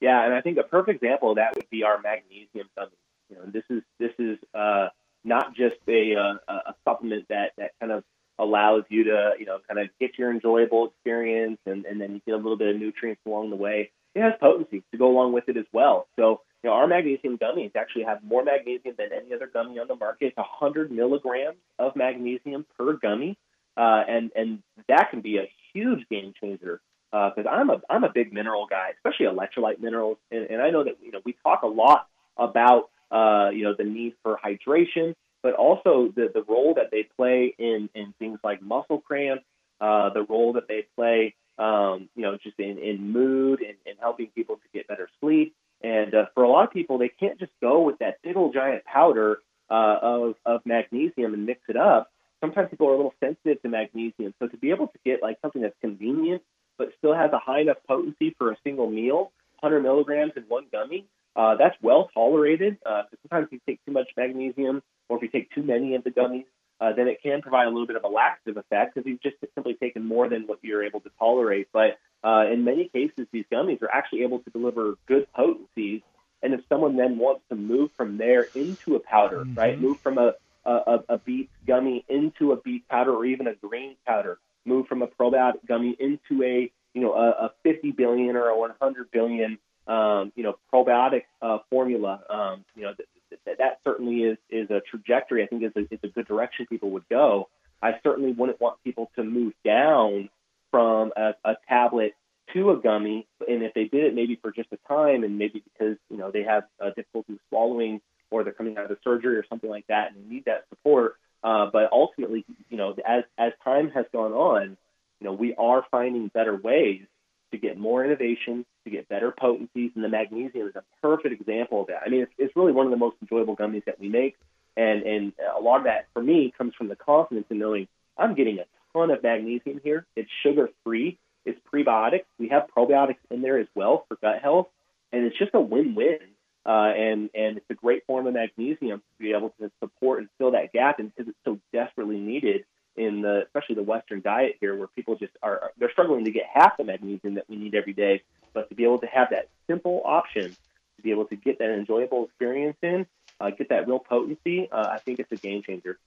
Yeah, 0.01 0.25
and 0.25 0.33
I 0.33 0.41
think 0.41 0.59
a 0.59 0.63
perfect 0.63 1.03
example 1.03 1.31
of 1.31 1.37
that 1.37 1.57
would 1.57 1.69
be 1.71 1.83
our 1.83 2.01
magnesium 2.01 2.69
gummies. 2.79 2.91
You 3.31 3.37
know, 3.37 3.43
this 3.53 3.65
is 3.69 3.83
this 3.99 4.13
is 4.19 4.39
uh, 4.55 4.89
not 5.25 5.55
just 5.55 5.77
a, 5.89 6.15
uh, 6.15 6.53
a, 6.53 6.53
a 6.71 6.75
supplement 6.85 7.27
that 7.29 7.53
that 7.59 7.73
kind 7.81 7.93
of 7.93 8.05
allows 8.39 8.85
you 8.89 9.05
to 9.05 9.33
you 9.39 9.47
know 9.47 9.59
kind 9.67 9.81
of 9.81 9.89
get 10.01 10.17
your 10.17 10.31
enjoyable 10.31 10.87
experience 10.87 11.59
and, 11.67 11.85
and 11.85 12.01
then 12.01 12.15
you 12.15 12.21
get 12.25 12.35
a 12.35 12.37
little 12.37 12.57
bit 12.57 12.75
of 12.75 12.81
nutrients 12.81 13.21
along 13.27 13.51
the 13.51 13.57
way. 13.57 13.91
It 14.15 14.23
has 14.23 14.33
potency 14.41 14.83
to 14.93 14.99
go 14.99 15.11
along 15.11 15.33
with 15.33 15.49
it 15.49 15.57
as 15.57 15.67
well. 15.73 16.09
So 16.19 16.41
you 16.63 16.71
know, 16.71 16.77
our 16.77 16.87
magnesium 16.87 17.39
gummies 17.39 17.75
actually 17.77 18.05
have 18.05 18.23
more 18.23 18.43
magnesium 18.43 18.95
than 18.99 19.09
any 19.13 19.33
other 19.33 19.47
gummy 19.53 19.79
on 19.79 19.87
the 19.87 19.95
market. 19.95 20.27
It's 20.27 20.37
100 20.37 20.91
milligrams 20.91 21.59
of 21.79 21.95
magnesium 21.95 22.67
per 22.77 22.95
gummy, 22.95 23.39
uh, 23.77 24.03
and 24.09 24.31
and 24.35 24.63
that 24.89 25.11
can 25.11 25.21
be 25.21 25.39
a 25.39 25.51
huge 25.73 26.09
game 26.11 26.35
changer. 26.41 26.81
Because 27.13 27.47
uh, 27.47 27.51
I'm 27.51 27.71
a 27.71 27.81
I'm 27.89 28.05
a 28.05 28.11
big 28.13 28.33
mineral 28.33 28.67
guy, 28.69 28.91
especially 28.97 29.27
electrolyte 29.27 29.81
minerals, 29.81 30.19
and, 30.31 30.45
and 30.51 30.61
I 30.61 30.71
know 30.71 30.85
that 30.85 30.99
you 31.03 31.13
know 31.13 31.21
we 31.25 31.37
talk 31.45 31.63
a 31.63 31.69
lot 31.69 32.07
about 32.37 32.91
uh, 33.11 33.51
you 33.51 33.63
know 33.63 33.75
the 33.77 33.85
need 33.85 34.15
for 34.23 34.39
hydration, 34.45 35.15
but 35.43 35.55
also 35.55 36.13
the 36.15 36.31
the 36.35 36.43
role 36.43 36.75
that 36.75 36.91
they 36.91 37.09
play 37.17 37.55
in 37.57 37.89
in 37.95 38.15
things 38.19 38.41
like 38.43 38.61
muscle 38.61 39.01
cramps, 39.01 39.45
uh, 39.81 40.11
the 40.11 40.23
role 40.23 40.55
that 40.55 40.69
they 40.69 40.87
play 40.97 41.35
um, 41.59 42.09
you 42.15 42.23
know 42.23 42.37
just 42.43 42.59
in 42.59 42.79
in 42.79 43.13
mood 43.13 43.61
and, 43.61 43.77
and 43.87 43.97
helping 44.01 44.27
people 44.29 44.57
to 44.57 44.63
get 44.75 44.89
better 44.89 45.09
sleep. 45.21 45.55
And 45.83 46.15
uh, 46.15 46.27
for 46.35 46.43
a 46.43 46.49
lot 46.49 46.65
of 46.65 46.73
people, 46.73 46.99
they 46.99 47.09
can't 47.09 47.39
just 47.39 47.53
go 47.61 47.83
with 47.83 47.99
that 47.99 48.19
big 48.23 48.37
old 48.37 48.55
giant 48.55 48.85
powder 48.85 49.39
uh, 49.71 49.99
of, 50.03 50.35
of 50.45 50.63
magnesium 50.65 51.35
and 51.35 51.47
mix 51.47 51.61
it 51.69 51.77
up. 51.77 52.11
Sometimes 52.41 52.71
people 52.71 52.89
are 52.89 52.95
a 52.95 52.97
little 52.97 53.15
sensitive 53.21 53.61
to 53.63 53.69
magnesium. 53.69 54.35
So 54.39 54.47
to 54.49 54.57
be 54.57 54.71
able 54.71 54.89
to 54.89 54.99
get 55.05 55.23
like 55.23 55.39
something 55.43 55.63
that's 55.63 55.77
convenient 55.81 56.43
but 56.79 56.93
still 56.99 57.15
has 57.15 57.33
a 57.33 57.39
high 57.39 57.61
enough 57.61 57.79
potency 57.89 58.35
for 58.39 58.53
a 58.53 58.57
single 58.63 58.89
meal, 58.89 59.33
100 59.61 59.81
milligrams 59.83 60.33
in 60.37 60.45
one 60.45 60.67
gummy, 60.71 61.07
uh, 61.35 61.57
that's 61.57 61.77
well 61.83 62.09
tolerated. 62.15 62.79
Uh, 62.87 63.03
sometimes 63.23 63.49
you 63.51 63.61
take 63.67 63.85
too 63.85 63.93
much 63.93 64.09
magnesium 64.17 64.83
or 65.09 65.17
if 65.17 65.23
you 65.23 65.29
take 65.29 65.51
too 65.53 65.63
many 65.63 65.95
of 65.97 66.05
the 66.05 66.11
gummies, 66.11 66.45
uh, 66.81 66.93
then 66.93 67.09
it 67.09 67.23
can 67.23 67.43
provide 67.43 67.67
a 67.67 67.71
little 67.71 67.87
bit 67.87 67.97
of 67.97 68.05
a 68.05 68.09
laxative 68.09 68.57
effect 68.57 68.95
because 68.95 69.07
you've 69.07 69.23
just 69.23 69.37
simply 69.55 69.75
taken 69.75 70.05
more 70.05 70.29
than 70.29 70.47
what 70.47 70.59
you're 70.63 70.85
able 70.85 71.01
to 71.01 71.11
tolerate. 71.19 71.69
But 71.73 71.99
uh, 72.23 72.47
in 72.53 72.65
many 72.65 72.89
cases, 72.89 73.27
these 73.33 73.45
gummies 73.51 73.83
are 73.83 73.91
actually 73.91 74.23
able 74.23 74.41
to 74.41 74.51
deliver 74.51 74.95
good 75.07 75.27
potencies. 75.33 76.03
And 76.43 76.55
if 76.55 76.61
someone 76.69 76.97
then 76.97 77.19
wants 77.19 77.43
to 77.49 77.57
move 77.57 77.91
from 77.97 78.17
there 78.17 78.47
into 78.55 78.95
a 78.95 79.01
powder, 79.01 79.39
mm-hmm. 79.39 79.55
right, 79.55 79.81
move 79.81 79.99
from 80.01 80.19
a, 80.19 80.35
a, 80.65 81.01
a 81.09 81.19
beet 81.19 81.51
gummy 81.67 82.05
into 82.09 82.53
a 82.53 82.57
beet 82.57 82.89
powder 82.89 83.13
or 83.13 83.25
even 83.25 83.49
a 83.49 83.55
green 83.55 83.97
powder, 84.07 84.39
move 84.65 84.87
from 84.87 85.03
a 85.03 85.09
probiotic 85.09 85.67
gummy 85.67 85.97
into 85.99 86.43
a 86.45 86.71
you 86.95 87.03
know 87.03 87.15
a, 87.15 87.47
a 87.47 87.53
50 87.63 87.93
billion 87.93 88.37
or 88.37 88.49
a 88.49 88.59
100 88.59 89.11
billion 89.11 89.59
um, 89.87 90.33
you 90.37 90.43
know 90.43 90.59
probiotic 90.73 91.25
uh, 91.43 91.59
formula, 91.71 92.21
um, 92.29 92.65
you 92.77 92.83
know 92.83 92.93
th- 92.95 93.09
that 93.45 93.81
certainly 93.85 94.23
is 94.23 94.39
is 94.51 94.71
a 94.71 94.81
trajectory. 94.81 95.43
I 95.43 95.47
think 95.47 95.63
is 95.63 95.73
a, 95.77 95.81
is 95.93 96.01
a 96.03 96.09
good 96.09 96.27
direction 96.27 96.67
people 96.67 96.91
would 96.91 97.09
go. 97.09 97.49
I 97.83 97.93
certainly 98.03 98.33
wouldn't 98.33 98.61
want 98.61 98.83
people 98.83 99.11
to 99.17 99.23
move 99.23 99.53
down 99.65 100.31
from 100.71 101.13
a, 101.17 101.35
a 101.45 101.55
tablet 101.69 102.15
to 102.55 102.71
a 102.71 102.77
gummy, 102.77 103.27
and 103.47 103.63
if 103.63 103.75
they 103.75 103.85
did 103.85 104.05
it 104.05 104.15
maybe 104.15 104.37
for 104.41 104.51
just 104.51 104.69
a 104.73 104.79
time, 104.89 105.25
and 105.25 105.39
maybe 105.39 105.63
because 105.73 105.97
you 106.11 106.17
know 106.17 106.31
they 106.31 106.43
have 106.43 106.65
uh, 106.81 106.91
difficulty 106.97 107.39
swallowing 107.49 108.01
or 108.31 108.45
they're 108.45 108.53
coming 108.53 108.77
out 108.77 108.91
of 108.91 108.99
surgery 109.03 109.37
or 109.37 109.45
something 109.49 109.71
like 109.71 109.87
that, 109.89 110.13
and 110.13 110.29
need 110.29 110.45
that 110.47 110.65
support. 110.69 111.17
Uh, 111.43 111.67
but 111.73 111.91
ultimately, 111.93 112.45
you 112.69 112.77
know, 112.77 112.95
as 113.07 113.25
as 113.37 113.53
time 113.65 113.91
has 113.91 114.07
gone 114.13 114.33
on, 114.33 114.77
you 115.21 115.25
know, 115.27 115.33
we 115.33 115.55
are 115.55 115.85
finding 115.91 116.29
better 116.29 116.57
ways 116.57 117.03
to 117.51 117.59
get 117.59 117.79
more 117.79 118.05
innovation, 118.05 118.65
to 118.85 118.91
get 118.91 119.09
better 119.09 119.33
potencies, 119.33 119.93
and 119.95 120.05
the 120.05 120.09
magnesium 120.09 120.69
is 120.69 120.77
a 120.77 120.83
perfect 121.03 121.41
example 121.41 121.83
of 121.83 121.87
that. 121.89 122.03
I 122.05 122.09
mean, 122.09 122.23
it's, 122.23 122.33
it's 122.39 122.57
really 122.57 122.73
one 122.73 122.87
of 122.87 122.91
the 122.91 122.99
most 122.99 123.17
enjoyable 123.23 123.57
gummies 123.57 123.85
that 123.87 123.99
we 124.01 124.09
make, 124.09 124.37
and 124.77 125.03
and 125.03 125.33
a 125.57 125.61
lot 125.61 125.79
of 125.79 125.85
that 125.85 126.09
for 126.13 126.23
me 126.23 126.53
comes 126.57 126.75
from 126.75 126.89
the 126.89 126.97
confidence 126.97 127.47
in 127.51 127.59
knowing 127.59 127.89
I'm 128.17 128.35
getting 128.35 128.59
a 128.59 128.65
ton 128.93 129.11
of 129.11 129.23
magnesium 129.23 129.81
here. 129.83 130.07
It's 130.17 130.31
sugar 130.43 130.71
free. 130.85 131.19
It's 131.45 131.59
prebiotics. 131.73 132.25
We 132.39 132.49
have 132.49 132.67
probiotics 132.77 133.17
in 133.31 133.43
there 133.43 133.59
as 133.59 133.69
well 133.75 134.05
for 134.09 134.17
gut 134.17 134.43
health, 134.43 134.69
and 135.13 135.25
it's 135.25 135.39
just 135.39 135.55
a 135.55 135.61
win-win. 135.61 136.19
Uh, 136.67 136.93
and 136.95 137.31
and 137.35 137.57
it's 137.57 137.71
a 137.71 137.75
great 137.75 138.05
form 138.07 138.27
of 138.27 138.35
magnesium 138.35 138.99
to 138.99 139.19
be 139.19 139.33
able 139.33 139.55
to 139.59 139.71
support 139.81 140.19
and 140.19 140.29
fill 140.37 140.51
that 140.51 140.73
gap, 140.73 140.99
and 140.99 141.15
because 141.15 141.31
it's 141.31 141.39
so 141.45 141.59
desperately 141.73 142.19
needed 142.19 142.65
in 142.99 143.23
the 143.23 143.45
especially 143.45 143.77
the 143.77 143.83
Western 143.83 144.21
diet 144.21 144.57
here, 144.61 144.77
where 144.77 144.89
people 144.89 145.17
just 145.17 145.33
are 145.43 145.73
they're 145.79 145.91
struggling 145.91 146.25
to 146.25 146.31
get 146.31 146.45
half 146.53 146.77
the 146.77 146.85
magnesium 146.85 147.35
that 147.35 147.49
we 147.49 147.57
need 147.57 147.75
every 147.75 147.93
day. 147.93 148.23
But 148.53 148.69
to 148.71 148.75
be 148.75 148.85
able 148.85 148.99
to 148.99 149.07
have 149.07 149.31
that 149.31 149.49
simple 149.67 150.03
option 150.05 150.57
to 150.99 151.03
be 151.03 151.11
able 151.11 151.25
to 151.27 151.37
get 151.37 151.59
that 151.61 151.71
enjoyable 151.71 152.25
experience 152.25 152.77
in, 152.83 153.07
uh, 153.41 153.51
get 153.51 153.69
that 153.71 153.87
real 153.87 154.01
potency, 154.01 154.69
uh, 154.71 154.89
I 154.91 154.99
think 154.99 155.21
it's 155.21 155.33
a 155.33 155.37
game 155.37 155.63
changer. 155.63 155.99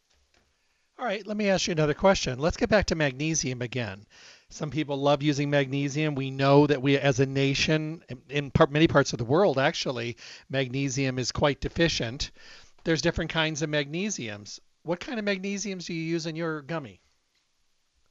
All 0.99 1.05
right, 1.05 1.25
let 1.25 1.37
me 1.37 1.49
ask 1.49 1.67
you 1.67 1.71
another 1.71 1.95
question. 1.95 2.37
Let's 2.37 2.57
get 2.57 2.69
back 2.69 2.87
to 2.87 2.95
magnesium 2.95 3.61
again. 3.61 4.05
Some 4.49 4.69
people 4.69 4.97
love 4.97 5.23
using 5.23 5.49
magnesium. 5.49 6.13
We 6.13 6.29
know 6.29 6.67
that 6.67 6.81
we, 6.81 6.97
as 6.97 7.19
a 7.19 7.25
nation, 7.25 8.03
in 8.29 8.51
part, 8.51 8.69
many 8.69 8.87
parts 8.87 9.13
of 9.13 9.17
the 9.17 9.25
world, 9.25 9.57
actually, 9.57 10.17
magnesium 10.49 11.17
is 11.17 11.31
quite 11.31 11.61
deficient. 11.61 12.31
There's 12.83 13.01
different 13.01 13.31
kinds 13.31 13.61
of 13.61 13.69
magnesiums 13.69 14.59
what 14.83 14.99
kind 14.99 15.19
of 15.19 15.25
magnesiums 15.25 15.85
do 15.85 15.93
you 15.93 16.03
use 16.03 16.25
in 16.25 16.35
your 16.35 16.61
gummy? 16.61 17.01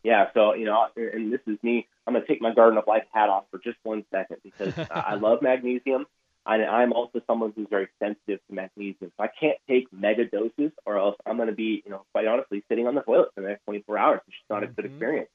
Yeah, 0.02 0.26
so 0.32 0.54
you 0.54 0.64
know, 0.64 0.86
and 0.96 1.32
this 1.32 1.40
is 1.46 1.58
me. 1.62 1.86
I'm 2.06 2.14
gonna 2.14 2.26
take 2.26 2.40
my 2.40 2.54
Garden 2.54 2.78
of 2.78 2.84
Life 2.86 3.04
hat 3.12 3.28
off 3.28 3.44
for 3.50 3.58
just 3.58 3.76
one 3.82 4.04
second 4.10 4.38
because 4.42 4.72
I 4.90 5.14
love 5.14 5.42
magnesium. 5.42 6.06
I, 6.46 6.64
I'm 6.64 6.94
also 6.94 7.20
someone 7.26 7.52
who's 7.54 7.66
very 7.68 7.88
sensitive 7.98 8.40
to 8.48 8.54
magnesium, 8.54 9.12
so 9.16 9.24
I 9.24 9.28
can't 9.28 9.58
take 9.68 9.92
mega 9.92 10.24
doses, 10.24 10.72
or 10.86 10.98
else 10.98 11.16
I'm 11.26 11.36
gonna 11.36 11.52
be, 11.52 11.82
you 11.84 11.90
know, 11.90 12.04
quite 12.12 12.26
honestly, 12.26 12.64
sitting 12.68 12.86
on 12.86 12.94
the 12.94 13.02
toilet 13.02 13.28
for 13.34 13.42
the 13.42 13.48
next 13.48 13.64
24 13.64 13.98
hours, 13.98 14.20
which 14.26 14.36
is 14.36 14.40
not 14.48 14.62
mm-hmm. 14.62 14.64
a 14.64 14.74
good 14.74 14.84
mm-hmm. 14.86 14.94
experience. 14.94 15.30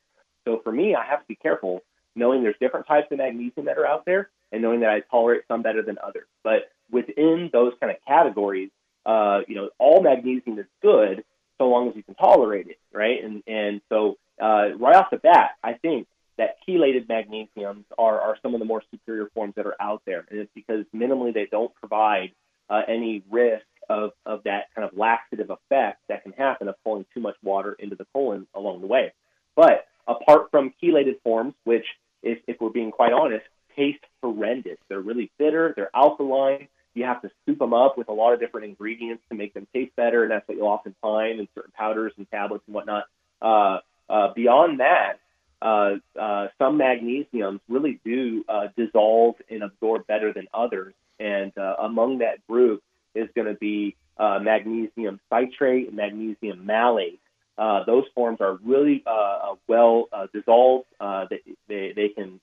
So 0.46 0.62
for 0.64 0.72
me, 0.72 0.96
I 0.96 1.06
have 1.06 1.20
to 1.20 1.28
be 1.28 1.36
careful, 1.36 1.82
knowing 2.16 2.42
there's 2.42 2.56
different 2.60 2.88
types 2.88 3.08
of 3.12 3.20
magnesium 3.20 3.68
that 3.68 3.78
are 3.78 3.86
out 3.86 4.06
there, 4.06 4.30
and 4.52 4.64
knowing 4.64 4.80
that 4.80 4.90
I 4.90 5.02
tolerate 5.02 5.44
some 5.48 5.62
better 5.62 5.84
than 5.84 5.98
others. 6.04 6.28
But 6.44 6.72
within 6.90 7.50
those 7.54 7.74
kind 7.80 7.92
of 7.92 7.98
categories, 8.08 8.72
uh, 9.06 9.42
you 9.48 9.56
know, 9.56 9.70
all 9.80 10.02
magnesium 10.02 10.60
is 10.60 10.66
good 10.82 11.24
so 11.58 11.68
long 11.68 11.90
as 11.90 11.96
you 11.96 12.04
can 12.04 12.16
tolerate 12.16 12.68
it, 12.68 12.80
right? 12.94 13.24
And 13.24 13.44
and 13.48 13.82
so 13.90 14.18
uh, 14.42 14.76
right 14.78 14.96
off 14.96 15.10
the 15.12 15.18
bat, 15.18 15.52
I 15.64 15.74
think 15.74 16.08
that 16.38 16.58
chelated 16.68 17.08
magnesiums 17.08 17.86
are, 17.98 18.20
are 18.20 18.38
some 18.42 18.54
of 18.54 18.60
the 18.60 18.66
more 18.66 18.84
superior 18.92 19.30
forms 19.34 19.54
that 19.56 19.66
are 19.66 19.76
out 19.80 20.02
there, 20.06 20.26
and 20.30 20.40
it's 20.40 20.52
because 20.54 20.86
minimally 20.94 21.34
they 21.34 21.48
don't 21.50 21.74
provide 21.76 22.32
uh, 22.70 22.82
any 22.88 23.24
risk 23.30 23.66
of, 23.90 24.12
of 24.26 24.44
that 24.44 24.66
kind 24.76 24.88
of 24.88 24.98
laxative 24.98 25.50
effect 25.50 26.02
that 26.10 26.24
can 26.24 26.34
happen 26.34 26.68
of 26.68 26.76
pulling 26.84 27.06
too 27.14 27.22
much 27.22 27.36
water 27.44 27.74
into 27.80 27.96
the 27.96 28.06
colon 28.12 28.48
along 28.54 28.82
the 28.82 28.88
way. 28.88 29.14
But 29.56 29.86
apart 30.08 30.52
from 30.52 30.74
chelated 30.84 31.22
forms, 31.24 31.54
which, 31.64 31.86
if, 32.22 32.40
if 32.48 32.60
we're 32.60 32.70
being 32.70 32.92
quite 32.92 33.14
honest, 33.14 33.46
taste 33.76 34.04
horrendous. 34.22 34.78
They're 34.90 35.00
really 35.00 35.32
bitter, 35.38 35.74
they're 35.76 35.96
alkaline, 35.96 36.68
you 36.96 37.06
have 37.06 37.22
to 37.22 37.32
soup 37.46 37.60
them 37.60 37.74
up 37.74 37.98
with 37.98 38.08
a 38.08 38.14
lot 38.14 38.34
of 38.34 38.40
different 38.40 38.66
ingredients 38.66 39.24
to 39.30 39.36
make 39.36 39.54
them 39.54 39.68
taste 39.74 39.96
better, 39.96 40.24
and 40.24 40.32
that's 40.32 40.48
what 40.48 40.58
you'll 40.58 40.68
often 40.68 40.96
find 41.02 41.40
in 41.40 41.48
certain 41.56 41.72
powders 41.78 42.14
and 42.18 42.30
tablets 42.32 42.64
and 42.68 42.76
whatnot. 42.76 43.06
Uh, 43.42 43.80
uh, 44.10 44.34
beyond 44.34 44.80
that, 44.80 45.20
uh, 45.62 45.96
uh, 46.20 46.48
some 46.58 46.78
magnesiums 46.78 47.60
really 47.68 48.00
do 48.06 48.44
uh, 48.48 48.68
dissolve 48.78 49.36
and 49.50 49.64
absorb 49.64 50.06
better 50.08 50.34
than 50.34 50.48
others, 50.54 50.94
and 51.20 51.58
uh, 51.58 51.76
among 51.80 52.20
that 52.20 52.46
group 52.48 52.84
is 53.14 53.30
going 53.36 53.48
to 53.48 53.56
be 53.56 53.96
uh, 54.18 54.40
magnesium 54.42 55.20
citrate 55.30 55.88
and 55.88 55.96
magnesium 55.96 56.66
malate. 56.66 57.20
uh, 57.58 57.84
those 57.86 58.06
forms 58.14 58.40
are 58.42 58.60
really 58.64 59.04
uh, 59.06 59.10
uh 59.10 59.56
well 59.68 60.08
uh, 60.12 60.28
dissolved. 60.34 60.86
Uh, 61.00 61.26
they, 61.30 61.42
they, 61.68 61.94
they 61.96 62.10
can 62.10 62.40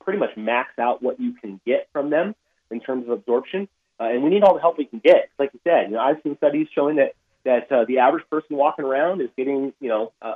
pretty 0.00 0.18
much 0.18 0.36
max 0.36 0.78
out 0.78 1.02
what 1.02 1.20
you 1.20 1.32
can 1.32 1.60
get 1.66 1.88
from 1.92 2.10
them 2.10 2.34
in 2.70 2.80
terms 2.80 3.04
of 3.04 3.10
absorption. 3.10 3.68
Uh, 4.02 4.08
and 4.08 4.22
we 4.22 4.30
need 4.30 4.42
all 4.42 4.54
the 4.54 4.60
help 4.60 4.78
we 4.78 4.84
can 4.84 4.98
get. 4.98 5.28
Like 5.38 5.50
you 5.52 5.60
said, 5.62 5.84
you 5.86 5.92
know, 5.92 6.00
I've 6.00 6.16
seen 6.22 6.36
studies 6.36 6.66
showing 6.74 6.96
that 6.96 7.14
that 7.44 7.70
uh, 7.70 7.84
the 7.86 7.98
average 7.98 8.24
person 8.30 8.56
walking 8.56 8.84
around 8.84 9.20
is 9.20 9.28
getting, 9.36 9.72
you 9.80 9.88
know, 9.88 10.12
uh, 10.22 10.34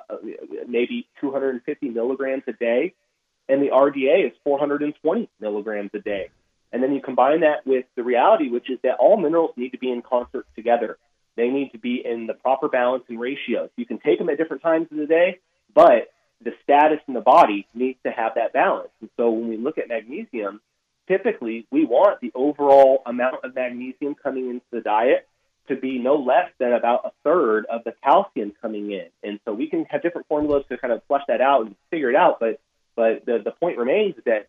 maybe 0.66 1.06
250 1.20 1.88
milligrams 1.90 2.42
a 2.48 2.52
day, 2.52 2.94
and 3.48 3.62
the 3.62 3.68
RDA 3.68 4.26
is 4.26 4.32
420 4.42 5.28
milligrams 5.40 5.90
a 5.94 6.00
day. 6.00 6.30
And 6.72 6.82
then 6.82 6.92
you 6.92 7.00
combine 7.00 7.40
that 7.40 7.64
with 7.64 7.86
the 7.94 8.02
reality, 8.02 8.48
which 8.48 8.68
is 8.70 8.78
that 8.82 8.96
all 8.98 9.16
minerals 9.16 9.52
need 9.56 9.70
to 9.70 9.78
be 9.78 9.90
in 9.90 10.02
concert 10.02 10.46
together. 10.56 10.98
They 11.36 11.48
need 11.48 11.70
to 11.70 11.78
be 11.78 12.02
in 12.04 12.26
the 12.26 12.34
proper 12.34 12.68
balance 12.68 13.04
and 13.08 13.20
ratios. 13.20 13.70
You 13.76 13.86
can 13.86 13.98
take 13.98 14.18
them 14.18 14.28
at 14.28 14.38
different 14.38 14.62
times 14.62 14.88
of 14.90 14.98
the 14.98 15.06
day, 15.06 15.38
but 15.74 16.12
the 16.42 16.52
status 16.64 16.98
in 17.06 17.14
the 17.14 17.20
body 17.20 17.66
needs 17.72 17.98
to 18.04 18.10
have 18.10 18.34
that 18.34 18.52
balance. 18.52 18.90
And 19.00 19.10
so 19.16 19.30
when 19.30 19.48
we 19.48 19.56
look 19.56 19.78
at 19.78 19.88
magnesium, 19.88 20.60
typically 21.09 21.66
we 21.70 21.84
want 21.84 22.20
the 22.20 22.32
overall 22.34 23.02
amount 23.07 23.44
of 23.44 23.54
magnesium 23.54 24.14
coming 24.14 24.50
into 24.50 24.66
the 24.70 24.80
diet 24.80 25.26
to 25.68 25.76
be 25.76 25.98
no 25.98 26.16
less 26.16 26.50
than 26.59 26.72
about 26.72 27.04
a 27.04 27.11
third 27.24 27.66
of 27.66 27.82
the 27.84 27.92
calcium 28.04 28.52
coming 28.62 28.92
in. 28.92 29.07
And 29.22 29.40
so 29.44 29.52
we 29.52 29.68
can 29.68 29.84
have 29.86 30.02
different 30.02 30.28
formulas 30.28 30.64
to 30.68 30.78
kind 30.78 30.92
of 30.92 31.02
flush 31.09 31.22
that 31.28 31.40
out 31.40 31.66
and 31.66 31.76
figure 31.90 32.11
it 32.11 32.16
out. 32.16 32.38
But 32.40 32.61
but 32.94 33.26
the, 33.26 33.40
the 33.44 33.50
point 33.50 33.76
remains 33.76 34.14
that 34.24 34.48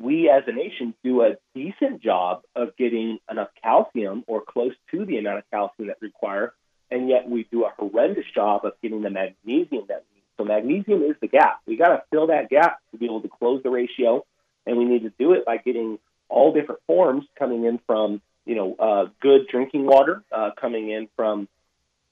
we 0.00 0.28
as 0.28 0.42
a 0.46 0.52
nation 0.52 0.94
do 1.04 1.22
a 1.22 1.36
decent 1.54 2.02
job 2.02 2.42
of 2.56 2.76
getting 2.76 3.18
enough 3.30 3.48
calcium 3.62 4.24
or 4.26 4.40
close 4.40 4.72
to 4.90 5.04
the 5.04 5.18
amount 5.18 5.38
of 5.38 5.44
calcium 5.52 5.88
that 5.88 5.98
we 6.00 6.08
require, 6.08 6.52
and 6.90 7.08
yet 7.08 7.28
we 7.28 7.46
do 7.52 7.64
a 7.64 7.72
horrendous 7.78 8.24
job 8.34 8.64
of 8.64 8.72
getting 8.82 9.02
the 9.02 9.10
magnesium 9.10 9.84
that 9.88 10.04
we 10.10 10.16
need. 10.16 10.24
So 10.36 10.44
magnesium 10.44 11.02
is 11.02 11.14
the 11.20 11.28
gap. 11.28 11.60
We 11.66 11.76
got 11.76 11.88
to 11.88 12.02
fill 12.10 12.26
that 12.28 12.50
gap 12.50 12.78
to 12.90 12.98
be 12.98 13.04
able 13.04 13.22
to 13.22 13.28
close 13.28 13.62
the 13.62 13.70
ratio, 13.70 14.24
and 14.66 14.76
we 14.76 14.84
need 14.84 15.02
to 15.02 15.12
do 15.18 15.32
it 15.32 15.44
by 15.44 15.56
getting 15.56 15.98
all 16.28 16.52
different 16.52 16.80
forms 16.86 17.24
coming 17.38 17.64
in 17.64 17.78
from 17.86 18.20
you 18.44 18.54
know 18.54 18.74
uh, 18.78 19.06
good 19.20 19.46
drinking 19.48 19.86
water, 19.86 20.22
uh, 20.32 20.50
coming 20.60 20.90
in 20.90 21.08
from 21.16 21.48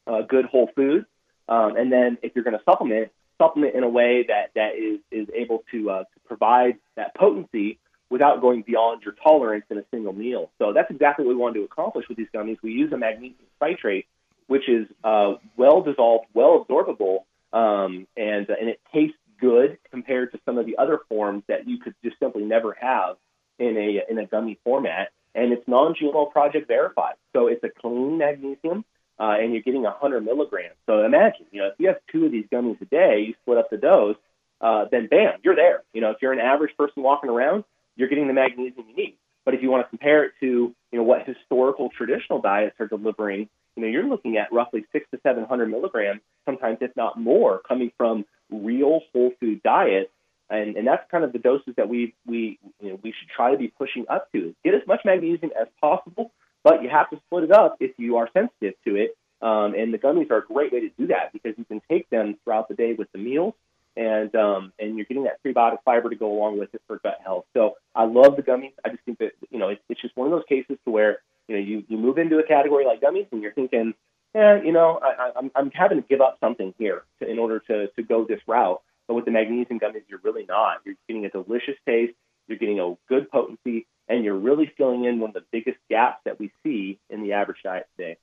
uh, 0.07 0.23
good 0.23 0.45
whole 0.45 0.71
foods, 0.75 1.07
um, 1.49 1.77
and 1.77 1.93
then 1.93 2.19
if 2.23 2.33
you're 2.35 2.45
going 2.45 2.57
to 2.57 2.65
supplement, 2.65 3.11
supplement 3.39 3.75
in 3.75 3.83
a 3.83 3.89
way 3.89 4.25
that 4.29 4.51
that 4.55 4.77
is 4.77 5.01
is 5.11 5.29
able 5.35 5.65
to 5.71 5.91
uh, 5.91 6.01
to 6.01 6.21
provide 6.27 6.77
that 6.97 7.15
potency 7.15 7.79
without 8.13 8.43
going 8.43 8.63
beyond 8.63 9.03
your 9.03 9.15
tolerance 9.23 9.65
in 9.71 9.79
a 9.79 9.85
single 9.91 10.13
meal. 10.13 10.51
So 10.59 10.75
that's 10.75 10.91
exactly 10.91 11.25
what 11.25 11.35
we 11.35 11.41
wanted 11.41 11.61
to 11.61 11.65
accomplish 11.65 12.07
with 12.09 12.19
these 12.19 12.29
gummies. 12.33 12.59
We 12.63 12.73
use 12.73 12.93
a 12.93 12.99
magnesium 12.99 13.47
citrate, 13.59 14.07
which 14.49 14.69
is 14.69 14.87
uh, 15.03 15.35
well 15.57 15.81
dissolved, 15.81 16.27
well 16.35 16.65
absorbable, 16.65 17.25
um, 17.53 18.07
and 18.17 18.49
uh, 18.49 18.55
and 18.61 18.69
it 18.69 18.81
tastes 18.93 19.17
good 19.43 19.79
compared 19.91 20.33
to 20.33 20.41
some 20.47 20.57
of 20.57 20.65
the 20.65 20.79
other 20.79 21.01
forms 21.09 21.43
that 21.49 21.69
you 21.69 21.79
could 21.79 21.95
just 22.03 22.17
simply 22.19 22.45
never 22.45 22.77
have 22.81 23.17
in 23.59 23.77
a 23.77 24.03
in 24.09 24.19
a 24.19 24.27
gummy 24.27 24.59
format. 24.65 25.11
And 25.35 25.53
it's 25.53 25.67
non-GMO 25.67 26.31
project 26.31 26.69
verified, 26.69 27.15
so 27.35 27.49
it's 27.49 27.65
a 27.65 27.71
clean 27.71 28.19
magnesium 28.19 28.85
uh, 29.19 29.37
and 29.41 29.53
you're 29.53 29.63
getting 29.63 29.83
100 29.83 30.25
milligrams. 30.25 30.75
So 30.87 31.05
imagine, 31.05 31.47
you 31.53 31.61
know, 31.61 31.69
if 31.69 31.75
you 31.79 31.89
have 31.89 31.99
two 32.11 32.27
of 32.27 32.33
these 32.33 32.47
gummies 32.53 32.81
a 32.81 32.87
day, 32.87 33.25
you 33.27 33.35
split 33.43 33.59
up 33.59 33.71
the 33.71 33.77
dose, 33.77 34.17
uh, 34.61 34.87
then 34.91 35.07
bam, 35.07 35.39
you're 35.45 35.57
there. 35.57 35.83
You 35.93 36.01
know, 36.01 36.11
if 36.11 36.19
you're 36.21 36.33
an 36.33 36.41
average 36.41 36.77
person 36.77 37.03
walking 37.03 37.31
around, 37.31 37.65
you're 37.97 38.09
getting 38.09 38.27
the 38.27 38.33
magnesium 38.33 38.87
you 38.89 38.97
need. 38.97 39.17
But 39.45 39.55
if 39.55 39.63
you 39.63 39.71
want 39.71 39.85
to 39.85 39.89
compare 39.89 40.25
it 40.25 40.33
to, 40.41 40.47
you 40.47 40.99
know, 40.99 41.03
what 41.03 41.27
historical 41.27 41.91
traditional 41.91 42.41
diets 42.41 42.77
are 42.79 42.87
delivering, 42.87 43.49
you 43.77 43.83
know, 43.83 43.89
you're 43.89 44.09
looking 44.09 44.37
at 44.37 44.53
roughly 44.53 44.85
six 44.93 45.07
to 45.13 45.21
700 45.23 45.67
milligrams, 45.71 46.21
sometimes 46.45 46.79
if 46.81 46.95
not 46.97 47.19
more, 47.19 47.61
coming 47.67 47.91
from 47.97 48.25
real 48.51 49.01
whole 49.13 49.33
food 49.41 49.63
diets. 49.63 50.11
And, 50.51 50.77
and 50.77 50.87
that's 50.87 51.11
kind 51.11 51.25
of 51.25 51.33
the 51.33 51.39
doses 51.39 51.75
that 51.77 51.89
we 51.89 52.15
we 52.27 52.59
you 52.81 52.91
know, 52.91 53.01
we 53.03 53.15
should 53.19 53.29
try 53.35 53.53
to 53.53 53.57
be 53.57 53.69
pushing 53.69 54.05
up 54.11 54.31
to. 54.33 54.55
Get 54.63 54.75
as 54.75 54.87
much 54.87 55.01
magnesium 55.05 55.53
as 55.59 55.69
possible 55.81 56.31
but 56.63 56.83
you 56.83 56.89
have 56.89 57.11
to 57.11 57.17
split 57.27 57.45
it 57.45 57.53
up 57.53 57.77
if 57.81 57.93
you 57.99 58.17
are 58.17 58.29
sensitive 58.33 58.75
to 58.85 58.97
it. 58.97 59.17
Um, 59.41 59.75
and 59.75 59.93
the 59.93 59.99
gummies 59.99 60.31
are 60.31 60.39
a 60.39 60.45
great 60.45 60.73
way 60.73 60.81
to 60.81 60.91
do 60.97 61.09
that 61.09 61.33
because 61.33 61.55
you 61.59 61.65
can 61.65 61.83
take 61.91 62.09
them 62.11 62.37
throughout 62.45 62.69
the 62.69 62.75
day 62.75 62.95
with 62.95 63.11
the 63.11 63.19
meals, 63.19 63.55
and 63.97 64.33
um, 64.37 64.73
and 64.79 64.97
you're 64.97 65.05
getting 65.05 65.25
that 65.25 65.43
prebiotic 65.45 65.79
fiber 65.85 66.11
to 66.11 66.15
go 66.15 66.33
along 66.33 66.61
with 66.61 66.73
it 66.75 66.83
for 66.87 67.01
gut 67.03 67.19
health. 67.25 67.45
So 67.53 67.75
I 67.93 68.05
love 68.05 68.37
the 68.37 68.43
gummies. 68.43 68.73
I 68.85 68.91
just 68.91 69.03
think 69.05 69.19
that 69.19 69.33
you 69.51 69.59
know 69.59 69.71
it's, 69.71 69.83
it's 69.89 70.01
just 70.01 70.17
one 70.17 70.29
of 70.29 70.31
those 70.31 70.45
cases 70.49 70.79
to 70.85 70.93
where 70.93 71.19
you 71.49 71.57
know 71.57 71.61
you 71.61 71.85
you 71.89 71.97
move 71.99 72.19
into 72.19 72.39
a 72.39 72.47
category 72.47 72.85
like 72.85 73.01
gummies 73.01 73.27
and 73.33 73.43
you're 73.43 73.53
thinking, 73.53 73.95
yeah, 74.35 74.63
you 74.63 74.73
know, 74.73 74.99
I, 75.03 75.33
I'm 75.37 75.51
I'm 75.55 75.71
having 75.73 76.01
to 76.01 76.09
give 76.09 76.21
up 76.21 76.39
something 76.41 76.75
here 76.79 77.05
to, 77.21 77.31
in 77.31 77.39
order 77.39 77.61
to 77.61 77.89
to 77.89 78.03
go 78.03 78.25
this 78.25 78.41
route. 78.47 78.81
But 79.09 79.15
with 79.15 79.25
the 79.25 79.31
magnesium 79.31 79.81
gummies, 79.81 80.05
you're 80.09 80.21
really 80.23 80.47
not. 80.49 80.79
You're 80.85 80.95
getting 81.09 81.27
a 81.27 81.31
delicious 81.31 81.75
taste. 81.87 82.15
You're 82.49 82.59
getting 82.59 82.81
a 82.81 82.95
good 83.09 83.31
potency, 83.31 83.87
and 84.09 84.25
you're 84.25 84.39
really 84.39 84.73
filling 84.77 85.05
in 85.05 85.21
one 85.21 85.31
of 85.31 85.35
the 85.35 85.45
biggest 85.51 85.79
gaps 85.89 86.21
that 86.25 86.39
we 86.39 86.53
see 86.63 86.99
in 87.11 87.23
the 87.23 87.33
average 87.33 87.59
diet 87.63 87.87
today. 87.97 88.17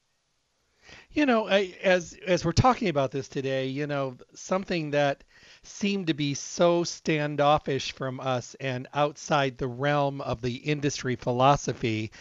You 1.11 1.25
know, 1.25 1.47
I, 1.47 1.75
as 1.83 2.17
as 2.25 2.45
we're 2.45 2.51
talking 2.51 2.87
about 2.87 3.11
this 3.11 3.27
today, 3.27 3.67
you 3.67 3.85
know, 3.85 4.17
something 4.33 4.91
that 4.91 5.23
seemed 5.63 6.07
to 6.07 6.13
be 6.13 6.33
so 6.33 6.83
standoffish 6.83 7.91
from 7.91 8.19
us 8.19 8.55
and 8.59 8.87
outside 8.93 9.57
the 9.57 9.67
realm 9.67 10.21
of 10.21 10.41
the 10.41 10.55
industry 10.55 11.15
philosophy 11.15 12.11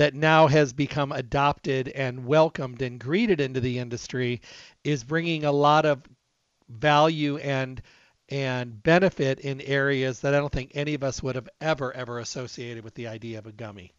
that 0.00 0.14
now 0.14 0.46
has 0.46 0.72
become 0.72 1.12
adopted 1.12 1.86
and 1.88 2.24
welcomed 2.24 2.80
and 2.80 2.98
greeted 2.98 3.38
into 3.38 3.60
the 3.60 3.78
industry 3.78 4.40
is 4.82 5.04
bringing 5.04 5.44
a 5.44 5.52
lot 5.52 5.84
of 5.84 6.02
value 6.70 7.36
and 7.36 7.82
and 8.30 8.82
benefit 8.82 9.40
in 9.40 9.60
areas 9.60 10.20
that 10.20 10.34
I 10.34 10.38
don't 10.38 10.50
think 10.50 10.72
any 10.74 10.94
of 10.94 11.04
us 11.04 11.22
would 11.22 11.34
have 11.34 11.50
ever, 11.60 11.92
ever 11.94 12.18
associated 12.18 12.82
with 12.82 12.94
the 12.94 13.08
idea 13.08 13.36
of 13.36 13.44
a 13.44 13.52
gummy. 13.52 13.92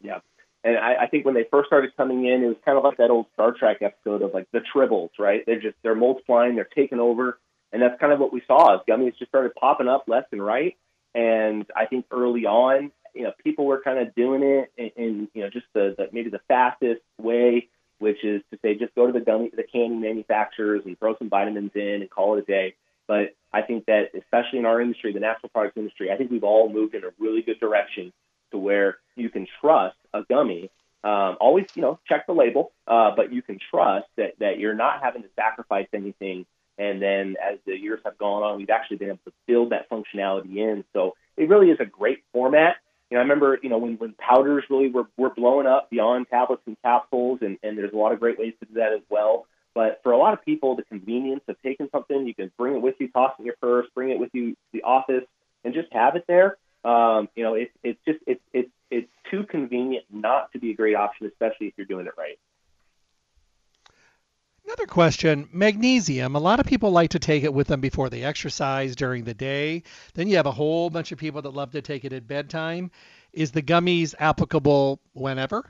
Yeah. 0.00 0.20
And 0.62 0.78
I, 0.78 0.94
I 1.02 1.06
think 1.08 1.24
when 1.24 1.34
they 1.34 1.48
first 1.50 1.66
started 1.66 1.96
coming 1.96 2.24
in, 2.24 2.44
it 2.44 2.46
was 2.46 2.56
kind 2.64 2.78
of 2.78 2.84
like 2.84 2.98
that 2.98 3.10
old 3.10 3.26
Star 3.32 3.50
Trek 3.50 3.78
episode 3.80 4.22
of 4.22 4.32
like 4.32 4.46
the 4.52 4.60
tribbles, 4.72 5.10
right? 5.18 5.42
They're 5.44 5.60
just, 5.60 5.74
they're 5.82 5.96
multiplying, 5.96 6.54
they're 6.54 6.68
taking 6.76 7.00
over. 7.00 7.40
And 7.72 7.82
that's 7.82 7.98
kind 7.98 8.12
of 8.12 8.20
what 8.20 8.32
we 8.32 8.42
saw 8.46 8.76
as 8.76 8.82
gummies 8.88 9.18
just 9.18 9.30
started 9.30 9.52
popping 9.56 9.88
up 9.88 10.04
left 10.06 10.32
and 10.32 10.44
right. 10.44 10.76
And 11.12 11.66
I 11.74 11.86
think 11.86 12.04
early 12.12 12.46
on, 12.46 12.92
you 13.14 13.22
know, 13.22 13.32
people 13.42 13.66
were 13.66 13.80
kind 13.82 13.98
of 13.98 14.14
doing 14.14 14.42
it 14.42 14.72
in, 14.76 15.04
in 15.04 15.28
you 15.34 15.42
know, 15.42 15.50
just 15.50 15.66
the, 15.74 15.94
the 15.96 16.08
maybe 16.12 16.30
the 16.30 16.40
fastest 16.48 17.02
way, 17.18 17.68
which 17.98 18.24
is 18.24 18.42
to 18.50 18.58
say, 18.62 18.74
just 18.74 18.94
go 18.94 19.06
to 19.06 19.12
the 19.12 19.20
gummy, 19.20 19.50
the 19.54 19.62
candy 19.62 19.96
manufacturers 19.96 20.82
and 20.84 20.98
throw 20.98 21.16
some 21.18 21.28
vitamins 21.28 21.70
in 21.74 22.00
and 22.00 22.10
call 22.10 22.36
it 22.36 22.42
a 22.42 22.46
day. 22.46 22.74
But 23.06 23.34
I 23.52 23.62
think 23.62 23.86
that, 23.86 24.10
especially 24.14 24.58
in 24.58 24.66
our 24.66 24.80
industry, 24.80 25.12
the 25.12 25.20
natural 25.20 25.50
products 25.50 25.76
industry, 25.76 26.10
I 26.10 26.16
think 26.16 26.30
we've 26.30 26.44
all 26.44 26.72
moved 26.72 26.94
in 26.94 27.04
a 27.04 27.10
really 27.18 27.42
good 27.42 27.60
direction 27.60 28.12
to 28.50 28.58
where 28.58 28.98
you 29.16 29.28
can 29.28 29.46
trust 29.60 29.96
a 30.14 30.22
gummy. 30.22 30.70
Um, 31.04 31.36
always, 31.40 31.66
you 31.74 31.82
know, 31.82 31.98
check 32.08 32.26
the 32.26 32.32
label, 32.32 32.72
uh, 32.86 33.10
but 33.16 33.32
you 33.32 33.42
can 33.42 33.58
trust 33.70 34.06
that, 34.16 34.38
that 34.38 34.58
you're 34.58 34.74
not 34.74 35.02
having 35.02 35.22
to 35.22 35.28
sacrifice 35.34 35.88
anything. 35.92 36.46
And 36.78 37.02
then 37.02 37.36
as 37.42 37.58
the 37.66 37.76
years 37.76 38.00
have 38.04 38.16
gone 38.18 38.42
on, 38.42 38.56
we've 38.56 38.70
actually 38.70 38.98
been 38.98 39.08
able 39.08 39.18
to 39.26 39.32
build 39.46 39.70
that 39.70 39.90
functionality 39.90 40.56
in. 40.56 40.84
So 40.92 41.14
it 41.36 41.48
really 41.48 41.70
is 41.70 41.78
a 41.80 41.84
great 41.84 42.22
format. 42.32 42.76
You 43.12 43.18
know, 43.18 43.24
I 43.24 43.24
remember, 43.24 43.58
you 43.62 43.68
know, 43.68 43.76
when, 43.76 43.98
when 43.98 44.14
powders 44.14 44.64
really 44.70 44.88
were, 44.88 45.06
were 45.18 45.28
blowing 45.28 45.66
up 45.66 45.90
beyond 45.90 46.28
tablets 46.30 46.62
and 46.64 46.78
capsules, 46.80 47.40
and, 47.42 47.58
and 47.62 47.76
there's 47.76 47.92
a 47.92 47.96
lot 47.96 48.12
of 48.12 48.20
great 48.20 48.38
ways 48.38 48.54
to 48.60 48.66
do 48.66 48.74
that 48.76 48.94
as 48.94 49.02
well. 49.10 49.44
But 49.74 50.00
for 50.02 50.12
a 50.12 50.16
lot 50.16 50.32
of 50.32 50.42
people, 50.42 50.76
the 50.76 50.82
convenience 50.84 51.42
of 51.46 51.56
taking 51.62 51.90
something, 51.92 52.26
you 52.26 52.34
can 52.34 52.50
bring 52.56 52.74
it 52.74 52.80
with 52.80 52.94
you, 53.00 53.08
toss 53.08 53.32
it 53.38 53.42
in 53.42 53.44
your 53.44 53.56
purse, 53.60 53.86
bring 53.94 54.12
it 54.12 54.18
with 54.18 54.30
you 54.32 54.52
to 54.52 54.56
the 54.72 54.80
office, 54.84 55.24
and 55.62 55.74
just 55.74 55.92
have 55.92 56.16
it 56.16 56.24
there. 56.26 56.56
Um, 56.86 57.28
you 57.36 57.44
know, 57.44 57.52
it's 57.52 57.70
it's 57.82 58.00
just 58.08 58.20
it's 58.26 58.40
it's 58.54 58.70
it's 58.90 59.10
too 59.30 59.44
convenient 59.44 60.06
not 60.10 60.50
to 60.52 60.58
be 60.58 60.70
a 60.70 60.74
great 60.74 60.96
option, 60.96 61.26
especially 61.26 61.66
if 61.66 61.74
you're 61.76 61.86
doing 61.86 62.06
it 62.06 62.14
right. 62.16 62.38
Another 64.64 64.86
question 64.86 65.48
magnesium. 65.52 66.36
A 66.36 66.38
lot 66.38 66.60
of 66.60 66.66
people 66.66 66.90
like 66.90 67.10
to 67.10 67.18
take 67.18 67.42
it 67.42 67.52
with 67.52 67.66
them 67.66 67.80
before 67.80 68.08
they 68.08 68.22
exercise 68.22 68.94
during 68.94 69.24
the 69.24 69.34
day. 69.34 69.82
Then 70.14 70.28
you 70.28 70.36
have 70.36 70.46
a 70.46 70.52
whole 70.52 70.88
bunch 70.88 71.12
of 71.12 71.18
people 71.18 71.42
that 71.42 71.50
love 71.50 71.72
to 71.72 71.82
take 71.82 72.04
it 72.04 72.12
at 72.12 72.28
bedtime. 72.28 72.90
Is 73.32 73.50
the 73.50 73.62
gummies 73.62 74.14
applicable 74.18 75.00
whenever? 75.14 75.68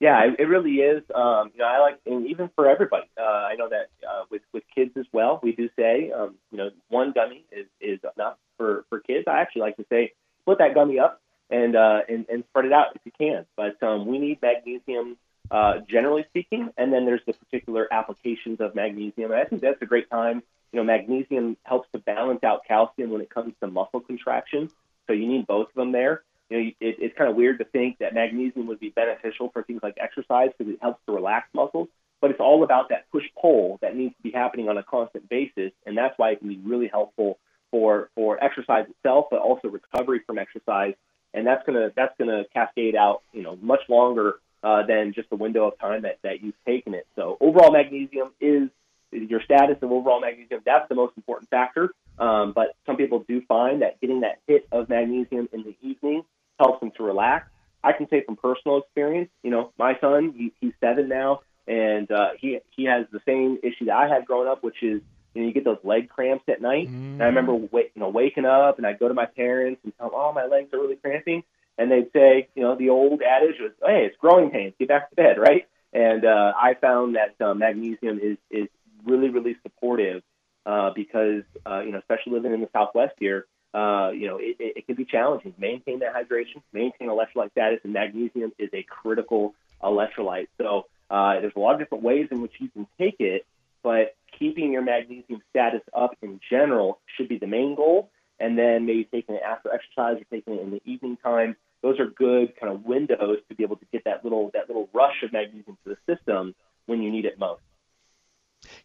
Yeah, 0.00 0.24
it, 0.26 0.36
it 0.38 0.44
really 0.44 0.76
is. 0.76 1.02
Um, 1.14 1.50
you 1.54 1.58
know, 1.58 1.66
I 1.66 1.80
like, 1.80 2.00
and 2.06 2.26
even 2.28 2.50
for 2.54 2.68
everybody. 2.68 3.08
Uh, 3.18 3.22
I 3.22 3.54
know 3.56 3.68
that 3.68 3.88
uh, 4.08 4.24
with 4.30 4.42
with 4.52 4.62
kids 4.72 4.92
as 4.96 5.06
well, 5.12 5.40
we 5.42 5.52
do 5.52 5.68
say, 5.76 6.12
um, 6.12 6.36
you 6.52 6.58
know, 6.58 6.70
one 6.88 7.12
gummy 7.12 7.44
is 7.50 7.66
is 7.80 7.98
enough 8.16 8.36
for 8.56 8.84
for 8.88 9.00
kids. 9.00 9.24
I 9.26 9.40
actually 9.40 9.62
like 9.62 9.76
to 9.76 9.86
say, 9.90 10.12
split 10.42 10.58
that 10.58 10.74
gummy 10.74 10.98
up 11.00 11.20
and 11.50 11.74
uh, 11.74 12.00
and, 12.08 12.26
and 12.28 12.44
spread 12.50 12.66
it 12.66 12.72
out 12.72 12.94
if 12.94 13.02
you 13.04 13.12
can. 13.18 13.44
But 13.56 13.82
um, 13.82 14.06
we 14.06 14.18
need 14.18 14.40
magnesium, 14.40 15.16
uh, 15.50 15.78
generally 15.88 16.24
speaking, 16.28 16.70
and 16.76 16.92
then 16.92 17.06
there's 17.06 17.22
the 17.26 17.32
particular 17.32 17.88
applications 17.92 18.60
of 18.60 18.74
magnesium. 18.74 19.30
And 19.32 19.40
I 19.40 19.44
think 19.44 19.62
that's 19.62 19.80
a 19.82 19.86
great 19.86 20.10
time. 20.10 20.42
You 20.72 20.78
know, 20.80 20.84
magnesium 20.84 21.56
helps 21.62 21.88
to 21.92 21.98
balance 21.98 22.44
out 22.44 22.66
calcium 22.66 23.10
when 23.10 23.22
it 23.22 23.30
comes 23.30 23.54
to 23.60 23.66
muscle 23.68 24.00
contraction. 24.00 24.70
So 25.06 25.14
you 25.14 25.26
need 25.26 25.46
both 25.46 25.68
of 25.68 25.74
them 25.74 25.92
there 25.92 26.22
you 26.50 26.56
know, 26.56 26.70
it, 26.80 26.96
it's 26.98 27.16
kind 27.16 27.30
of 27.30 27.36
weird 27.36 27.58
to 27.58 27.64
think 27.64 27.98
that 27.98 28.14
magnesium 28.14 28.66
would 28.68 28.80
be 28.80 28.90
beneficial 28.90 29.50
for 29.50 29.62
things 29.62 29.80
like 29.82 29.96
exercise 30.00 30.50
because 30.56 30.72
it 30.72 30.78
helps 30.80 31.04
to 31.06 31.12
relax 31.12 31.48
muscles, 31.52 31.88
but 32.20 32.30
it's 32.30 32.40
all 32.40 32.64
about 32.64 32.88
that 32.88 33.10
push 33.10 33.24
pull 33.40 33.78
that 33.82 33.94
needs 33.94 34.14
to 34.16 34.22
be 34.22 34.30
happening 34.30 34.68
on 34.68 34.78
a 34.78 34.82
constant 34.82 35.28
basis, 35.28 35.72
and 35.86 35.96
that's 35.96 36.16
why 36.18 36.30
it 36.30 36.38
can 36.38 36.48
be 36.48 36.58
really 36.58 36.88
helpful 36.88 37.38
for 37.70 38.08
for 38.14 38.42
exercise 38.42 38.86
itself, 38.88 39.26
but 39.30 39.40
also 39.40 39.68
recovery 39.68 40.20
from 40.26 40.38
exercise, 40.38 40.94
and 41.34 41.46
that's 41.46 41.64
gonna 41.66 41.90
that's 41.94 42.14
gonna 42.18 42.44
cascade 42.54 42.96
out, 42.96 43.22
you 43.32 43.42
know, 43.42 43.56
much 43.60 43.82
longer 43.88 44.36
uh, 44.62 44.84
than 44.86 45.12
just 45.14 45.30
the 45.30 45.36
window 45.36 45.68
of 45.68 45.78
time 45.78 46.02
that 46.02 46.18
that 46.22 46.42
you've 46.42 46.54
taken 46.66 46.94
it. 46.94 47.06
So 47.16 47.36
overall 47.40 47.72
magnesium 47.72 48.30
is 48.40 48.70
your 49.12 49.42
status 49.42 49.76
of 49.82 49.90
overall 49.90 50.20
magnesium. 50.20 50.60
That's 50.64 50.88
the 50.88 50.94
most 50.94 51.14
important 51.16 51.48
factor. 51.50 51.90
Um, 52.18 52.52
but 52.52 52.74
some 52.84 52.96
people 52.96 53.24
do 53.28 53.40
find 53.42 53.82
that 53.82 54.00
getting 54.00 54.20
that 54.20 54.40
hit 54.46 54.66
of 54.72 54.88
magnesium 54.88 55.48
in 55.52 55.62
the 55.62 55.76
evening 55.82 56.24
helps 56.58 56.80
them 56.80 56.90
to 56.96 57.02
relax. 57.02 57.48
I 57.82 57.92
can 57.92 58.08
say 58.08 58.24
from 58.24 58.36
personal 58.36 58.78
experience, 58.78 59.30
you 59.42 59.50
know, 59.50 59.72
my 59.78 59.96
son, 60.00 60.34
he, 60.36 60.52
he's 60.60 60.72
seven 60.80 61.08
now, 61.08 61.40
and 61.66 62.10
uh, 62.10 62.30
he 62.38 62.58
he 62.74 62.84
has 62.84 63.06
the 63.12 63.20
same 63.24 63.58
issue 63.62 63.86
that 63.86 63.96
I 63.96 64.08
had 64.08 64.26
growing 64.26 64.48
up, 64.48 64.64
which 64.64 64.82
is 64.82 65.00
you 65.34 65.42
know 65.42 65.46
you 65.46 65.52
get 65.52 65.64
those 65.64 65.78
leg 65.84 66.08
cramps 66.08 66.44
at 66.48 66.60
night. 66.60 66.88
Mm. 66.88 67.14
And 67.14 67.22
I 67.22 67.26
remember 67.26 67.54
wait, 67.54 67.92
you 67.94 68.00
know 68.00 68.08
waking 68.08 68.46
up 68.46 68.78
and 68.78 68.86
I'd 68.86 68.98
go 68.98 69.06
to 69.06 69.14
my 69.14 69.26
parents 69.26 69.80
and 69.84 69.92
tell 69.96 70.10
them, 70.10 70.18
oh 70.18 70.32
my 70.32 70.46
legs 70.46 70.72
are 70.72 70.80
really 70.80 70.96
cramping, 70.96 71.44
and 71.78 71.90
they'd 71.90 72.12
say, 72.12 72.48
you 72.54 72.62
know, 72.62 72.76
the 72.76 72.90
old 72.90 73.22
adage 73.22 73.56
was, 73.60 73.72
hey, 73.84 74.06
it's 74.06 74.16
growing 74.16 74.50
pains, 74.50 74.74
get 74.78 74.88
back 74.88 75.10
to 75.10 75.16
bed, 75.16 75.38
right? 75.38 75.66
And 75.92 76.24
uh, 76.24 76.52
I 76.56 76.74
found 76.74 77.16
that 77.16 77.40
uh, 77.44 77.54
magnesium 77.54 78.18
is 78.22 78.36
is 78.50 78.68
really 79.04 79.30
really 79.30 79.56
supportive 79.62 80.22
uh, 80.66 80.90
because 80.94 81.44
uh, 81.64 81.80
you 81.80 81.92
know 81.92 81.98
especially 81.98 82.32
living 82.32 82.52
in 82.52 82.60
the 82.60 82.68
Southwest 82.74 83.14
here 83.18 83.46
uh, 83.74 84.10
you 84.14 84.26
know, 84.26 84.38
it, 84.38 84.56
it, 84.58 84.86
can 84.86 84.96
be 84.96 85.04
challenging. 85.04 85.54
Maintain 85.58 85.98
that 85.98 86.14
hydration, 86.14 86.62
maintain 86.72 87.08
electrolyte 87.08 87.50
status, 87.52 87.80
and 87.84 87.92
magnesium 87.92 88.52
is 88.58 88.70
a 88.72 88.82
critical 88.82 89.54
electrolyte. 89.82 90.48
So 90.56 90.86
uh, 91.10 91.40
there's 91.40 91.52
a 91.54 91.58
lot 91.58 91.74
of 91.74 91.80
different 91.80 92.02
ways 92.02 92.28
in 92.30 92.40
which 92.40 92.52
you 92.58 92.68
can 92.68 92.86
take 92.98 93.16
it, 93.20 93.46
but 93.82 94.16
keeping 94.38 94.72
your 94.72 94.82
magnesium 94.82 95.42
status 95.50 95.82
up 95.94 96.16
in 96.22 96.40
general 96.50 96.98
should 97.16 97.28
be 97.28 97.38
the 97.38 97.46
main 97.46 97.74
goal. 97.74 98.10
And 98.40 98.58
then 98.58 98.86
maybe 98.86 99.04
taking 99.04 99.34
it 99.34 99.42
after 99.42 99.72
exercise 99.72 100.20
or 100.20 100.24
taking 100.30 100.54
it 100.54 100.62
in 100.62 100.70
the 100.70 100.82
evening 100.84 101.16
time. 101.22 101.56
Those 101.82 101.98
are 102.00 102.06
good 102.06 102.58
kind 102.58 102.72
of 102.72 102.84
windows 102.84 103.38
to 103.48 103.54
be 103.54 103.62
able 103.62 103.76
to 103.76 103.84
get 103.92 104.04
that 104.04 104.24
little 104.24 104.50
that 104.54 104.68
little 104.68 104.88
rush 104.92 105.22
of 105.22 105.32
magnesium 105.32 105.76
to 105.84 105.96
the 105.96 106.14
system 106.14 106.54
when 106.86 107.02
you 107.02 107.10
need 107.10 107.24
it 107.24 107.38
most. 107.38 107.62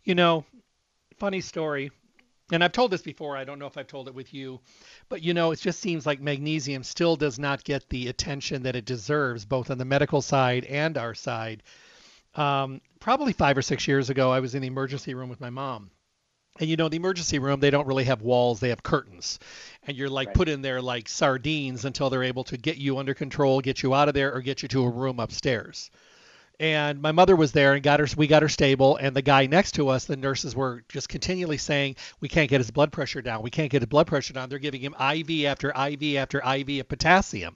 You 0.04 0.16
know, 0.16 0.46
funny 1.18 1.42
story 1.42 1.92
and 2.52 2.64
I've 2.64 2.72
told 2.72 2.92
this 2.92 3.02
before. 3.02 3.38
I 3.38 3.46
don't 3.46 3.60
know 3.60 3.68
if 3.68 3.78
I've 3.78 3.88
told 3.88 4.08
it 4.08 4.14
with 4.14 4.34
you, 4.34 4.60
but 5.10 5.22
you 5.22 5.34
know, 5.34 5.52
it 5.52 5.60
just 5.60 5.80
seems 5.80 6.06
like 6.06 6.20
magnesium 6.20 6.84
still 6.84 7.16
does 7.16 7.40
not 7.40 7.64
get 7.64 7.90
the 7.90 8.10
attention 8.10 8.64
that 8.64 8.76
it 8.76 8.86
deserves, 8.86 9.46
both 9.46 9.72
on 9.72 9.78
the 9.78 9.86
medical 9.86 10.22
side 10.22 10.66
and 10.66 10.98
our 10.98 11.16
side. 11.16 11.64
Um, 12.36 12.82
probably 13.00 13.34
five 13.34 13.58
or 13.58 13.62
six 13.62 13.88
years 13.88 14.10
ago, 14.10 14.32
I 14.32 14.40
was 14.40 14.56
in 14.56 14.62
the 14.62 14.68
emergency 14.68 15.14
room 15.14 15.30
with 15.30 15.42
my 15.42 15.50
mom. 15.50 15.90
And 16.60 16.70
you 16.70 16.76
know, 16.76 16.88
the 16.88 16.98
emergency 16.98 17.40
room, 17.40 17.60
they 17.60 17.72
don't 17.72 17.88
really 17.88 18.04
have 18.04 18.22
walls, 18.22 18.60
they 18.60 18.70
have 18.70 18.84
curtains. 18.84 19.40
And 19.88 19.98
you're 19.98 20.10
like 20.10 20.28
right. 20.28 20.36
put 20.36 20.50
in 20.50 20.62
there 20.62 20.82
like 20.82 21.10
sardines 21.10 21.86
until 21.86 22.10
they're 22.10 22.24
able 22.24 22.44
to 22.46 22.58
get 22.58 22.78
you 22.78 23.00
under 23.00 23.14
control, 23.14 23.60
get 23.62 23.82
you 23.82 23.94
out 23.94 24.08
of 24.08 24.14
there, 24.14 24.34
or 24.34 24.42
get 24.42 24.62
you 24.62 24.68
to 24.70 24.84
a 24.84 24.90
room 24.90 25.20
upstairs 25.20 25.90
and 26.60 27.02
my 27.02 27.12
mother 27.12 27.36
was 27.36 27.52
there 27.52 27.74
and 27.74 27.84
got 27.84 28.00
her 28.00 28.08
we 28.16 28.28
got 28.28 28.42
her 28.42 28.50
stable 28.50 28.96
and 28.98 29.16
the 29.16 29.22
guy 29.22 29.48
next 29.48 29.74
to 29.74 29.90
us 29.90 30.06
the 30.06 30.16
nurses 30.16 30.56
were 30.56 30.84
just 30.88 31.10
continually 31.10 31.58
saying 31.58 31.96
we 32.20 32.30
can't 32.30 32.50
get 32.50 32.60
his 32.60 32.70
blood 32.72 32.92
pressure 32.92 33.22
down. 33.22 33.42
We 33.42 33.50
can't 33.50 33.72
get 33.72 33.82
his 33.82 33.90
blood 33.90 34.08
pressure 34.08 34.34
down. 34.34 34.50
They're 34.50 34.60
giving 34.60 34.82
him 34.82 34.96
iv 35.00 35.46
after 35.46 35.70
iv 35.70 36.18
after 36.18 36.42
iv 36.46 36.70
of 36.80 36.88
potassium. 36.88 37.56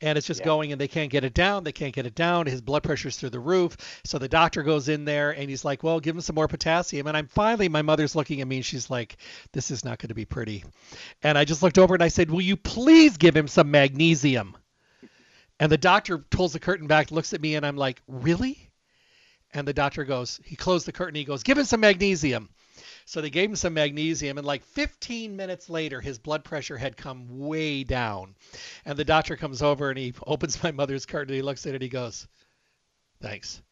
And 0.00 0.16
it's 0.16 0.26
just 0.26 0.40
yeah. 0.40 0.46
going 0.46 0.72
and 0.72 0.80
they 0.80 0.86
can't 0.86 1.10
get 1.10 1.24
it 1.24 1.34
down 1.34 1.64
they 1.64 1.72
can't 1.72 1.94
get 1.94 2.06
it 2.06 2.14
down 2.14 2.46
his 2.46 2.60
blood 2.60 2.84
pressure's 2.84 3.16
through 3.16 3.30
the 3.30 3.40
roof. 3.40 3.76
So 4.04 4.18
the 4.18 4.28
doctor 4.28 4.62
goes 4.62 4.88
in 4.88 5.04
there 5.04 5.32
and 5.32 5.50
he's 5.50 5.64
like 5.64 5.82
well 5.82 5.98
give 5.98 6.14
him 6.14 6.20
some 6.20 6.36
more 6.36 6.48
potassium. 6.48 7.06
And 7.06 7.16
i'm 7.16 7.26
finally 7.26 7.68
my 7.68 7.82
mother's 7.82 8.14
looking 8.14 8.40
at 8.40 8.46
me 8.46 8.56
and 8.56 8.64
she's 8.64 8.88
like 8.88 9.16
this 9.52 9.70
is 9.70 9.84
not 9.84 9.98
going 9.98 10.08
to 10.08 10.14
be 10.14 10.24
pretty. 10.24 10.64
And 11.22 11.36
i 11.36 11.44
just 11.44 11.62
looked 11.62 11.78
over 11.78 11.94
and 11.94 12.02
i 12.02 12.08
said 12.08 12.30
will 12.30 12.40
you 12.40 12.56
please 12.56 13.16
give 13.16 13.36
him 13.36 13.48
some 13.48 13.70
magnesium 13.70 14.56
and 15.60 15.72
the 15.72 15.78
doctor 15.78 16.18
pulls 16.18 16.52
the 16.52 16.60
curtain 16.60 16.86
back, 16.86 17.10
looks 17.10 17.32
at 17.34 17.40
me, 17.40 17.56
and 17.56 17.66
I'm 17.66 17.76
like, 17.76 18.00
really? 18.06 18.70
And 19.52 19.66
the 19.66 19.72
doctor 19.72 20.04
goes, 20.04 20.40
he 20.44 20.56
closed 20.56 20.86
the 20.86 20.92
curtain. 20.92 21.14
He 21.14 21.24
goes, 21.24 21.42
give 21.42 21.58
him 21.58 21.64
some 21.64 21.80
magnesium. 21.80 22.50
So 23.06 23.22
they 23.22 23.30
gave 23.30 23.48
him 23.48 23.56
some 23.56 23.72
magnesium, 23.72 24.36
and 24.36 24.46
like 24.46 24.62
15 24.62 25.34
minutes 25.34 25.70
later, 25.70 26.00
his 26.00 26.18
blood 26.18 26.44
pressure 26.44 26.76
had 26.76 26.96
come 26.96 27.38
way 27.38 27.82
down. 27.82 28.34
And 28.84 28.98
the 28.98 29.04
doctor 29.04 29.34
comes 29.34 29.62
over 29.62 29.88
and 29.88 29.98
he 29.98 30.12
opens 30.26 30.62
my 30.62 30.72
mother's 30.72 31.06
curtain. 31.06 31.30
And 31.32 31.36
he 31.36 31.42
looks 31.42 31.64
at 31.64 31.70
it. 31.70 31.76
And 31.76 31.82
he 31.82 31.88
goes, 31.88 32.28
"Thanks," 33.22 33.62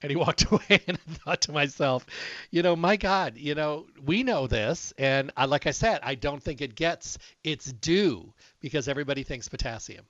and 0.00 0.10
he 0.10 0.16
walked 0.24 0.50
away. 0.50 0.80
And 0.86 0.98
I 1.06 1.12
thought 1.12 1.42
to 1.42 1.52
myself, 1.52 2.06
you 2.50 2.62
know, 2.62 2.74
my 2.74 2.96
God, 2.96 3.36
you 3.36 3.54
know, 3.54 3.86
we 4.02 4.22
know 4.22 4.46
this, 4.46 4.94
and 4.96 5.30
I, 5.36 5.44
like 5.44 5.66
I 5.66 5.72
said, 5.72 6.00
I 6.02 6.14
don't 6.14 6.42
think 6.42 6.62
it 6.62 6.74
gets 6.74 7.18
its 7.44 7.70
due 7.70 8.32
because 8.60 8.88
everybody 8.88 9.24
thinks 9.24 9.50
potassium. 9.50 10.06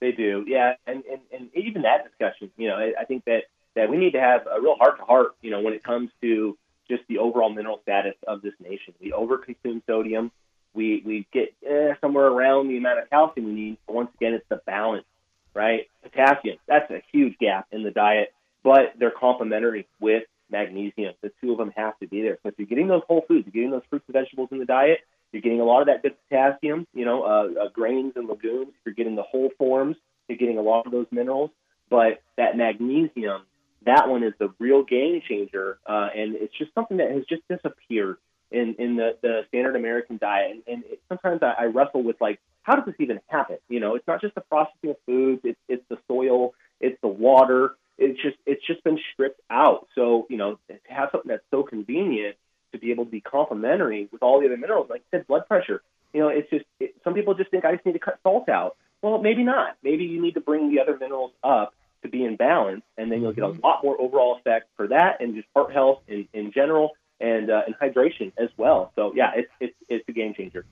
They 0.00 0.12
do, 0.12 0.44
yeah, 0.46 0.74
and, 0.86 1.02
and 1.10 1.20
and 1.32 1.48
even 1.54 1.82
that 1.82 2.04
discussion, 2.04 2.50
you 2.58 2.68
know, 2.68 2.76
I, 2.76 2.92
I 3.00 3.04
think 3.04 3.24
that 3.24 3.44
that 3.74 3.88
we 3.88 3.96
need 3.96 4.12
to 4.12 4.20
have 4.20 4.46
a 4.46 4.60
real 4.60 4.76
heart 4.76 4.98
to 4.98 5.04
heart, 5.04 5.36
you 5.40 5.50
know, 5.50 5.60
when 5.60 5.72
it 5.72 5.82
comes 5.82 6.10
to 6.20 6.56
just 6.88 7.02
the 7.08 7.18
overall 7.18 7.50
mineral 7.50 7.80
status 7.82 8.14
of 8.26 8.42
this 8.42 8.54
nation. 8.60 8.94
We 9.00 9.12
overconsume 9.12 9.82
sodium. 9.86 10.32
We 10.74 11.02
we 11.04 11.26
get 11.32 11.54
eh, 11.66 11.94
somewhere 12.00 12.26
around 12.26 12.68
the 12.68 12.76
amount 12.76 13.00
of 13.00 13.10
calcium 13.10 13.46
we 13.46 13.52
need. 13.52 13.78
But 13.86 13.94
once 13.94 14.10
again, 14.16 14.34
it's 14.34 14.44
the 14.48 14.60
balance, 14.66 15.06
right? 15.54 15.88
Potassium, 16.02 16.58
that's 16.66 16.90
a 16.90 17.02
huge 17.12 17.38
gap 17.38 17.66
in 17.72 17.82
the 17.82 17.90
diet, 17.90 18.34
but 18.62 18.94
they're 18.98 19.10
complementary 19.10 19.86
with 20.00 20.24
magnesium. 20.50 21.14
The 21.22 21.32
two 21.40 21.52
of 21.52 21.58
them 21.58 21.72
have 21.76 21.98
to 22.00 22.06
be 22.06 22.22
there. 22.22 22.38
So 22.42 22.50
if 22.50 22.54
you're 22.58 22.66
getting 22.66 22.88
those 22.88 23.02
whole 23.08 23.24
foods, 23.26 23.46
you're 23.46 23.52
getting 23.52 23.70
those 23.70 23.86
fruits 23.88 24.04
and 24.08 24.12
vegetables 24.12 24.50
in 24.52 24.58
the 24.58 24.66
diet, 24.66 24.98
you're 25.36 25.42
getting 25.42 25.60
a 25.60 25.64
lot 25.64 25.82
of 25.82 25.88
that 25.88 26.00
good 26.00 26.16
potassium, 26.30 26.86
you 26.94 27.04
know, 27.04 27.22
uh, 27.24 27.64
uh, 27.64 27.68
grains 27.68 28.14
and 28.16 28.26
legumes. 28.26 28.72
You're 28.86 28.94
getting 28.94 29.16
the 29.16 29.22
whole 29.22 29.50
forms. 29.58 29.96
You're 30.28 30.38
getting 30.38 30.56
a 30.56 30.62
lot 30.62 30.86
of 30.86 30.92
those 30.92 31.04
minerals. 31.10 31.50
But 31.90 32.22
that 32.38 32.56
magnesium, 32.56 33.42
that 33.84 34.08
one 34.08 34.22
is 34.22 34.32
the 34.38 34.48
real 34.58 34.82
game 34.82 35.20
changer. 35.28 35.78
Uh, 35.86 36.08
and 36.16 36.36
it's 36.36 36.56
just 36.56 36.72
something 36.72 36.96
that 36.96 37.10
has 37.10 37.24
just 37.28 37.42
disappeared 37.48 38.16
in, 38.50 38.76
in 38.78 38.96
the, 38.96 39.18
the 39.20 39.42
standard 39.48 39.76
American 39.76 40.16
diet. 40.16 40.52
And, 40.52 40.62
and 40.66 40.84
it, 40.86 41.02
sometimes 41.06 41.42
I, 41.42 41.64
I 41.64 41.64
wrestle 41.66 42.02
with, 42.02 42.16
like, 42.18 42.40
how 42.62 42.74
does 42.74 42.86
this 42.86 42.94
even 42.98 43.20
happen? 43.26 43.58
You 43.68 43.80
know, 43.80 43.94
it's 43.94 44.06
not 44.08 44.22
just 44.22 44.34
the 44.34 44.40
processing 44.40 44.88
of 44.88 44.96
foods, 45.04 45.42
it's, 45.44 45.60
it's 45.68 45.84
the 45.90 45.98
soil, 46.08 46.54
it's 46.80 46.98
the 47.02 47.08
water. 47.08 47.76
It's 47.98 48.20
just 48.20 48.36
it's 48.44 48.66
just 48.66 48.84
been 48.84 48.98
stripped 49.12 49.40
out. 49.50 49.88
So 49.94 50.26
you 50.28 50.36
know, 50.36 50.58
to 50.68 50.78
have 50.88 51.08
something 51.12 51.30
that's 51.30 51.44
so 51.50 51.62
convenient 51.62 52.36
to 52.76 52.80
be 52.80 52.90
able 52.90 53.04
to 53.04 53.10
be 53.10 53.20
complementary 53.20 54.08
with 54.12 54.22
all 54.22 54.40
the 54.40 54.46
other 54.46 54.56
minerals. 54.56 54.88
Like 54.90 55.02
I 55.12 55.18
said, 55.18 55.26
blood 55.26 55.46
pressure. 55.48 55.82
You 56.12 56.20
know, 56.20 56.28
it's 56.28 56.48
just 56.50 56.64
it, 56.80 56.94
some 57.04 57.14
people 57.14 57.34
just 57.34 57.50
think 57.50 57.64
I 57.64 57.74
just 57.74 57.86
need 57.86 57.92
to 57.92 57.98
cut 57.98 58.18
salt 58.22 58.48
out. 58.48 58.76
Well, 59.02 59.18
maybe 59.18 59.44
not. 59.44 59.76
Maybe 59.82 60.04
you 60.04 60.20
need 60.20 60.34
to 60.34 60.40
bring 60.40 60.70
the 60.70 60.80
other 60.80 60.96
minerals 60.98 61.32
up 61.44 61.74
to 62.02 62.08
be 62.08 62.24
in 62.24 62.36
balance, 62.36 62.82
and 62.96 63.10
then 63.10 63.22
you'll 63.22 63.32
get 63.32 63.44
a 63.44 63.48
mm-hmm. 63.48 63.64
lot 63.64 63.82
more 63.82 64.00
overall 64.00 64.36
effect 64.36 64.68
for 64.76 64.88
that, 64.88 65.20
and 65.20 65.34
just 65.34 65.48
heart 65.54 65.72
health 65.72 66.00
in, 66.08 66.28
in 66.32 66.52
general, 66.52 66.92
and 67.20 67.50
uh, 67.50 67.62
and 67.66 67.74
hydration 67.76 68.32
as 68.38 68.48
well. 68.56 68.92
So 68.96 69.12
yeah, 69.14 69.32
it's 69.36 69.50
it's 69.60 69.74
it's 69.88 70.08
a 70.08 70.12
game 70.12 70.34
changer. 70.34 70.64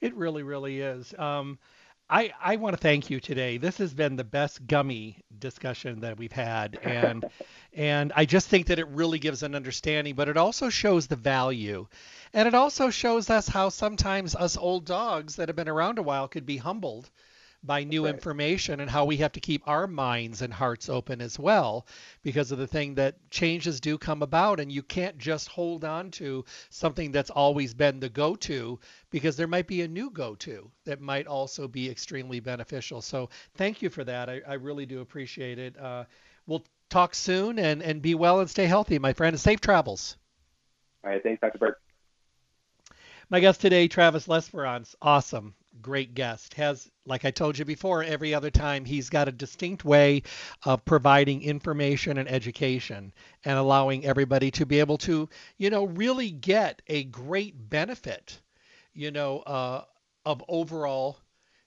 It 0.00 0.14
really, 0.14 0.42
really 0.42 0.80
is. 0.80 1.14
Um, 1.18 1.58
I, 2.10 2.32
I 2.38 2.56
want 2.56 2.76
to 2.76 2.80
thank 2.80 3.08
you 3.08 3.20
today. 3.20 3.56
This 3.56 3.78
has 3.78 3.94
been 3.94 4.16
the 4.16 4.24
best 4.24 4.66
gummy 4.66 5.18
discussion 5.40 6.00
that 6.00 6.18
we've 6.18 6.32
had, 6.32 6.78
and 6.82 7.24
and 7.72 8.12
I 8.14 8.24
just 8.24 8.48
think 8.48 8.66
that 8.66 8.78
it 8.78 8.88
really 8.88 9.18
gives 9.18 9.42
an 9.42 9.54
understanding, 9.54 10.14
but 10.14 10.28
it 10.28 10.36
also 10.36 10.68
shows 10.68 11.06
the 11.06 11.16
value, 11.16 11.86
and 12.32 12.48
it 12.48 12.54
also 12.54 12.90
shows 12.90 13.30
us 13.30 13.48
how 13.48 13.68
sometimes 13.68 14.34
us 14.34 14.56
old 14.56 14.84
dogs 14.84 15.36
that 15.36 15.48
have 15.48 15.56
been 15.56 15.68
around 15.68 15.98
a 15.98 16.02
while 16.02 16.28
could 16.28 16.46
be 16.46 16.56
humbled 16.56 17.10
by 17.64 17.82
new 17.82 18.04
right. 18.04 18.14
information 18.14 18.80
and 18.80 18.90
how 18.90 19.04
we 19.04 19.16
have 19.16 19.32
to 19.32 19.40
keep 19.40 19.66
our 19.66 19.86
minds 19.86 20.42
and 20.42 20.52
hearts 20.52 20.88
open 20.88 21.20
as 21.20 21.38
well 21.38 21.86
because 22.22 22.52
of 22.52 22.58
the 22.58 22.66
thing 22.66 22.94
that 22.94 23.16
changes 23.30 23.80
do 23.80 23.96
come 23.96 24.22
about 24.22 24.60
and 24.60 24.70
you 24.70 24.82
can't 24.82 25.16
just 25.18 25.48
hold 25.48 25.84
on 25.84 26.10
to 26.10 26.44
something 26.68 27.10
that's 27.10 27.30
always 27.30 27.72
been 27.72 28.00
the 28.00 28.08
go-to 28.08 28.78
because 29.10 29.36
there 29.36 29.46
might 29.46 29.66
be 29.66 29.82
a 29.82 29.88
new 29.88 30.10
go-to 30.10 30.70
that 30.84 31.00
might 31.00 31.26
also 31.26 31.66
be 31.66 31.90
extremely 31.90 32.38
beneficial. 32.38 33.00
So 33.00 33.30
thank 33.54 33.80
you 33.80 33.88
for 33.88 34.04
that. 34.04 34.28
I, 34.28 34.42
I 34.46 34.54
really 34.54 34.86
do 34.86 35.00
appreciate 35.00 35.58
it. 35.58 35.78
Uh, 35.78 36.04
we'll 36.46 36.64
talk 36.90 37.14
soon 37.14 37.58
and, 37.58 37.82
and 37.82 38.02
be 38.02 38.14
well 38.14 38.40
and 38.40 38.50
stay 38.50 38.66
healthy 38.66 38.98
my 38.98 39.14
friend 39.14 39.32
and 39.32 39.40
safe 39.40 39.60
travels. 39.60 40.16
All 41.02 41.10
right. 41.10 41.22
Thanks 41.22 41.40
dr 41.40 41.58
burke. 41.58 41.80
My 43.30 43.40
guest 43.40 43.62
today 43.62 43.88
travis 43.88 44.26
lesperance 44.26 44.94
awesome 45.00 45.54
great 45.84 46.14
guest. 46.14 46.54
Has, 46.54 46.90
like 47.04 47.26
I 47.26 47.30
told 47.30 47.58
you 47.58 47.66
before, 47.66 48.02
every 48.02 48.34
other 48.34 48.50
time, 48.50 48.86
he's 48.86 49.10
got 49.10 49.28
a 49.28 49.32
distinct 49.32 49.84
way 49.84 50.22
of 50.64 50.84
providing 50.86 51.42
information 51.42 52.16
and 52.16 52.28
education 52.28 53.12
and 53.44 53.58
allowing 53.58 54.06
everybody 54.06 54.50
to 54.52 54.64
be 54.64 54.80
able 54.80 54.96
to, 54.98 55.28
you 55.58 55.70
know, 55.70 55.84
really 55.84 56.30
get 56.30 56.80
a 56.88 57.04
great 57.04 57.68
benefit, 57.68 58.40
you 58.94 59.10
know, 59.10 59.40
uh, 59.40 59.84
of 60.24 60.42
overall, 60.48 61.18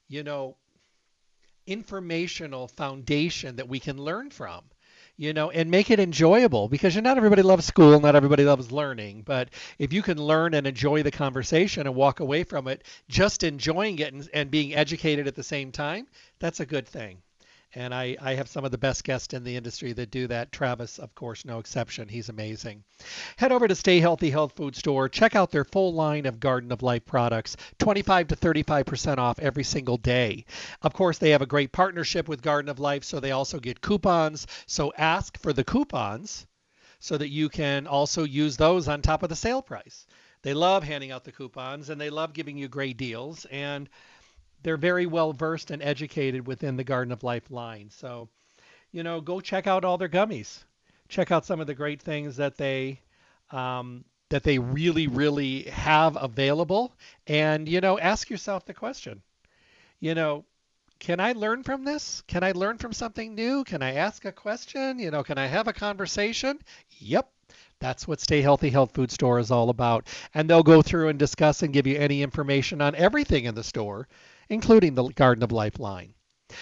you 0.07 0.24
know, 0.24 0.57
informational 1.68 2.68
foundation 2.68 3.57
that 3.57 3.70
we 3.70 3.80
can 3.80 3.97
learn 3.97 4.32
from 4.32 4.63
you 5.18 5.34
know, 5.34 5.49
and 5.49 5.70
make 5.72 5.89
it 5.89 5.99
enjoyable 5.99 6.70
because 6.70 6.95
not 6.95 7.18
everybody 7.18 7.41
loves 7.41 7.65
school, 7.65 7.99
not 7.99 8.15
everybody 8.15 8.43
loves 8.43 8.72
learning, 8.72 9.24
but 9.24 9.49
if 9.80 9.91
you 9.91 10.01
can 10.01 10.18
learn 10.18 10.53
and 10.53 10.68
enjoy 10.68 11.03
the 11.03 11.11
conversation 11.11 11.88
and 11.88 11.95
walk 11.95 12.20
away 12.20 12.43
from 12.43 12.68
it 12.68 12.84
just 13.09 13.43
enjoying 13.43 13.99
it 13.99 14.13
and, 14.13 14.30
and 14.34 14.51
being 14.51 14.76
educated 14.76 15.28
at 15.28 15.36
the 15.36 15.43
same 15.43 15.72
time, 15.72 16.07
that's 16.39 16.59
a 16.59 16.65
good 16.65 16.88
thing. 16.88 17.18
And 17.76 17.93
I, 17.93 18.15
I 18.22 18.36
have 18.36 18.47
some 18.47 18.63
of 18.63 18.72
the 18.72 18.78
best 18.78 19.03
guests 19.03 19.34
in 19.34 19.43
the 19.43 19.55
industry 19.55 19.93
that 19.93 20.09
do 20.09 20.28
that. 20.28 20.51
Travis, 20.51 20.99
of 20.99 21.13
course, 21.13 21.43
no 21.43 21.59
exception. 21.59 22.07
He's 22.07 22.30
amazing. 22.30 22.84
Head 23.36 23.51
over 23.51 23.68
to 23.68 23.76
Stay 23.76 23.99
Healthy 23.99 24.30
Health 24.30 24.53
Food 24.55 24.76
Store. 24.76 25.09
Check 25.09 25.36
out 25.36 25.51
their 25.51 25.65
full 25.65 25.93
line 25.93 26.26
of 26.26 26.39
Garden 26.39 26.72
of 26.72 26.82
Life 26.82 27.05
products, 27.05 27.57
25 27.80 28.30
to 28.30 28.36
35% 28.36 29.18
off 29.18 29.39
every 29.39 29.63
single 29.63 29.97
day. 29.97 30.45
Of 30.82 30.93
course, 30.93 31.18
they 31.18 31.32
have 31.32 31.41
a 31.41 31.45
great 31.45 31.72
partnership 31.72 32.28
with 32.28 32.41
Garden 32.41 32.70
of 32.70 32.80
Life, 32.80 33.03
so 33.03 33.20
they 33.20 33.32
also 33.32 33.59
get 33.59 33.82
coupons. 33.82 34.47
So 34.65 34.93
ask 34.97 35.38
for 35.38 35.51
the 35.51 35.65
coupons 35.65 36.47
so 36.99 37.18
that 37.18 37.30
you 37.30 37.49
can 37.49 37.86
also 37.86 38.24
use 38.24 38.57
those 38.57 38.88
on 38.88 39.01
top 39.01 39.24
of 39.24 39.30
the 39.30 39.36
sale 39.36 39.61
price. 39.61 40.07
They 40.41 40.53
love 40.53 40.84
handing 40.84 41.11
out 41.11 41.24
the 41.24 41.32
coupons 41.32 41.89
and 41.89 41.99
they 41.99 42.09
love 42.09 42.34
giving 42.34 42.57
you 42.57 42.68
great 42.68 42.97
deals. 42.97 43.45
And 43.45 43.89
they're 44.64 44.78
very 44.78 45.05
well 45.05 45.34
versed 45.34 45.72
and 45.72 45.82
educated 45.82 46.45
within 46.45 46.78
the 46.78 46.84
Garden 46.84 47.12
of 47.12 47.24
Life 47.24 47.51
line. 47.51 47.89
So, 47.89 48.30
you 48.91 49.03
know, 49.03 49.22
go 49.22 49.39
check 49.39 49.68
out 49.68 49.86
all 49.86 49.97
their 49.97 50.10
gummies. 50.10 50.64
Check 51.10 51.32
out 51.32 51.45
some 51.45 51.62
of 51.62 51.68
the 51.68 51.76
great 51.76 52.01
things 52.01 52.38
that 52.38 52.58
they 52.58 53.01
um, 53.51 54.03
that 54.30 54.43
they 54.43 54.60
really, 54.60 55.08
really 55.08 55.64
have 55.64 56.18
available, 56.22 56.93
and 57.28 57.68
you 57.68 57.80
know, 57.80 57.97
ask 57.97 58.30
yourself 58.30 58.66
the 58.66 58.74
question. 58.74 59.22
You 59.99 60.16
know, 60.16 60.43
can 60.99 61.20
I 61.20 61.32
learn 61.32 61.64
from 61.64 61.86
this? 61.86 62.22
Can 62.28 62.43
I 62.43 62.51
learn 62.51 62.78
from 62.78 62.91
something 62.91 63.36
new? 63.36 63.64
Can 63.64 63.82
I 63.82 63.93
ask 63.93 64.26
a 64.26 64.32
question? 64.32 64.99
You 64.99 65.12
know, 65.12 65.24
can 65.24 65.38
I 65.38 65.47
have 65.47 65.68
a 65.68 65.74
conversation? 65.74 66.60
Yep. 66.99 67.32
That's 67.80 68.08
what 68.08 68.20
Stay 68.20 68.41
Healthy 68.41 68.72
Health 68.72 68.93
Food 68.93 69.12
Store 69.12 69.39
is 69.39 69.51
all 69.51 69.70
about. 69.70 70.08
And 70.34 70.49
they'll 70.49 70.64
go 70.64 70.82
through 70.82 71.10
and 71.10 71.20
discuss 71.20 71.62
and 71.62 71.72
give 71.72 71.86
you 71.86 71.97
any 71.97 72.24
information 72.24 72.82
on 72.82 72.95
everything 72.95 73.45
in 73.45 73.55
the 73.55 73.64
store 73.64 74.08
including 74.49 74.95
the 74.95 75.07
Garden 75.09 75.43
of 75.43 75.51
Life 75.51 75.79
line. 75.79 76.13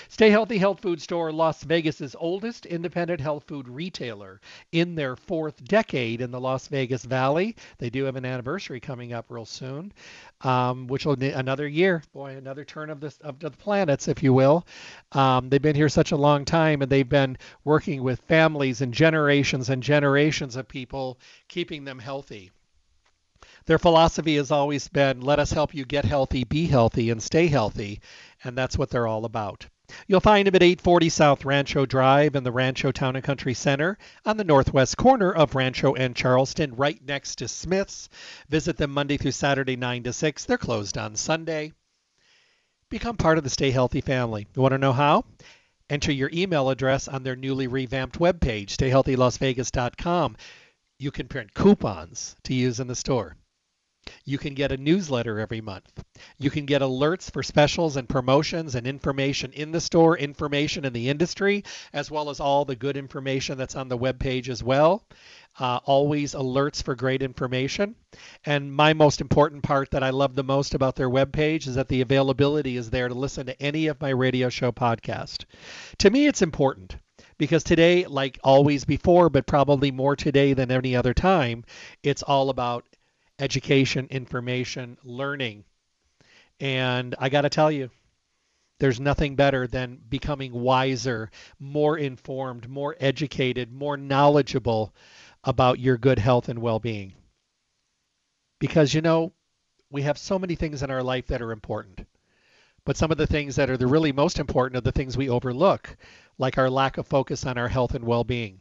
Stay 0.09 0.31
Healthy 0.31 0.57
Health 0.57 0.79
Food 0.79 0.99
Store, 0.99 1.31
Las 1.31 1.63
Vegas's 1.63 2.15
oldest 2.19 2.65
independent 2.65 3.21
health 3.21 3.43
food 3.45 3.67
retailer 3.67 4.41
in 4.71 4.95
their 4.95 5.15
fourth 5.15 5.63
decade 5.63 6.21
in 6.21 6.31
the 6.31 6.39
Las 6.39 6.67
Vegas 6.69 7.05
Valley. 7.05 7.55
They 7.77 7.91
do 7.91 8.05
have 8.05 8.15
an 8.15 8.25
anniversary 8.25 8.79
coming 8.79 9.13
up 9.13 9.27
real 9.29 9.45
soon, 9.45 9.93
um, 10.41 10.87
which 10.87 11.05
will 11.05 11.15
be 11.15 11.29
another 11.29 11.67
year, 11.67 12.01
boy, 12.13 12.35
another 12.35 12.65
turn 12.65 12.89
of 12.89 12.99
the 12.99 13.15
of 13.21 13.37
the 13.37 13.51
planets, 13.51 14.07
if 14.07 14.23
you 14.23 14.33
will. 14.33 14.65
Um, 15.11 15.49
they've 15.49 15.61
been 15.61 15.75
here 15.75 15.89
such 15.89 16.11
a 16.11 16.17
long 16.17 16.45
time, 16.45 16.81
and 16.81 16.91
they've 16.91 17.07
been 17.07 17.37
working 17.63 18.01
with 18.01 18.21
families 18.21 18.81
and 18.81 18.91
generations 18.91 19.69
and 19.69 19.83
generations 19.83 20.55
of 20.55 20.67
people, 20.67 21.19
keeping 21.47 21.83
them 21.83 21.99
healthy. 21.99 22.49
Their 23.67 23.79
philosophy 23.79 24.35
has 24.35 24.51
always 24.51 24.87
been 24.87 25.21
let 25.21 25.39
us 25.39 25.51
help 25.51 25.73
you 25.73 25.85
get 25.85 26.05
healthy, 26.05 26.43
be 26.43 26.67
healthy, 26.67 27.09
and 27.09 27.21
stay 27.21 27.47
healthy. 27.47 27.99
And 28.43 28.55
that's 28.55 28.77
what 28.77 28.91
they're 28.91 29.07
all 29.07 29.25
about. 29.25 29.65
You'll 30.07 30.19
find 30.19 30.45
them 30.45 30.55
at 30.55 30.61
840 30.61 31.09
South 31.09 31.45
Rancho 31.45 31.87
Drive 31.87 32.35
in 32.35 32.43
the 32.43 32.51
Rancho 32.51 32.91
Town 32.91 33.15
and 33.15 33.25
Country 33.25 33.55
Center 33.55 33.97
on 34.23 34.37
the 34.37 34.43
northwest 34.43 34.97
corner 34.97 35.31
of 35.31 35.55
Rancho 35.55 35.95
and 35.95 36.15
Charleston, 36.15 36.75
right 36.75 36.99
next 37.03 37.37
to 37.39 37.47
Smith's. 37.47 38.09
Visit 38.49 38.77
them 38.77 38.91
Monday 38.91 39.17
through 39.17 39.31
Saturday, 39.31 39.75
9 39.75 40.03
to 40.03 40.13
6. 40.13 40.45
They're 40.45 40.57
closed 40.59 40.97
on 40.97 41.15
Sunday. 41.15 41.73
Become 42.89 43.17
part 43.17 43.39
of 43.39 43.43
the 43.43 43.49
Stay 43.49 43.71
Healthy 43.71 44.01
family. 44.01 44.45
You 44.55 44.61
want 44.61 44.73
to 44.73 44.77
know 44.77 44.93
how? 44.93 45.25
Enter 45.89 46.11
your 46.11 46.29
email 46.31 46.69
address 46.69 47.07
on 47.07 47.23
their 47.23 47.35
newly 47.35 47.65
revamped 47.65 48.19
webpage, 48.19 48.75
stayhealthylasvegas.com. 48.75 50.37
You 50.99 51.09
can 51.11 51.27
print 51.27 51.53
coupons 51.55 52.35
to 52.43 52.53
use 52.53 52.79
in 52.79 52.87
the 52.87 52.95
store. 52.95 53.35
You 54.23 54.37
can 54.37 54.53
get 54.53 54.71
a 54.71 54.77
newsletter 54.77 55.39
every 55.39 55.61
month. 55.61 56.03
You 56.37 56.49
can 56.49 56.65
get 56.65 56.81
alerts 56.81 57.31
for 57.31 57.43
specials 57.43 57.95
and 57.95 58.07
promotions 58.07 58.75
and 58.75 58.85
information 58.85 59.51
in 59.53 59.71
the 59.71 59.81
store, 59.81 60.17
information 60.17 60.85
in 60.85 60.93
the 60.93 61.09
industry, 61.09 61.63
as 61.93 62.11
well 62.11 62.29
as 62.29 62.39
all 62.39 62.65
the 62.65 62.75
good 62.75 62.97
information 62.97 63.57
that's 63.57 63.75
on 63.75 63.87
the 63.87 63.97
web 63.97 64.19
page 64.19 64.49
as 64.49 64.63
well. 64.63 65.03
Uh, 65.59 65.79
always 65.85 66.33
alerts 66.33 66.83
for 66.83 66.95
great 66.95 67.21
information. 67.21 67.95
And 68.45 68.73
my 68.73 68.93
most 68.93 69.21
important 69.21 69.63
part 69.63 69.91
that 69.91 70.03
I 70.03 70.09
love 70.09 70.35
the 70.35 70.43
most 70.43 70.73
about 70.73 70.95
their 70.95 71.09
web 71.09 71.31
page 71.31 71.65
is 71.65 71.75
that 71.75 71.87
the 71.87 72.01
availability 72.01 72.77
is 72.77 72.89
there 72.89 73.07
to 73.07 73.13
listen 73.13 73.45
to 73.45 73.61
any 73.61 73.87
of 73.87 74.01
my 74.01 74.09
radio 74.09 74.49
show 74.49 74.71
podcast. 74.71 75.45
To 75.99 76.09
me, 76.09 76.27
it's 76.27 76.41
important 76.41 76.97
because 77.37 77.63
today, 77.63 78.05
like 78.05 78.39
always 78.43 78.85
before, 78.85 79.29
but 79.29 79.45
probably 79.45 79.91
more 79.91 80.15
today 80.15 80.53
than 80.53 80.71
any 80.71 80.95
other 80.95 81.13
time, 81.13 81.63
it's 82.03 82.23
all 82.23 82.49
about 82.49 82.85
education, 83.39 84.07
information, 84.09 84.97
learning. 85.03 85.63
And 86.59 87.15
I 87.19 87.29
got 87.29 87.41
to 87.41 87.49
tell 87.49 87.71
you, 87.71 87.89
there's 88.79 88.99
nothing 88.99 89.35
better 89.35 89.67
than 89.67 90.01
becoming 90.09 90.51
wiser, 90.51 91.31
more 91.59 91.97
informed, 91.97 92.67
more 92.67 92.95
educated, 92.99 93.71
more 93.71 93.97
knowledgeable 93.97 94.93
about 95.43 95.79
your 95.79 95.97
good 95.97 96.19
health 96.19 96.49
and 96.49 96.59
well 96.59 96.79
being. 96.79 97.13
Because, 98.59 98.93
you 98.93 99.01
know, 99.01 99.33
we 99.89 100.01
have 100.01 100.17
so 100.17 100.39
many 100.39 100.55
things 100.55 100.83
in 100.83 100.91
our 100.91 101.03
life 101.03 101.27
that 101.27 101.41
are 101.41 101.51
important. 101.51 102.05
But 102.85 102.97
some 102.97 103.11
of 103.11 103.17
the 103.17 103.27
things 103.27 103.55
that 103.55 103.69
are 103.69 103.77
the 103.77 103.87
really 103.87 104.11
most 104.11 104.39
important 104.39 104.77
are 104.77 104.81
the 104.81 104.91
things 104.91 105.17
we 105.17 105.29
overlook, 105.29 105.95
like 106.37 106.57
our 106.57 106.69
lack 106.69 106.97
of 106.97 107.07
focus 107.07 107.45
on 107.45 107.57
our 107.57 107.67
health 107.67 107.95
and 107.95 108.03
well 108.03 108.23
being. 108.23 108.59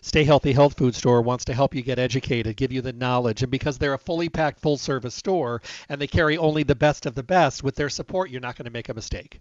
Stay 0.00 0.24
Healthy 0.24 0.52
Health 0.52 0.76
Food 0.76 0.94
Store 0.94 1.22
wants 1.22 1.44
to 1.46 1.54
help 1.54 1.74
you 1.74 1.82
get 1.82 1.98
educated, 1.98 2.56
give 2.56 2.72
you 2.72 2.80
the 2.80 2.92
knowledge, 2.92 3.42
and 3.42 3.50
because 3.50 3.78
they're 3.78 3.94
a 3.94 3.98
fully 3.98 4.28
packed, 4.28 4.60
full 4.60 4.76
service 4.76 5.14
store 5.14 5.62
and 5.88 6.00
they 6.00 6.06
carry 6.06 6.36
only 6.36 6.62
the 6.62 6.74
best 6.74 7.06
of 7.06 7.14
the 7.14 7.22
best, 7.22 7.62
with 7.62 7.74
their 7.76 7.88
support, 7.88 8.30
you're 8.30 8.40
not 8.40 8.56
going 8.56 8.64
to 8.64 8.70
make 8.70 8.88
a 8.88 8.94
mistake. 8.94 9.40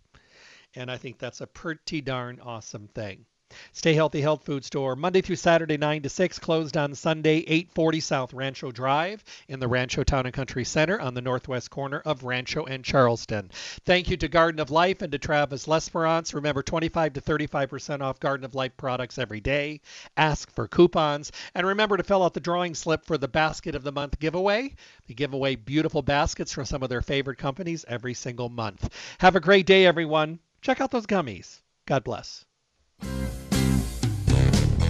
And 0.76 0.92
I 0.92 0.98
think 0.98 1.18
that's 1.18 1.42
a 1.42 1.48
pretty 1.48 2.02
darn 2.02 2.40
awesome 2.40 2.88
thing. 2.88 3.26
Stay 3.78 3.93
Healthy 3.93 4.22
Health 4.22 4.43
Food 4.43 4.66
Store, 4.66 4.95
Monday 4.95 5.22
through 5.22 5.36
Saturday, 5.36 5.78
9 5.78 6.02
to 6.02 6.10
6, 6.10 6.39
closed 6.39 6.76
on 6.76 6.95
Sunday, 6.95 7.38
840 7.48 8.00
South 8.00 8.34
Rancho 8.34 8.72
Drive 8.72 9.24
in 9.48 9.60
the 9.60 9.68
Rancho 9.68 10.04
Town 10.04 10.26
and 10.26 10.34
Country 10.34 10.66
Center 10.66 11.00
on 11.00 11.14
the 11.14 11.22
northwest 11.22 11.70
corner 11.70 12.02
of 12.04 12.24
Rancho 12.24 12.66
and 12.66 12.84
Charleston. 12.84 13.52
Thank 13.86 14.10
you 14.10 14.18
to 14.18 14.28
Garden 14.28 14.60
of 14.60 14.72
Life 14.72 15.04
and 15.04 15.12
to 15.12 15.20
Travis 15.20 15.68
Lesperance. 15.68 16.34
Remember, 16.34 16.64
25 16.64 17.14
to 17.14 17.22
35% 17.22 18.02
off 18.02 18.20
Garden 18.20 18.45
of 18.45 18.56
Life 18.56 18.76
products 18.78 19.20
every 19.20 19.41
day. 19.41 19.82
Ask 20.18 20.52
for 20.52 20.68
coupons. 20.68 21.32
And 21.54 21.68
remember 21.68 21.98
to 21.98 22.04
fill 22.04 22.24
out 22.24 22.34
the 22.34 22.39
drawing 22.39 22.74
slip 22.74 23.06
for 23.06 23.20
the 23.20 23.28
Basket 23.28 23.76
of 23.76 23.84
the 23.84 23.91
Month 23.91 24.20
giveaway. 24.20 24.74
They 25.08 25.14
give 25.14 25.34
away 25.34 25.56
beautiful 25.56 26.02
baskets 26.02 26.52
from 26.52 26.66
some 26.66 26.82
of 26.82 26.89
their 26.89 27.04
favorite 27.04 27.38
companies 27.38 27.86
every 27.88 28.16
single 28.16 28.50
month. 28.50 28.91
Have 29.20 29.36
a 29.36 29.39
great 29.39 29.68
day, 29.68 29.86
everyone. 29.86 30.39
Check 30.62 30.82
out 30.82 30.89
those 30.89 31.06
gummies. 31.06 31.62
God 31.86 32.04
bless. 32.04 32.43